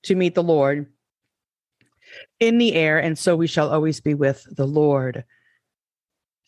to 0.03 0.15
meet 0.15 0.35
the 0.35 0.43
Lord 0.43 0.87
in 2.39 2.57
the 2.57 2.73
air, 2.73 2.99
and 2.99 3.17
so 3.17 3.35
we 3.35 3.47
shall 3.47 3.69
always 3.69 4.01
be 4.01 4.13
with 4.13 4.45
the 4.49 4.65
Lord. 4.65 5.23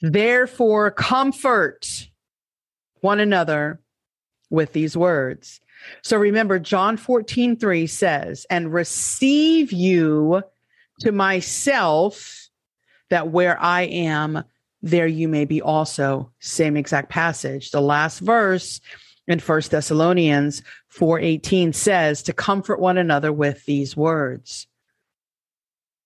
Therefore, 0.01 0.91
comfort 0.91 2.09
one 3.01 3.19
another 3.19 3.79
with 4.49 4.73
these 4.73 4.97
words. 4.97 5.61
So 6.01 6.17
remember, 6.17 6.59
John 6.59 6.97
14, 6.97 7.57
3 7.57 7.87
says, 7.87 8.45
and 8.49 8.73
receive 8.73 9.71
you 9.71 10.41
to 11.01 11.11
myself, 11.11 12.42
that 13.09 13.29
where 13.29 13.59
I 13.61 13.83
am, 13.83 14.43
there 14.81 15.07
you 15.07 15.27
may 15.27 15.45
be 15.45 15.61
also. 15.61 16.31
Same 16.39 16.77
exact 16.77 17.09
passage. 17.09 17.71
The 17.71 17.81
last 17.81 18.19
verse 18.19 18.81
in 19.27 19.39
First 19.39 19.71
Thessalonians 19.71 20.61
4:18 20.89 21.73
says 21.73 22.23
to 22.23 22.33
comfort 22.33 22.79
one 22.79 22.97
another 22.97 23.31
with 23.31 23.65
these 23.65 23.95
words. 23.95 24.67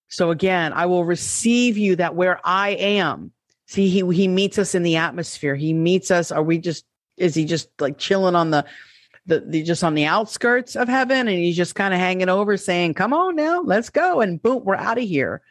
So 0.09 0.31
again, 0.31 0.73
I 0.73 0.85
will 0.85 1.03
receive 1.03 1.77
you 1.77 1.95
that 1.97 2.15
where 2.15 2.39
I 2.43 2.69
am. 2.69 3.31
See, 3.65 3.89
he 3.89 4.07
he 4.15 4.27
meets 4.27 4.57
us 4.57 4.75
in 4.75 4.83
the 4.83 4.95
atmosphere. 4.95 5.55
He 5.55 5.73
meets 5.73 6.11
us. 6.11 6.31
Are 6.31 6.43
we 6.43 6.59
just 6.59 6.85
is 7.17 7.35
he 7.35 7.45
just 7.45 7.69
like 7.79 7.97
chilling 7.97 8.35
on 8.35 8.51
the 8.51 8.65
the, 9.25 9.41
the 9.41 9.63
just 9.63 9.83
on 9.83 9.93
the 9.93 10.05
outskirts 10.05 10.75
of 10.75 10.87
heaven 10.87 11.27
and 11.27 11.37
he's 11.37 11.57
just 11.57 11.75
kind 11.75 11.93
of 11.93 11.99
hanging 11.99 12.29
over 12.29 12.55
saying, 12.55 12.93
Come 12.93 13.13
on 13.13 13.35
now, 13.35 13.61
let's 13.61 13.89
go. 13.89 14.21
And 14.21 14.41
boom, 14.41 14.63
we're 14.63 14.75
out 14.75 14.97
of 14.97 15.03
here. 15.03 15.41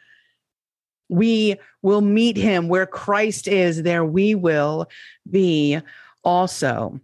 We 1.09 1.55
will 1.81 2.01
meet 2.01 2.37
him 2.37 2.67
where 2.67 2.85
Christ 2.85 3.47
is, 3.47 3.83
there 3.83 4.05
we 4.05 4.35
will 4.35 4.89
be 5.29 5.79
also. 6.23 6.99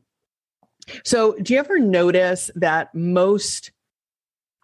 So, 1.03 1.33
do 1.41 1.53
you 1.53 1.59
ever 1.59 1.79
notice 1.79 2.51
that 2.55 2.93
most 2.93 3.71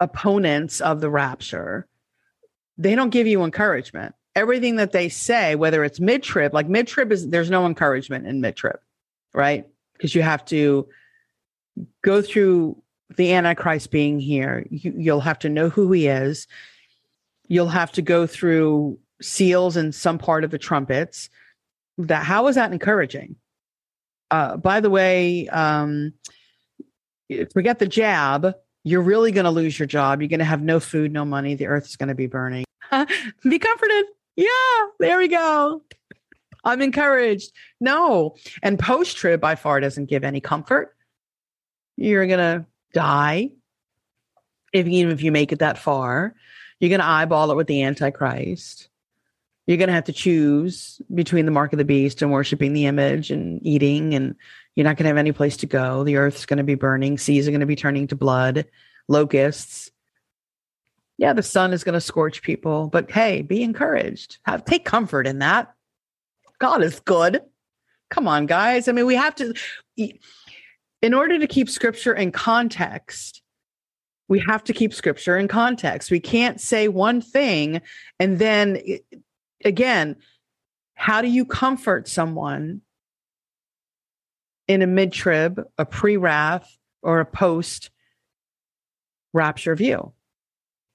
opponents 0.00 0.80
of 0.80 1.00
the 1.00 1.10
rapture 1.10 1.86
they 2.80 2.94
don't 2.94 3.10
give 3.10 3.26
you 3.26 3.44
encouragement. 3.44 4.14
Everything 4.34 4.76
that 4.76 4.92
they 4.92 5.10
say, 5.10 5.54
whether 5.54 5.84
it's 5.84 6.00
mid 6.00 6.22
trib, 6.22 6.54
like 6.54 6.66
mid 6.66 6.86
trib 6.86 7.12
is 7.12 7.28
there's 7.28 7.50
no 7.50 7.66
encouragement 7.66 8.26
in 8.26 8.40
mid 8.40 8.56
trib, 8.56 8.80
right? 9.34 9.66
Because 9.92 10.14
you 10.14 10.22
have 10.22 10.46
to 10.46 10.88
go 12.02 12.22
through 12.22 12.82
the 13.16 13.34
Antichrist 13.34 13.90
being 13.90 14.18
here. 14.18 14.66
You, 14.70 14.94
you'll 14.96 15.20
have 15.20 15.40
to 15.40 15.50
know 15.50 15.68
who 15.68 15.92
he 15.92 16.06
is. 16.06 16.46
You'll 17.48 17.68
have 17.68 17.92
to 17.92 18.02
go 18.02 18.26
through 18.26 18.98
seals 19.20 19.76
and 19.76 19.94
some 19.94 20.18
part 20.18 20.44
of 20.44 20.50
the 20.50 20.58
trumpets. 20.58 21.30
That 21.98 22.24
how 22.24 22.46
is 22.48 22.56
that 22.56 22.72
encouraging? 22.72 23.36
Uh, 24.30 24.56
by 24.56 24.80
the 24.80 24.90
way, 24.90 25.48
um, 25.48 26.14
forget 27.52 27.78
the 27.78 27.86
jab. 27.86 28.54
You're 28.84 29.02
really 29.02 29.32
going 29.32 29.44
to 29.44 29.50
lose 29.50 29.78
your 29.78 29.86
job. 29.86 30.22
You're 30.22 30.28
going 30.28 30.38
to 30.38 30.44
have 30.44 30.62
no 30.62 30.80
food, 30.80 31.12
no 31.12 31.24
money. 31.24 31.54
The 31.54 31.66
earth 31.66 31.86
is 31.86 31.96
going 31.96 32.08
to 32.08 32.14
be 32.14 32.26
burning. 32.26 32.64
be 32.90 33.58
comforted. 33.58 34.04
Yeah, 34.36 34.86
there 34.98 35.18
we 35.18 35.28
go. 35.28 35.82
I'm 36.64 36.82
encouraged. 36.82 37.52
No. 37.80 38.36
And 38.62 38.78
post 38.78 39.16
trib 39.16 39.40
by 39.40 39.54
far 39.54 39.80
doesn't 39.80 40.06
give 40.06 40.24
any 40.24 40.40
comfort. 40.40 40.96
You're 41.96 42.26
going 42.26 42.38
to 42.38 42.66
die. 42.92 43.50
If 44.72 44.86
even 44.86 45.12
if 45.12 45.22
you 45.22 45.32
make 45.32 45.52
it 45.52 45.58
that 45.58 45.78
far, 45.78 46.34
you're 46.78 46.90
going 46.90 47.00
to 47.00 47.06
eyeball 47.06 47.50
it 47.50 47.56
with 47.56 47.66
the 47.66 47.82
Antichrist. 47.82 48.88
You're 49.70 49.78
going 49.78 49.86
to 49.86 49.94
have 49.94 50.04
to 50.04 50.12
choose 50.12 51.00
between 51.14 51.44
the 51.44 51.52
mark 51.52 51.72
of 51.72 51.78
the 51.78 51.84
beast 51.84 52.22
and 52.22 52.32
worshiping 52.32 52.72
the 52.72 52.86
image 52.86 53.30
and 53.30 53.64
eating, 53.64 54.14
and 54.14 54.34
you're 54.74 54.82
not 54.82 54.96
going 54.96 55.04
to 55.04 55.10
have 55.10 55.16
any 55.16 55.30
place 55.30 55.56
to 55.58 55.66
go. 55.66 56.02
The 56.02 56.16
earth's 56.16 56.44
going 56.44 56.56
to 56.58 56.64
be 56.64 56.74
burning. 56.74 57.18
Seas 57.18 57.46
are 57.46 57.52
going 57.52 57.60
to 57.60 57.66
be 57.66 57.76
turning 57.76 58.08
to 58.08 58.16
blood, 58.16 58.66
locusts 59.06 59.92
Yeah, 61.18 61.34
the 61.34 61.42
sun 61.44 61.72
is 61.72 61.84
going 61.84 61.92
to 61.92 62.00
scorch 62.00 62.42
people, 62.42 62.88
but 62.88 63.12
hey, 63.12 63.42
be 63.42 63.62
encouraged. 63.62 64.38
Have 64.42 64.64
take 64.64 64.84
comfort 64.84 65.28
in 65.28 65.38
that. 65.38 65.72
God 66.58 66.82
is 66.82 66.98
good. 66.98 67.40
Come 68.08 68.26
on, 68.26 68.46
guys. 68.46 68.88
I 68.88 68.92
mean, 68.92 69.06
we 69.06 69.14
have 69.14 69.36
to 69.36 69.54
in 69.96 71.14
order 71.14 71.38
to 71.38 71.46
keep 71.46 71.70
scripture 71.70 72.12
in 72.12 72.32
context, 72.32 73.40
we 74.26 74.40
have 74.40 74.64
to 74.64 74.72
keep 74.72 74.92
scripture 74.92 75.38
in 75.38 75.46
context. 75.46 76.10
We 76.10 76.18
can't 76.18 76.60
say 76.60 76.88
one 76.88 77.20
thing 77.20 77.82
and 78.18 78.40
then 78.40 78.82
again, 79.64 80.16
how 80.94 81.22
do 81.22 81.28
you 81.28 81.44
comfort 81.44 82.08
someone 82.08 82.82
in 84.68 84.82
a 84.82 84.86
mid 84.86 85.12
trib, 85.12 85.62
a 85.78 85.86
pre 85.86 86.16
wrath, 86.16 86.76
or 87.02 87.20
a 87.20 87.26
post 87.26 87.90
rapture 89.32 89.74
view? 89.74 90.12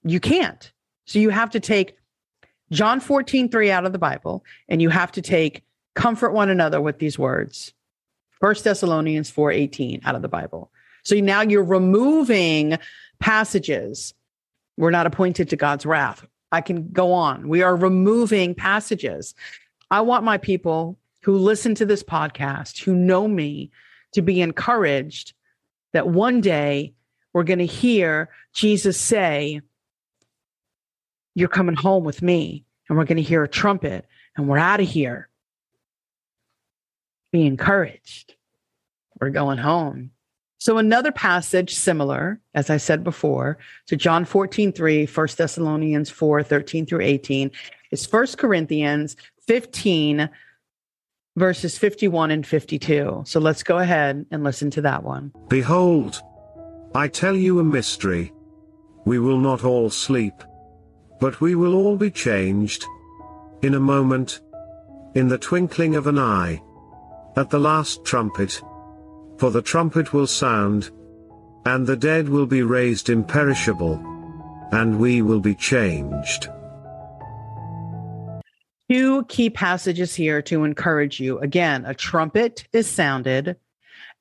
You 0.03 0.20
can't. 0.20 0.72
So 1.05 1.20
you 1.20 1.30
have 1.30 1.51
to 1.51 1.59
take 1.59 1.95
John 2.72 2.99
14, 2.99 3.49
3 3.49 3.72
out 3.72 3.86
of 3.86 3.91
the 3.91 3.99
Bible, 3.99 4.43
and 4.68 4.82
you 4.82 4.89
have 4.89 5.11
to 5.13 5.22
take 5.22 5.63
comfort 5.93 6.32
one 6.32 6.49
another 6.49 6.82
with 6.82 6.99
these 6.99 7.18
words. 7.18 7.74
First 8.39 8.63
Thessalonians 8.63 9.30
4, 9.30 9.51
18 9.51 10.01
out 10.03 10.16
of 10.16 10.22
the 10.22 10.28
Bible. 10.28 10.72
So 11.03 11.16
now 11.16 11.41
you're 11.41 11.63
removing 11.63 12.78
passages. 13.20 14.13
We're 14.78 14.91
not 14.91 15.05
appointed 15.05 15.49
to 15.49 15.55
God's 15.55 15.86
wrath. 15.86 16.28
I 16.56 16.62
can 16.62 16.89
go 16.89 17.12
on. 17.12 17.49
We 17.49 17.64
are 17.64 17.76
removing 17.76 18.56
passages. 18.56 19.36
I 19.91 19.99
want 19.99 20.24
my 20.24 20.38
people 20.38 20.97
who 21.22 21.38
listen 21.38 21.76
to 21.76 21.86
this 21.86 22.01
podcast, 22.01 22.82
who 22.82 22.95
know 22.95 23.28
me, 23.28 23.72
to 24.14 24.22
be 24.22 24.39
encouraged 24.39 25.34
that 25.91 26.08
one 26.08 26.39
day 26.39 26.93
we're 27.34 27.43
going 27.43 27.60
to 27.60 27.66
hear 27.66 28.30
Jesus 28.53 28.97
say, 28.97 29.60
You're 31.34 31.49
coming 31.49 31.76
home 31.76 32.06
with 32.06 32.22
me. 32.22 32.64
And 32.88 32.97
we're 32.97 33.03
going 33.03 33.18
to 33.18 33.22
hear 33.22 33.43
a 33.43 33.49
trumpet 33.49 34.06
and 34.38 34.47
we're 34.47 34.58
out 34.58 34.80
of 34.80 34.88
here. 34.88 35.28
Be 37.34 37.45
encouraged. 37.45 38.34
We're 39.20 39.32
going 39.32 39.58
home. 39.58 40.12
So 40.66 40.80
another 40.80 41.11
passage 41.11 41.76
similar, 41.76 42.39
as 42.55 42.72
I 42.72 42.78
said 42.78 43.03
before, 43.03 43.59
to 43.86 43.95
John 43.95 44.26
14, 44.26 44.72
3, 44.72 45.05
1 45.05 45.28
Thessalonians 45.38 46.09
4, 46.09 46.41
13 46.41 46.88
through 46.88 47.01
18, 47.01 47.51
is 47.91 48.11
1 48.11 48.28
Corinthians 48.36 49.16
15, 49.45 50.28
verses 51.36 51.78
51 51.78 52.32
and 52.32 52.47
52. 52.47 53.26
So 53.28 53.39
let's 53.39 53.61
go 53.61 53.78
ahead 53.78 54.26
and 54.32 54.43
listen 54.43 54.72
to 54.72 54.82
that 54.82 55.03
one. 55.03 55.32
Behold, 55.49 56.20
I 56.95 57.09
tell 57.09 57.36
you 57.36 57.59
a 57.59 57.63
mystery. 57.63 58.34
We 59.05 59.20
will 59.20 59.38
not 59.38 59.63
all 59.63 59.91
sleep, 59.91 60.34
but 61.20 61.41
we 61.41 61.53
will 61.53 61.76
all 61.76 61.95
be 61.95 62.09
changed. 62.09 62.84
In 63.61 63.76
a 63.76 63.80
moment, 63.80 64.41
in 65.13 65.28
the 65.28 65.38
twinkling 65.38 65.95
of 65.95 66.07
an 66.07 66.18
eye, 66.18 66.59
at 67.36 67.51
the 67.51 67.59
last 67.59 68.03
trumpet. 68.03 68.63
For 69.38 69.52
the 69.52 69.62
trumpet 69.62 70.14
will 70.14 70.28
sound, 70.28 70.92
and 71.66 71.86
the 71.86 71.98
dead 71.98 72.30
will 72.30 72.46
be 72.46 72.62
raised 72.62 73.10
imperishable, 73.10 73.96
and 74.72 75.00
we 75.00 75.22
will 75.22 75.42
be 75.42 75.56
changed. 75.56 76.48
Two 78.90 79.26
key 79.26 79.50
passages 79.50 80.16
here 80.16 80.42
to 80.44 80.64
encourage 80.64 81.20
you. 81.20 81.40
Again, 81.40 81.86
a 81.86 81.94
trumpet 81.94 82.68
is 82.72 82.88
sounded, 82.88 83.58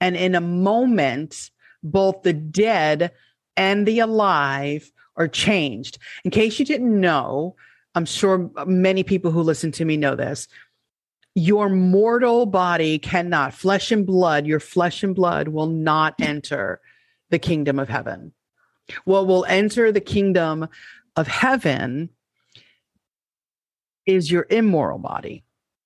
and 0.00 0.16
in 0.16 0.34
a 0.34 0.40
moment, 0.40 1.50
both 1.82 2.22
the 2.22 2.32
dead 2.32 3.12
and 3.56 3.86
the 3.86 4.00
alive 4.00 4.90
are 5.16 5.28
changed. 5.28 5.98
In 6.24 6.30
case 6.30 6.58
you 6.58 6.64
didn't 6.64 6.98
know, 7.00 7.54
I'm 7.94 8.06
sure 8.06 8.50
many 8.66 9.04
people 9.04 9.30
who 9.30 9.42
listen 9.42 9.70
to 9.72 9.84
me 9.84 9.96
know 9.96 10.16
this 10.16 10.48
your 11.34 11.68
mortal 11.68 12.46
body 12.46 12.98
cannot, 12.98 13.54
flesh 13.54 13.90
and 13.90 14.06
blood, 14.06 14.46
your 14.46 14.60
flesh 14.60 15.02
and 15.02 15.14
blood 15.14 15.48
will 15.48 15.66
not 15.66 16.14
enter 16.20 16.80
the 17.30 17.38
kingdom 17.38 17.78
of 17.78 17.88
heaven. 17.88 18.32
What 19.04 19.26
will 19.26 19.44
enter 19.46 19.90
the 19.90 20.00
kingdom 20.00 20.68
of 21.16 21.26
heaven 21.26 22.10
is 24.06 24.30
your 24.30 24.46
immoral 24.50 24.98
body. 24.98 25.44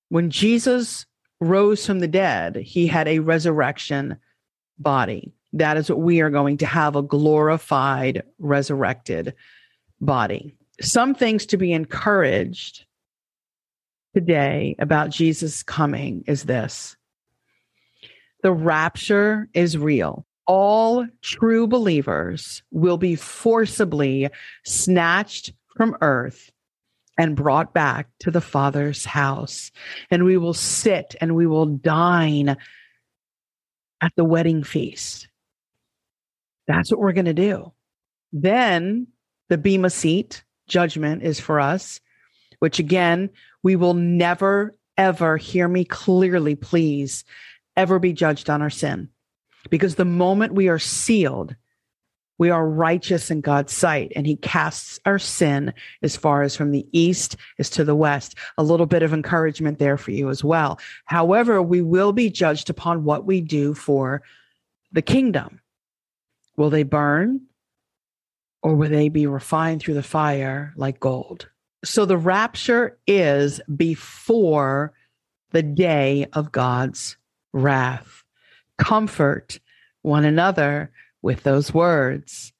When 0.09 0.29
Jesus 0.29 1.05
rose 1.39 1.85
from 1.85 1.99
the 1.99 2.07
dead, 2.07 2.57
he 2.57 2.85
had 2.85 3.07
a 3.07 3.19
resurrection 3.19 4.17
body. 4.77 5.33
That 5.53 5.77
is 5.77 5.89
what 5.89 5.99
we 5.99 6.21
are 6.21 6.29
going 6.29 6.57
to 6.57 6.65
have 6.65 6.95
a 6.95 7.01
glorified, 7.01 8.23
resurrected 8.37 9.33
body. 10.01 10.55
Some 10.81 11.15
things 11.15 11.45
to 11.47 11.57
be 11.57 11.71
encouraged 11.71 12.85
today 14.13 14.75
about 14.79 15.09
Jesus 15.09 15.63
coming 15.63 16.23
is 16.27 16.43
this 16.43 16.95
the 18.41 18.51
rapture 18.51 19.49
is 19.53 19.77
real. 19.77 20.25
All 20.47 21.05
true 21.21 21.67
believers 21.67 22.63
will 22.71 22.97
be 22.97 23.15
forcibly 23.15 24.29
snatched 24.65 25.53
from 25.75 25.95
earth 26.01 26.51
and 27.17 27.35
brought 27.35 27.73
back 27.73 28.07
to 28.19 28.31
the 28.31 28.41
Father's 28.41 29.03
house. 29.03 29.71
And 30.09 30.23
we 30.23 30.37
will 30.37 30.53
sit 30.53 31.15
and 31.19 31.35
we 31.35 31.45
will 31.45 31.65
dine 31.65 32.55
at 34.01 34.13
the 34.15 34.23
wedding 34.23 34.63
feast. 34.63 35.27
That's 36.67 36.89
what 36.89 36.99
we're 36.99 37.11
going 37.11 37.25
to 37.25 37.33
do. 37.33 37.73
Then 38.31 39.07
the 39.49 39.57
Bema 39.57 39.89
seat 39.89 40.43
judgment 40.67 41.23
is 41.23 41.39
for 41.39 41.59
us, 41.59 41.99
which 42.59 42.79
again, 42.79 43.29
we 43.63 43.75
will 43.75 43.93
never, 43.93 44.75
ever 44.97 45.37
hear 45.37 45.67
me 45.67 45.85
clearly, 45.85 46.55
please, 46.55 47.23
ever 47.75 47.99
be 47.99 48.13
judged 48.13 48.49
on 48.49 48.61
our 48.61 48.69
sin. 48.69 49.09
Because 49.69 49.95
the 49.95 50.05
moment 50.05 50.53
we 50.53 50.67
are 50.69 50.79
sealed, 50.79 51.55
we 52.37 52.49
are 52.49 52.67
righteous 52.67 53.29
in 53.29 53.41
God's 53.41 53.73
sight, 53.73 54.13
and 54.15 54.25
He 54.25 54.37
casts 54.37 54.99
our 55.05 55.19
sin 55.19 55.73
as 56.01 56.15
far 56.15 56.41
as 56.41 56.55
from 56.55 56.71
the 56.71 56.87
east 56.93 57.35
as 57.59 57.69
to 57.71 57.83
the 57.83 57.95
west. 57.95 58.35
A 58.57 58.63
little 58.63 58.85
bit 58.85 59.03
of 59.03 59.13
encouragement 59.13 59.77
there 59.77 59.97
for 59.97 60.11
you 60.11 60.29
as 60.29 60.43
well. 60.43 60.79
However, 61.05 61.61
we 61.61 61.81
will 61.81 62.13
be 62.13 62.29
judged 62.29 62.69
upon 62.69 63.03
what 63.03 63.25
we 63.25 63.41
do 63.41 63.73
for 63.73 64.23
the 64.91 65.01
kingdom. 65.01 65.59
Will 66.55 66.69
they 66.69 66.83
burn 66.83 67.41
or 68.63 68.75
will 68.75 68.89
they 68.89 69.09
be 69.09 69.27
refined 69.27 69.81
through 69.81 69.93
the 69.93 70.03
fire 70.03 70.73
like 70.75 70.99
gold? 70.99 71.49
So 71.83 72.05
the 72.05 72.17
rapture 72.17 72.97
is 73.07 73.61
before 73.75 74.93
the 75.51 75.63
day 75.63 76.27
of 76.33 76.51
God's 76.51 77.17
wrath. 77.53 78.23
Comfort 78.77 79.59
one 80.01 80.25
another 80.25 80.91
with 81.21 81.43
those 81.43 81.73
words. 81.73 82.53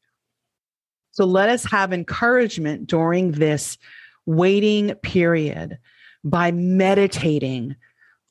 So 1.12 1.26
let 1.26 1.50
us 1.50 1.66
have 1.66 1.92
encouragement 1.92 2.88
during 2.88 3.34
this 3.34 3.78
waiting 4.26 4.94
period 4.96 5.78
by 6.24 6.52
meditating 6.52 7.76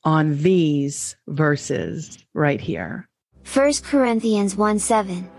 on 0.03 0.37
these 0.41 1.15
verses 1.27 2.17
right 2.33 2.61
here. 2.61 3.07
1 3.53 3.73
Corinthians 3.83 4.55
1 4.55 4.79
7. 4.79 5.29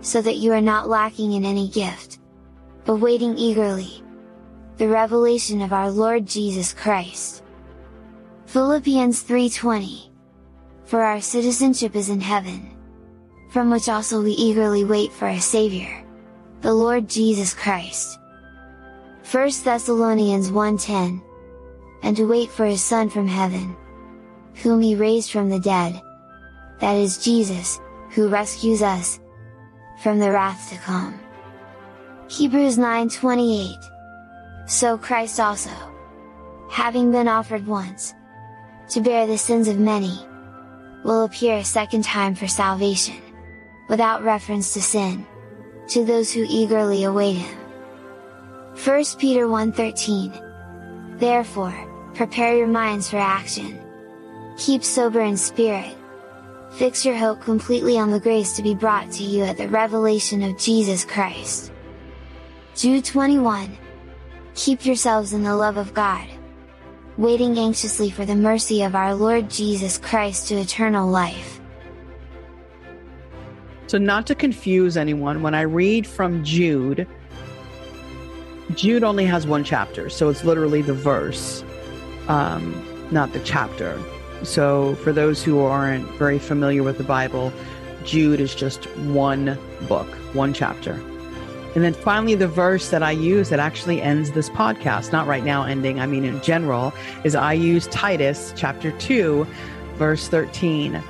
So 0.00 0.22
that 0.22 0.36
you 0.36 0.52
are 0.52 0.60
not 0.60 0.88
lacking 0.88 1.32
in 1.32 1.44
any 1.44 1.68
gift, 1.68 2.18
but 2.84 2.96
waiting 2.96 3.36
eagerly 3.36 4.02
the 4.76 4.88
revelation 4.88 5.62
of 5.62 5.72
our 5.72 5.90
Lord 5.90 6.26
Jesus 6.26 6.74
Christ. 6.74 7.42
Philippians 8.44 9.22
3:20 9.22 10.10
For 10.84 11.02
our 11.02 11.20
citizenship 11.20 11.96
is 11.96 12.10
in 12.10 12.20
heaven, 12.20 12.76
from 13.50 13.70
which 13.70 13.88
also 13.88 14.22
we 14.22 14.32
eagerly 14.32 14.84
wait 14.84 15.12
for 15.12 15.28
a 15.28 15.40
Savior, 15.40 16.04
the 16.60 16.74
Lord 16.74 17.08
Jesus 17.08 17.54
Christ. 17.54 18.18
1 19.24 19.64
Thessalonians 19.64 20.50
1:10 20.50 21.22
And 22.02 22.14
to 22.16 22.26
wait 22.26 22.50
for 22.50 22.66
his 22.66 22.82
Son 22.82 23.08
from 23.08 23.26
heaven, 23.26 23.74
whom 24.62 24.82
he 24.82 24.94
raised 24.94 25.30
from 25.30 25.48
the 25.48 25.58
dead, 25.58 26.00
that 26.80 26.96
is 26.96 27.24
Jesus, 27.24 27.80
who 28.10 28.28
rescues 28.28 28.82
us 28.82 29.20
from 30.02 30.18
the 30.18 30.30
wrath 30.30 30.68
to 30.68 30.76
come. 30.76 31.18
Hebrews 32.28 32.76
9:28 32.76 33.95
so 34.66 34.98
Christ 34.98 35.38
also, 35.38 35.70
having 36.70 37.12
been 37.12 37.28
offered 37.28 37.66
once, 37.66 38.14
to 38.90 39.00
bear 39.00 39.26
the 39.26 39.38
sins 39.38 39.68
of 39.68 39.78
many, 39.78 40.18
will 41.04 41.24
appear 41.24 41.58
a 41.58 41.64
second 41.64 42.02
time 42.04 42.34
for 42.34 42.48
salvation, 42.48 43.16
without 43.88 44.24
reference 44.24 44.74
to 44.74 44.82
sin, 44.82 45.24
to 45.88 46.04
those 46.04 46.32
who 46.32 46.44
eagerly 46.48 47.04
await 47.04 47.34
him. 47.34 47.58
1 48.84 49.04
Peter 49.18 49.46
1.13 49.46 51.18
Therefore, 51.18 51.74
prepare 52.14 52.56
your 52.56 52.66
minds 52.66 53.08
for 53.08 53.18
action. 53.18 53.80
Keep 54.58 54.82
sober 54.84 55.20
in 55.20 55.36
spirit. 55.36 55.94
Fix 56.72 57.04
your 57.04 57.16
hope 57.16 57.40
completely 57.40 57.98
on 57.98 58.10
the 58.10 58.20
grace 58.20 58.56
to 58.56 58.62
be 58.62 58.74
brought 58.74 59.10
to 59.12 59.22
you 59.22 59.44
at 59.44 59.56
the 59.56 59.68
revelation 59.68 60.42
of 60.42 60.58
Jesus 60.58 61.04
Christ. 61.04 61.72
Jude 62.74 63.04
21. 63.04 63.78
Keep 64.56 64.86
yourselves 64.86 65.34
in 65.34 65.42
the 65.42 65.54
love 65.54 65.76
of 65.76 65.92
God. 65.92 66.26
Waiting 67.18 67.58
anxiously 67.58 68.08
for 68.08 68.24
the 68.24 68.34
mercy 68.34 68.82
of 68.82 68.94
our 68.94 69.14
Lord 69.14 69.50
Jesus 69.50 69.98
Christ 69.98 70.48
to 70.48 70.54
eternal 70.56 71.08
life. 71.08 71.60
So, 73.86 73.98
not 73.98 74.26
to 74.28 74.34
confuse 74.34 74.96
anyone, 74.96 75.42
when 75.42 75.54
I 75.54 75.60
read 75.60 76.06
from 76.06 76.42
Jude, 76.42 77.06
Jude 78.74 79.04
only 79.04 79.26
has 79.26 79.46
one 79.46 79.62
chapter, 79.62 80.08
so 80.08 80.30
it's 80.30 80.42
literally 80.42 80.80
the 80.80 80.94
verse, 80.94 81.62
um, 82.28 82.82
not 83.10 83.34
the 83.34 83.40
chapter. 83.40 84.00
So, 84.42 84.94
for 84.96 85.12
those 85.12 85.42
who 85.42 85.60
aren't 85.60 86.08
very 86.12 86.38
familiar 86.38 86.82
with 86.82 86.96
the 86.96 87.04
Bible, 87.04 87.52
Jude 88.04 88.40
is 88.40 88.54
just 88.54 88.86
one 88.96 89.58
book, 89.86 90.08
one 90.32 90.54
chapter. 90.54 90.98
And 91.76 91.84
then 91.84 91.92
finally, 91.92 92.34
the 92.34 92.48
verse 92.48 92.88
that 92.88 93.02
I 93.02 93.10
use 93.10 93.50
that 93.50 93.58
actually 93.60 94.00
ends 94.00 94.30
this 94.30 94.48
podcast, 94.48 95.12
not 95.12 95.26
right 95.26 95.44
now 95.44 95.64
ending, 95.64 96.00
I 96.00 96.06
mean 96.06 96.24
in 96.24 96.40
general, 96.40 96.94
is 97.22 97.34
I 97.34 97.52
use 97.52 97.86
Titus 97.88 98.54
chapter 98.56 98.92
2, 98.92 99.46
verse 99.96 100.26
13, 100.28 101.02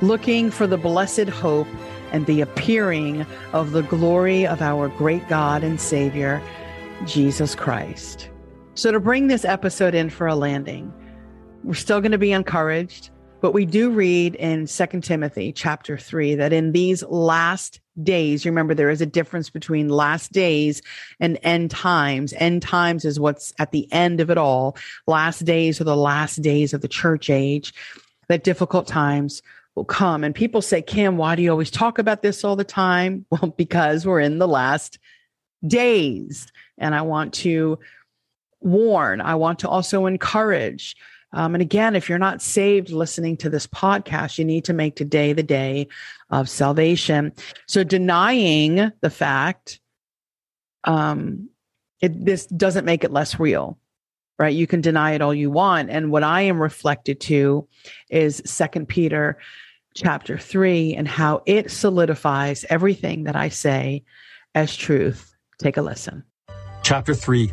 looking 0.00 0.52
for 0.52 0.68
the 0.68 0.76
blessed 0.76 1.28
hope 1.28 1.66
and 2.12 2.24
the 2.26 2.40
appearing 2.40 3.26
of 3.52 3.72
the 3.72 3.82
glory 3.82 4.46
of 4.46 4.62
our 4.62 4.90
great 4.90 5.28
God 5.28 5.64
and 5.64 5.80
Savior, 5.80 6.40
Jesus 7.04 7.56
Christ. 7.56 8.30
So, 8.74 8.92
to 8.92 9.00
bring 9.00 9.26
this 9.26 9.44
episode 9.44 9.92
in 9.92 10.08
for 10.08 10.28
a 10.28 10.36
landing, 10.36 10.94
we're 11.64 11.74
still 11.74 12.00
going 12.00 12.12
to 12.12 12.18
be 12.18 12.30
encouraged, 12.30 13.10
but 13.42 13.52
we 13.52 13.66
do 13.66 13.90
read 13.90 14.36
in 14.36 14.68
Second 14.68 15.02
Timothy 15.02 15.52
chapter 15.52 15.98
3 15.98 16.36
that 16.36 16.52
in 16.52 16.70
these 16.70 17.02
last 17.02 17.80
days, 18.00 18.46
remember 18.46 18.72
there 18.72 18.88
is 18.88 19.00
a 19.00 19.06
difference 19.06 19.50
between 19.50 19.88
last 19.88 20.30
days 20.30 20.80
and 21.18 21.36
end 21.42 21.72
times. 21.72 22.32
End 22.34 22.62
times 22.62 23.04
is 23.04 23.18
what's 23.18 23.52
at 23.58 23.72
the 23.72 23.92
end 23.92 24.20
of 24.20 24.30
it 24.30 24.38
all. 24.38 24.76
Last 25.08 25.40
days 25.40 25.80
are 25.80 25.84
the 25.84 25.96
last 25.96 26.36
days 26.36 26.72
of 26.72 26.82
the 26.82 26.88
church 26.88 27.30
age, 27.30 27.74
that 28.28 28.44
difficult 28.44 28.86
times 28.86 29.42
will 29.74 29.84
come. 29.84 30.22
And 30.22 30.32
people 30.32 30.62
say, 30.62 30.80
Kim, 30.80 31.16
why 31.16 31.34
do 31.34 31.42
you 31.42 31.50
always 31.50 31.70
talk 31.70 31.98
about 31.98 32.22
this 32.22 32.44
all 32.44 32.54
the 32.54 32.62
time? 32.62 33.26
Well, 33.32 33.52
because 33.56 34.06
we're 34.06 34.20
in 34.20 34.38
the 34.38 34.46
last 34.46 35.00
days. 35.66 36.46
And 36.78 36.94
I 36.94 37.02
want 37.02 37.34
to 37.34 37.80
warn, 38.60 39.20
I 39.20 39.34
want 39.34 39.58
to 39.60 39.68
also 39.68 40.06
encourage. 40.06 40.94
Um, 41.32 41.54
and 41.54 41.62
again, 41.62 41.96
if 41.96 42.08
you're 42.08 42.18
not 42.18 42.42
saved 42.42 42.90
listening 42.90 43.36
to 43.38 43.50
this 43.50 43.66
podcast, 43.66 44.38
you 44.38 44.44
need 44.44 44.64
to 44.66 44.72
make 44.72 44.96
today 44.96 45.32
the 45.32 45.42
day 45.42 45.88
of 46.30 46.48
salvation. 46.48 47.32
So 47.66 47.84
denying 47.84 48.92
the 49.00 49.10
fact, 49.10 49.80
um, 50.84 51.48
it, 52.00 52.24
this 52.24 52.46
doesn't 52.46 52.84
make 52.84 53.04
it 53.04 53.12
less 53.12 53.38
real, 53.38 53.78
right? 54.38 54.54
You 54.54 54.66
can 54.66 54.80
deny 54.80 55.12
it 55.12 55.22
all 55.22 55.34
you 55.34 55.50
want. 55.50 55.90
And 55.90 56.10
what 56.10 56.24
I 56.24 56.42
am 56.42 56.60
reflected 56.60 57.20
to 57.22 57.66
is 58.10 58.42
Second 58.44 58.88
Peter 58.88 59.38
chapter 59.94 60.38
three 60.38 60.94
and 60.94 61.06
how 61.06 61.42
it 61.46 61.70
solidifies 61.70 62.64
everything 62.70 63.24
that 63.24 63.36
I 63.36 63.48
say 63.48 64.04
as 64.54 64.74
truth. 64.76 65.34
Take 65.58 65.76
a 65.76 65.82
listen. 65.82 66.24
Chapter 66.82 67.14
3 67.14 67.52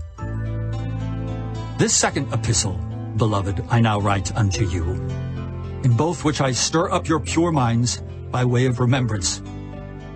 This 1.78 1.94
second 1.94 2.34
epistle, 2.34 2.80
beloved, 3.20 3.64
I 3.70 3.82
now 3.82 4.00
write 4.00 4.36
unto 4.36 4.66
you, 4.66 4.94
in 5.84 5.96
both 5.96 6.24
which 6.24 6.40
I 6.42 6.54
stir 6.54 6.90
up 6.90 7.08
your 7.08 7.20
pure 7.20 7.52
minds 7.52 8.02
by 8.32 8.46
way 8.46 8.66
of 8.66 8.80
remembrance, 8.80 9.44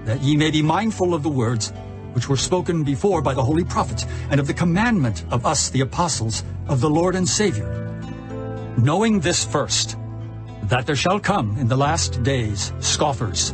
that 0.05 0.21
ye 0.21 0.37
may 0.37 0.49
be 0.49 0.61
mindful 0.61 1.13
of 1.13 1.21
the 1.21 1.29
words 1.29 1.73
which 2.13 2.29
were 2.29 2.37
spoken 2.37 2.83
before 2.83 3.21
by 3.21 3.33
the 3.33 3.43
holy 3.43 3.65
prophets, 3.65 4.05
and 4.29 4.39
of 4.39 4.47
the 4.47 4.53
commandment 4.53 5.25
of 5.31 5.45
us, 5.45 5.69
the 5.69 5.81
apostles 5.81 6.43
of 6.67 6.79
the 6.79 6.89
Lord 6.89 7.15
and 7.15 7.27
Savior. 7.27 7.67
Knowing 8.77 9.19
this 9.19 9.43
first, 9.43 9.97
that 10.63 10.85
there 10.85 10.95
shall 10.95 11.19
come 11.19 11.57
in 11.57 11.67
the 11.67 11.75
last 11.75 12.23
days 12.23 12.71
scoffers, 12.79 13.53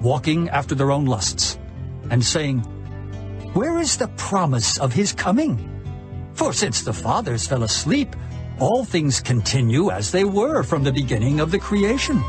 walking 0.00 0.48
after 0.50 0.74
their 0.74 0.92
own 0.92 1.06
lusts, 1.06 1.58
and 2.10 2.24
saying, 2.24 2.60
Where 3.54 3.80
is 3.80 3.96
the 3.96 4.08
promise 4.16 4.78
of 4.78 4.92
his 4.92 5.12
coming? 5.12 5.72
For 6.34 6.52
since 6.52 6.82
the 6.82 6.92
fathers 6.92 7.48
fell 7.48 7.62
asleep, 7.62 8.14
all 8.58 8.84
things 8.84 9.20
continue 9.20 9.90
as 9.90 10.10
they 10.10 10.24
were 10.24 10.62
from 10.62 10.82
the 10.82 10.92
beginning 10.92 11.40
of 11.40 11.50
the 11.50 11.58
creation. 11.58 12.22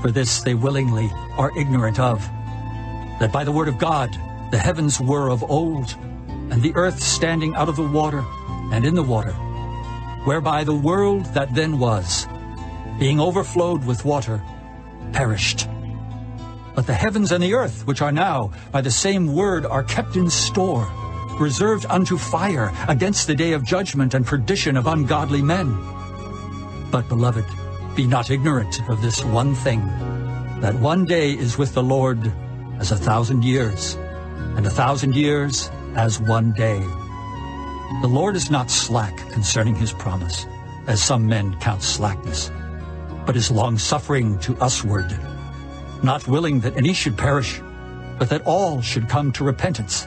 For 0.00 0.10
this 0.10 0.40
they 0.40 0.54
willingly 0.54 1.10
are 1.36 1.56
ignorant 1.58 1.98
of, 1.98 2.20
that 3.20 3.32
by 3.32 3.44
the 3.44 3.52
word 3.52 3.68
of 3.68 3.78
God 3.78 4.12
the 4.50 4.58
heavens 4.58 5.00
were 5.00 5.30
of 5.30 5.42
old, 5.50 5.94
and 6.50 6.62
the 6.62 6.74
earth 6.74 7.02
standing 7.02 7.54
out 7.54 7.68
of 7.68 7.76
the 7.76 7.86
water 7.86 8.24
and 8.72 8.86
in 8.86 8.94
the 8.94 9.02
water, 9.02 9.32
whereby 10.24 10.64
the 10.64 10.74
world 10.74 11.26
that 11.34 11.54
then 11.54 11.78
was, 11.78 12.26
being 12.98 13.20
overflowed 13.20 13.84
with 13.84 14.04
water, 14.04 14.42
perished. 15.12 15.68
But 16.74 16.86
the 16.86 16.94
heavens 16.94 17.32
and 17.32 17.42
the 17.42 17.54
earth, 17.54 17.86
which 17.86 18.00
are 18.02 18.12
now 18.12 18.52
by 18.70 18.80
the 18.80 18.90
same 18.90 19.34
word, 19.34 19.66
are 19.66 19.82
kept 19.82 20.16
in 20.16 20.30
store, 20.30 20.86
reserved 21.38 21.86
unto 21.88 22.18
fire 22.18 22.72
against 22.88 23.26
the 23.26 23.34
day 23.34 23.52
of 23.52 23.64
judgment 23.64 24.14
and 24.14 24.26
perdition 24.26 24.76
of 24.76 24.86
ungodly 24.86 25.42
men. 25.42 25.76
But, 26.90 27.08
beloved, 27.08 27.44
be 27.94 28.06
not 28.06 28.30
ignorant 28.30 28.80
of 28.88 29.02
this 29.02 29.24
one 29.24 29.54
thing, 29.54 29.80
that 30.60 30.74
one 30.74 31.04
day 31.04 31.32
is 31.32 31.58
with 31.58 31.74
the 31.74 31.82
Lord 31.82 32.32
as 32.78 32.92
a 32.92 32.96
thousand 32.96 33.44
years, 33.44 33.94
and 34.56 34.66
a 34.66 34.70
thousand 34.70 35.14
years 35.14 35.70
as 35.94 36.20
one 36.20 36.52
day. 36.52 36.80
The 38.00 38.08
Lord 38.08 38.36
is 38.36 38.50
not 38.50 38.70
slack 38.70 39.16
concerning 39.30 39.74
his 39.74 39.92
promise, 39.92 40.46
as 40.86 41.02
some 41.02 41.26
men 41.26 41.58
count 41.60 41.82
slackness 41.82 42.50
but 43.26 43.36
is 43.36 43.50
long-suffering 43.50 44.38
to 44.38 44.56
usward, 44.60 45.18
not 46.02 46.26
willing 46.28 46.60
that 46.60 46.76
any 46.76 46.94
should 46.94 47.18
perish, 47.18 47.60
but 48.18 48.30
that 48.30 48.46
all 48.46 48.80
should 48.80 49.08
come 49.08 49.32
to 49.32 49.44
repentance. 49.44 50.06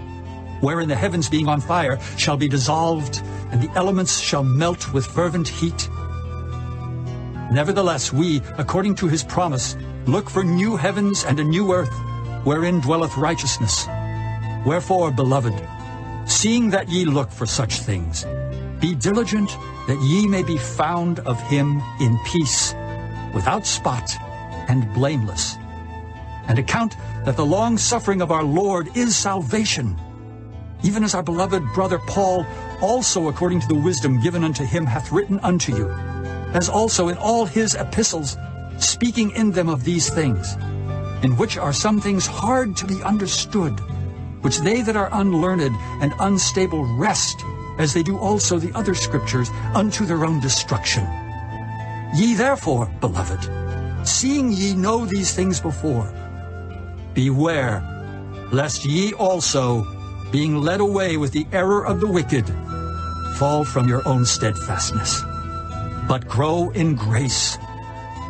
wherein 0.61 0.87
the 0.87 0.95
heavens 0.95 1.29
being 1.29 1.47
on 1.47 1.59
fire 1.59 1.99
shall 2.17 2.37
be 2.37 2.47
dissolved, 2.47 3.21
and 3.51 3.61
the 3.61 3.71
elements 3.75 4.19
shall 4.19 4.43
melt 4.43 4.93
with 4.93 5.05
fervent 5.05 5.47
heat? 5.47 5.89
Nevertheless, 7.51 8.13
we, 8.13 8.41
according 8.57 8.95
to 8.95 9.07
his 9.07 9.23
promise, 9.23 9.75
look 10.05 10.29
for 10.29 10.43
new 10.43 10.77
heavens 10.77 11.25
and 11.25 11.39
a 11.39 11.43
new 11.43 11.73
earth, 11.73 11.93
wherein 12.45 12.79
dwelleth 12.79 13.17
righteousness. 13.17 13.87
Wherefore, 14.65 15.11
beloved, 15.11 15.53
seeing 16.25 16.69
that 16.69 16.87
ye 16.87 17.03
look 17.03 17.29
for 17.29 17.45
such 17.45 17.81
things, 17.81 18.25
be 18.79 18.95
diligent 18.95 19.49
that 19.87 20.01
ye 20.01 20.27
may 20.27 20.43
be 20.43 20.57
found 20.57 21.19
of 21.19 21.41
him 21.49 21.81
in 21.99 22.17
peace, 22.25 22.73
without 23.33 23.65
spot 23.65 24.09
and 24.69 24.91
blameless. 24.93 25.57
And 26.47 26.57
account 26.57 26.95
that 27.25 27.35
the 27.35 27.45
long 27.45 27.77
suffering 27.77 28.21
of 28.21 28.31
our 28.31 28.43
Lord 28.43 28.95
is 28.95 29.15
salvation, 29.15 29.99
even 30.83 31.03
as 31.03 31.13
our 31.13 31.23
beloved 31.23 31.63
brother 31.73 31.99
Paul 31.99 32.45
also 32.81 33.27
according 33.27 33.61
to 33.61 33.67
the 33.67 33.79
wisdom 33.79 34.21
given 34.21 34.43
unto 34.43 34.65
him 34.65 34.85
hath 34.85 35.11
written 35.11 35.39
unto 35.39 35.75
you, 35.75 35.89
as 36.53 36.69
also 36.69 37.09
in 37.09 37.17
all 37.17 37.45
his 37.45 37.75
epistles, 37.75 38.37
speaking 38.77 39.31
in 39.31 39.51
them 39.51 39.69
of 39.69 39.83
these 39.83 40.09
things, 40.09 40.55
in 41.23 41.37
which 41.37 41.57
are 41.57 41.73
some 41.73 42.01
things 42.01 42.25
hard 42.25 42.75
to 42.77 42.87
be 42.87 43.01
understood, 43.03 43.79
which 44.41 44.59
they 44.59 44.81
that 44.81 44.95
are 44.95 45.09
unlearned 45.13 45.75
and 46.01 46.13
unstable 46.19 46.83
wrest 46.97 47.43
as 47.77 47.93
they 47.93 48.03
do 48.03 48.17
also 48.17 48.59
the 48.59 48.75
other 48.77 48.93
scriptures, 48.93 49.49
unto 49.73 50.05
their 50.05 50.25
own 50.25 50.39
destruction. 50.39 51.03
Ye 52.13 52.35
therefore, 52.35 52.85
beloved, 52.99 54.07
seeing 54.07 54.51
ye 54.51 54.75
know 54.75 55.05
these 55.05 55.33
things 55.33 55.59
before, 55.59 56.11
beware, 57.13 57.81
lest 58.51 58.85
ye 58.85 59.13
also, 59.13 59.83
being 60.31 60.57
led 60.57 60.79
away 60.79 61.17
with 61.17 61.31
the 61.31 61.45
error 61.51 61.85
of 61.85 61.99
the 61.99 62.07
wicked, 62.07 62.47
fall 63.37 63.63
from 63.63 63.87
your 63.87 64.07
own 64.07 64.25
steadfastness, 64.25 65.21
but 66.07 66.27
grow 66.27 66.69
in 66.71 66.95
grace 66.95 67.57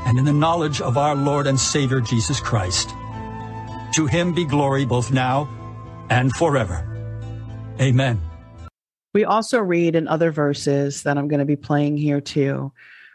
and 0.05 0.17
in 0.17 0.25
the 0.25 0.33
knowledge 0.33 0.81
of 0.81 0.97
our 0.97 1.15
Lord 1.15 1.47
and 1.47 1.59
Savior 1.59 2.01
Jesus 2.01 2.39
Christ. 2.39 2.89
To 3.95 4.07
him 4.07 4.33
be 4.33 4.45
glory 4.45 4.85
both 4.85 5.11
now 5.11 5.47
and 6.09 6.31
forever. 6.33 6.87
Amen. 7.79 8.19
We 9.13 9.25
also 9.25 9.59
read 9.59 9.95
in 9.95 10.07
other 10.07 10.31
verses 10.31 11.03
that 11.03 11.17
I'm 11.17 11.27
going 11.27 11.39
to 11.39 11.45
be 11.45 11.57
playing 11.57 11.97
here 11.97 12.21
too 12.21 12.71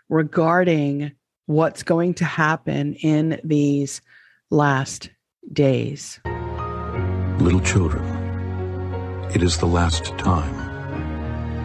regarding 0.08 1.12
what's 1.46 1.82
going 1.82 2.14
to 2.14 2.24
happen 2.24 2.94
in 2.94 3.40
these 3.42 4.02
last 4.50 5.10
days. 5.52 6.20
Little 7.38 7.60
children, 7.60 8.02
it 9.34 9.42
is 9.42 9.58
the 9.58 9.66
last 9.66 10.16
time. 10.18 10.54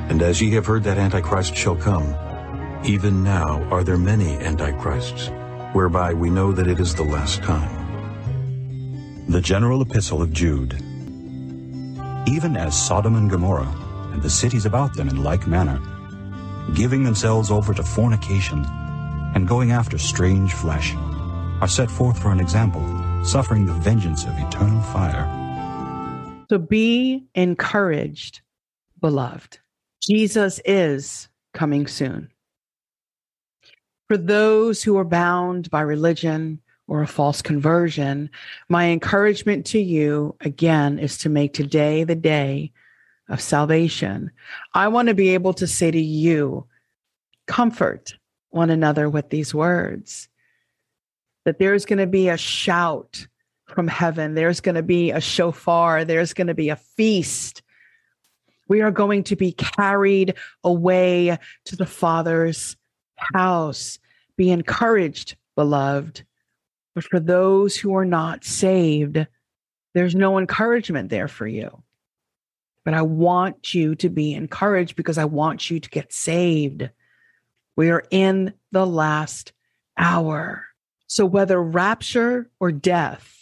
And 0.10 0.22
as 0.22 0.42
ye 0.42 0.52
have 0.52 0.66
heard 0.66 0.84
that 0.84 0.98
Antichrist 0.98 1.56
shall 1.56 1.76
come, 1.76 2.16
even 2.84 3.24
now 3.24 3.62
are 3.72 3.84
there 3.84 3.98
many 3.98 4.38
Antichrists, 4.38 5.30
whereby 5.74 6.14
we 6.14 6.30
know 6.30 6.52
that 6.52 6.68
it 6.68 6.80
is 6.80 6.96
the 6.96 7.04
last 7.04 7.42
time. 7.44 9.26
The 9.30 9.42
General 9.42 9.82
Epistle 9.82 10.22
of 10.22 10.34
Jude. 10.34 10.74
Even 12.28 12.58
as 12.58 12.76
Sodom 12.76 13.16
and 13.16 13.30
Gomorrah, 13.30 13.74
and 14.12 14.22
the 14.22 14.30
cities 14.30 14.66
about 14.66 14.94
them 14.96 15.08
in 15.08 15.24
like 15.24 15.48
manner, 15.48 15.80
giving 16.74 17.04
themselves 17.04 17.52
over 17.52 17.74
to 17.74 17.84
fornication, 17.84 18.66
and 19.36 19.48
going 19.48 19.72
after 19.72 19.98
strange 19.98 20.54
flesh, 20.54 20.94
are 21.62 21.68
set 21.68 21.90
forth 21.90 22.22
for 22.22 22.32
an 22.32 22.40
example, 22.40 22.84
suffering 23.24 23.66
the 23.66 23.74
vengeance 23.74 24.26
of 24.26 24.38
eternal 24.38 24.82
fire. 24.82 25.41
So 26.52 26.58
be 26.58 27.24
encouraged, 27.34 28.42
beloved. 29.00 29.58
Jesus 30.02 30.60
is 30.66 31.30
coming 31.54 31.88
soon. 31.88 32.30
For 34.10 34.18
those 34.18 34.84
who 34.84 34.98
are 34.98 35.06
bound 35.06 35.72
by 35.72 35.80
religion 35.80 36.60
or 36.90 37.02
a 37.02 37.08
false 37.08 37.42
conversion, 37.42 38.30
my 38.68 38.90
encouragement 38.90 39.66
to 39.68 39.80
you 39.80 40.36
again 40.42 41.00
is 41.00 41.18
to 41.20 41.30
make 41.30 41.54
today 41.54 42.04
the 42.04 42.16
day 42.16 42.74
of 43.30 43.40
salvation. 43.40 44.30
I 44.74 44.90
want 44.90 45.08
to 45.08 45.14
be 45.14 45.30
able 45.30 45.54
to 45.54 45.66
say 45.66 45.90
to 45.90 46.02
you, 46.02 46.68
comfort 47.48 48.14
one 48.50 48.70
another 48.70 49.10
with 49.10 49.30
these 49.30 49.56
words. 49.56 50.28
That 51.46 51.60
there's 51.60 51.86
going 51.86 52.00
to 52.00 52.08
be 52.08 52.28
a 52.28 52.36
shout 52.36 53.26
from 53.72 53.88
heaven, 53.88 54.36
there's 54.36 54.62
going 54.62 54.76
to 54.76 54.84
be 54.84 55.12
a 55.12 55.22
shofar, 55.22 56.06
there's 56.06 56.34
going 56.34 56.48
to 56.48 56.54
be 56.54 56.70
a 56.70 56.76
feast. 56.76 57.62
We 58.68 58.82
are 58.82 58.92
going 58.92 59.24
to 59.26 59.36
be 59.36 59.52
carried 59.52 60.36
away 60.64 61.38
to 61.66 61.76
the 61.76 61.86
Father's 61.86 62.78
house. 63.16 64.00
Be 64.38 64.50
encouraged, 64.50 65.36
beloved. 65.56 66.24
But 66.96 67.04
for 67.06 67.20
those 67.20 67.76
who 67.76 67.96
are 67.96 68.06
not 68.06 68.44
saved, 68.44 69.26
there's 69.94 70.16
no 70.16 70.38
encouragement 70.38 71.10
there 71.10 71.28
for 71.28 71.48
you. 71.48 71.84
But 72.84 72.94
I 72.94 73.02
want 73.02 73.74
you 73.74 73.96
to 73.96 74.10
be 74.10 74.34
encouraged 74.34 74.96
because 74.96 75.18
I 75.18 75.26
want 75.26 75.70
you 75.70 75.80
to 75.80 75.90
get 75.90 76.12
saved. 76.12 76.90
We 77.76 77.90
are 77.90 78.04
in 78.10 78.54
the 78.72 78.86
last 78.86 79.54
hour. 79.98 80.66
So, 81.08 81.26
whether 81.26 81.62
rapture 81.62 82.50
or 82.60 82.72
death, 82.72 83.41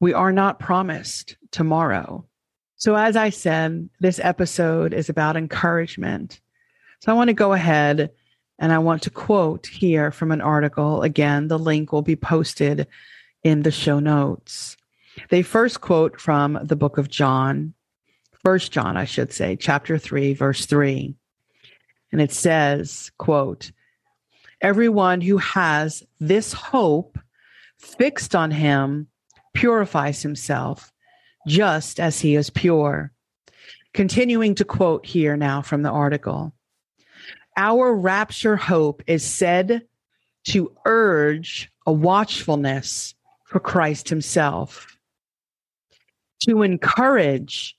we 0.00 0.12
are 0.12 0.32
not 0.32 0.60
promised 0.60 1.36
tomorrow. 1.50 2.24
So, 2.76 2.94
as 2.94 3.16
I 3.16 3.30
said, 3.30 3.88
this 4.00 4.20
episode 4.22 4.94
is 4.94 5.08
about 5.08 5.36
encouragement. 5.36 6.40
So, 7.00 7.12
I 7.12 7.14
want 7.14 7.28
to 7.28 7.34
go 7.34 7.52
ahead 7.52 8.10
and 8.58 8.72
I 8.72 8.78
want 8.78 9.02
to 9.02 9.10
quote 9.10 9.66
here 9.66 10.10
from 10.10 10.30
an 10.32 10.40
article. 10.40 11.02
Again, 11.02 11.48
the 11.48 11.58
link 11.58 11.92
will 11.92 12.02
be 12.02 12.16
posted 12.16 12.86
in 13.42 13.62
the 13.62 13.70
show 13.70 13.98
notes. 13.98 14.76
They 15.30 15.42
first 15.42 15.80
quote 15.80 16.20
from 16.20 16.58
the 16.62 16.76
book 16.76 16.98
of 16.98 17.08
John, 17.08 17.74
First 18.44 18.72
John, 18.72 18.96
I 18.96 19.04
should 19.04 19.32
say, 19.32 19.56
chapter 19.56 19.98
3, 19.98 20.34
verse 20.34 20.66
3. 20.66 21.14
And 22.12 22.20
it 22.20 22.32
says, 22.32 23.10
quote, 23.18 23.72
everyone 24.60 25.20
who 25.20 25.38
has 25.38 26.04
this 26.20 26.52
hope 26.52 27.18
fixed 27.78 28.34
on 28.34 28.50
him 28.50 29.08
purifies 29.58 30.22
himself 30.22 30.92
just 31.48 31.98
as 31.98 32.20
he 32.20 32.36
is 32.36 32.48
pure. 32.48 33.10
Continuing 33.92 34.54
to 34.54 34.64
quote 34.64 35.04
here 35.04 35.36
now 35.36 35.62
from 35.62 35.82
the 35.82 35.90
article. 35.90 36.52
Our 37.56 37.92
rapture 37.92 38.54
hope 38.54 39.02
is 39.08 39.24
said 39.24 39.82
to 40.44 40.72
urge 40.86 41.72
a 41.86 41.92
watchfulness 41.92 43.16
for 43.46 43.58
Christ 43.58 44.08
himself, 44.08 44.96
to 46.42 46.62
encourage 46.62 47.76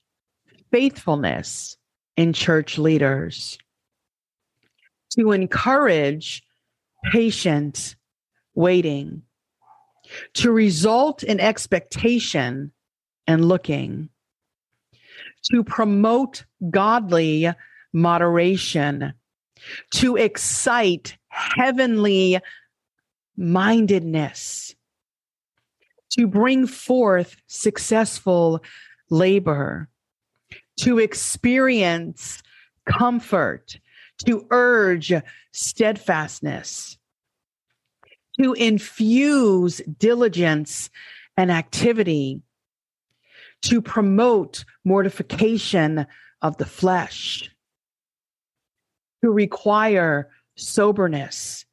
faithfulness 0.70 1.78
in 2.18 2.34
church 2.34 2.76
leaders, 2.76 3.56
to 5.18 5.32
encourage 5.32 6.42
patient 7.10 7.96
waiting, 8.54 9.22
to 10.34 10.50
result 10.50 11.22
in 11.22 11.40
expectation 11.40 12.72
and 13.26 13.44
looking, 13.44 14.08
to 15.50 15.64
promote 15.64 16.44
godly 16.70 17.50
moderation, 17.92 19.12
to 19.92 20.16
excite 20.16 21.16
heavenly 21.28 22.38
mindedness, 23.36 24.74
to 26.10 26.26
bring 26.26 26.66
forth 26.66 27.36
successful 27.46 28.60
labor, 29.10 29.88
to 30.76 30.98
experience 30.98 32.42
comfort, 32.86 33.78
to 34.26 34.46
urge 34.50 35.12
steadfastness, 35.52 36.98
to 38.40 38.54
infuse 38.54 39.82
diligence 39.98 40.88
and 41.36 41.50
activity, 41.50 42.40
to 43.62 43.82
promote 43.82 44.64
mortification 44.84 46.06
of 46.40 46.56
the 46.56 46.64
flesh, 46.64 47.50
to 49.22 49.30
require 49.30 50.30
soberness, 50.56 51.66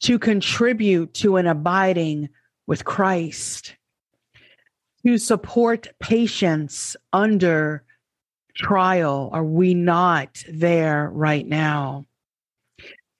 to 0.00 0.18
contribute 0.18 1.14
to 1.14 1.36
an 1.36 1.46
abiding 1.46 2.28
with 2.66 2.84
Christ, 2.84 3.74
to 5.06 5.16
support 5.16 5.88
patience 6.00 6.96
under 7.14 7.82
trial 8.54 9.30
are 9.32 9.44
we 9.44 9.72
not 9.72 10.44
there 10.50 11.10
right 11.14 11.46
now? 11.46 12.04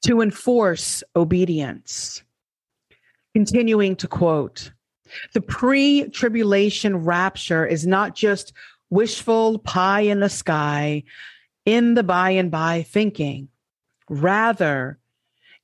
To 0.05 0.21
enforce 0.21 1.03
obedience. 1.17 2.24
Continuing 3.35 3.97
to 3.97 4.09
quote, 4.09 4.73
the 5.33 5.41
pre 5.41 6.09
tribulation 6.09 6.97
rapture 6.97 7.67
is 7.67 7.87
not 7.87 8.15
just 8.15 8.53
wishful 8.91 9.59
pie 9.59 10.03
in 10.03 10.21
the 10.21 10.29
sky, 10.29 11.03
in 11.65 11.95
the 11.95 12.03
by 12.03 12.31
and 12.31 12.51
by 12.51 12.83
thinking. 12.83 13.49
Rather, 14.09 14.99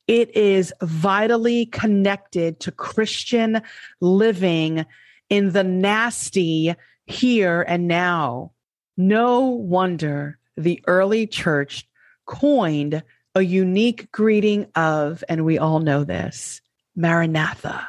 it 0.07 0.35
is 0.37 0.73
vitally 0.83 1.67
connected 1.67 2.59
to 2.61 2.73
Christian 2.73 3.63
living 4.01 4.85
in 5.29 5.53
the 5.53 5.63
nasty 5.63 6.75
here 7.07 7.63
and 7.63 7.87
now 7.87 8.53
no 8.97 9.41
wonder 9.47 10.39
the 10.57 10.83
early 10.87 11.27
church 11.27 11.89
coined 12.27 13.03
a 13.35 13.43
unique 13.43 14.11
greeting 14.13 14.67
of, 14.75 15.25
and 15.29 15.45
we 15.45 15.59
all 15.59 15.79
know 15.79 16.05
this, 16.05 16.61
Maranatha, 17.01 17.89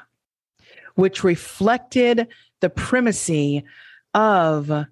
which 0.95 1.23
reflected 1.23 2.27
the 2.61 2.69
primacy 2.69 3.63
of 4.13 4.85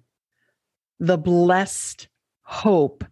the 0.98 1.18
blessed 1.18 2.08
hope 2.42 3.04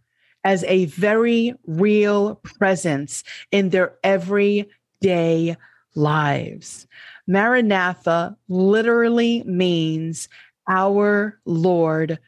as 0.45 0.65
a 0.65 0.87
very 0.87 1.55
real 1.67 2.37
presence 2.37 3.25
in 3.51 3.71
their 3.71 3.95
everyday 4.05 5.57
lives. 5.95 6.87
Maranatha 7.27 8.37
literally 8.49 9.43
means 9.45 10.29
our 10.69 11.39
Lord 11.45 12.19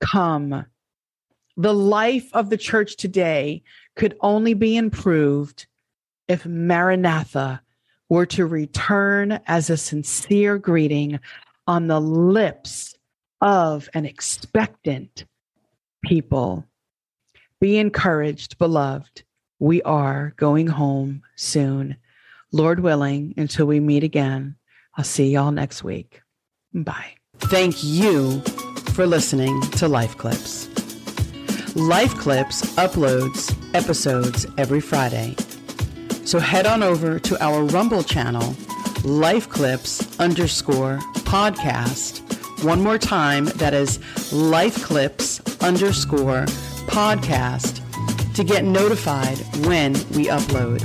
come. 0.00 0.64
The 1.56 1.74
life 1.74 2.30
of 2.32 2.50
the 2.50 2.56
church 2.56 2.96
today 2.96 3.62
could 3.96 4.16
only 4.20 4.54
be 4.54 4.76
improved 4.76 5.66
if 6.28 6.46
Maranatha 6.46 7.62
were 8.08 8.26
to 8.26 8.46
return 8.46 9.40
as 9.46 9.70
a 9.70 9.76
sincere 9.76 10.58
greeting 10.58 11.20
on 11.66 11.86
the 11.86 12.00
lips 12.00 12.94
of 13.40 13.88
an 13.94 14.06
expectant 14.06 15.24
people. 16.04 16.64
Be 17.60 17.78
encouraged, 17.78 18.58
beloved. 18.58 19.22
We 19.58 19.82
are 19.82 20.34
going 20.36 20.68
home 20.68 21.22
soon. 21.36 21.96
Lord 22.52 22.80
willing, 22.80 23.34
until 23.36 23.66
we 23.66 23.80
meet 23.80 24.04
again, 24.04 24.56
I'll 24.96 25.04
see 25.04 25.30
y'all 25.30 25.52
next 25.52 25.84
week. 25.84 26.22
Bye. 26.72 27.14
Thank 27.38 27.84
you 27.84 28.40
for 28.94 29.06
listening 29.06 29.60
to 29.72 29.88
Life 29.88 30.16
Clips. 30.16 30.66
Life 31.76 32.14
Clips 32.14 32.62
uploads 32.76 33.54
episodes 33.74 34.46
every 34.56 34.80
Friday. 34.80 35.36
So 36.28 36.38
head 36.38 36.66
on 36.66 36.82
over 36.82 37.18
to 37.18 37.42
our 37.42 37.64
Rumble 37.64 38.02
channel, 38.02 38.54
Life 39.02 39.48
Clips 39.48 40.20
underscore 40.20 40.98
podcast. 41.24 42.20
One 42.62 42.82
more 42.82 42.98
time, 42.98 43.46
that 43.56 43.72
is 43.72 43.98
Life 44.30 44.84
Clips 44.84 45.40
underscore 45.62 46.44
podcast 46.84 47.80
to 48.34 48.44
get 48.44 48.66
notified 48.66 49.38
when 49.64 49.94
we 50.10 50.26
upload. 50.26 50.84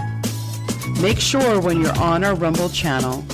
Make 1.01 1.19
sure 1.19 1.59
when 1.59 1.81
you're 1.81 1.99
on 1.99 2.23
our 2.23 2.35
Rumble 2.35 2.69
channel, 2.69 3.25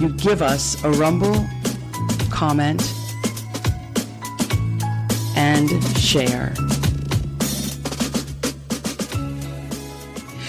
you 0.00 0.08
give 0.08 0.42
us 0.42 0.82
a 0.82 0.90
Rumble 0.90 1.46
comment 2.32 2.82
and 5.36 5.70
share. 5.96 6.52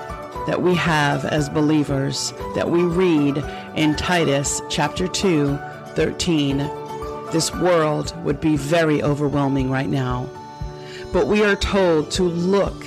that 0.46 0.62
we 0.62 0.76
have 0.76 1.24
as 1.24 1.48
believers 1.48 2.32
that 2.54 2.70
we 2.70 2.84
read 2.84 3.38
in 3.74 3.96
Titus 3.96 4.62
chapter 4.68 5.08
2, 5.08 5.58
13, 5.94 6.58
this 7.32 7.52
world 7.54 8.14
would 8.24 8.40
be 8.40 8.56
very 8.56 9.02
overwhelming 9.02 9.68
right 9.70 9.88
now. 9.88 10.28
But 11.12 11.26
we 11.26 11.44
are 11.44 11.56
told 11.56 12.12
to 12.12 12.22
look 12.22 12.86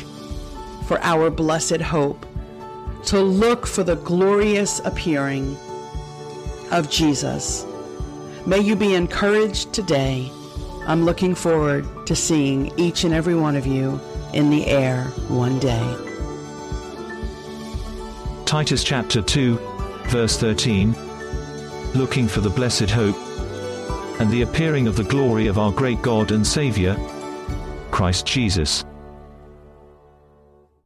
for 0.89 0.99
our 1.03 1.29
blessed 1.29 1.81
hope, 1.81 2.25
to 3.03 3.21
look 3.21 3.67
for 3.67 3.83
the 3.83 3.97
glorious 3.97 4.79
appearing 4.85 5.55
of 6.71 6.89
Jesus. 6.89 7.63
May 8.47 8.57
you 8.57 8.75
be 8.75 8.95
encouraged 8.95 9.71
today. 9.71 10.31
I'm 10.87 11.05
looking 11.05 11.35
forward 11.35 11.85
to 12.07 12.15
seeing 12.15 12.73
each 12.79 13.03
and 13.03 13.13
every 13.13 13.35
one 13.35 13.55
of 13.55 13.67
you 13.67 14.01
in 14.33 14.49
the 14.49 14.65
air 14.65 15.03
one 15.27 15.59
day. 15.59 15.95
Titus 18.47 18.83
chapter 18.83 19.21
2, 19.21 19.59
verse 20.07 20.39
13. 20.39 20.95
Looking 21.93 22.27
for 22.27 22.41
the 22.41 22.49
blessed 22.49 22.89
hope 22.89 23.15
and 24.19 24.31
the 24.31 24.41
appearing 24.41 24.87
of 24.87 24.95
the 24.95 25.03
glory 25.03 25.45
of 25.45 25.59
our 25.59 25.71
great 25.71 26.01
God 26.01 26.31
and 26.31 26.47
Saviour, 26.47 26.97
Christ 27.91 28.25
Jesus. 28.25 28.83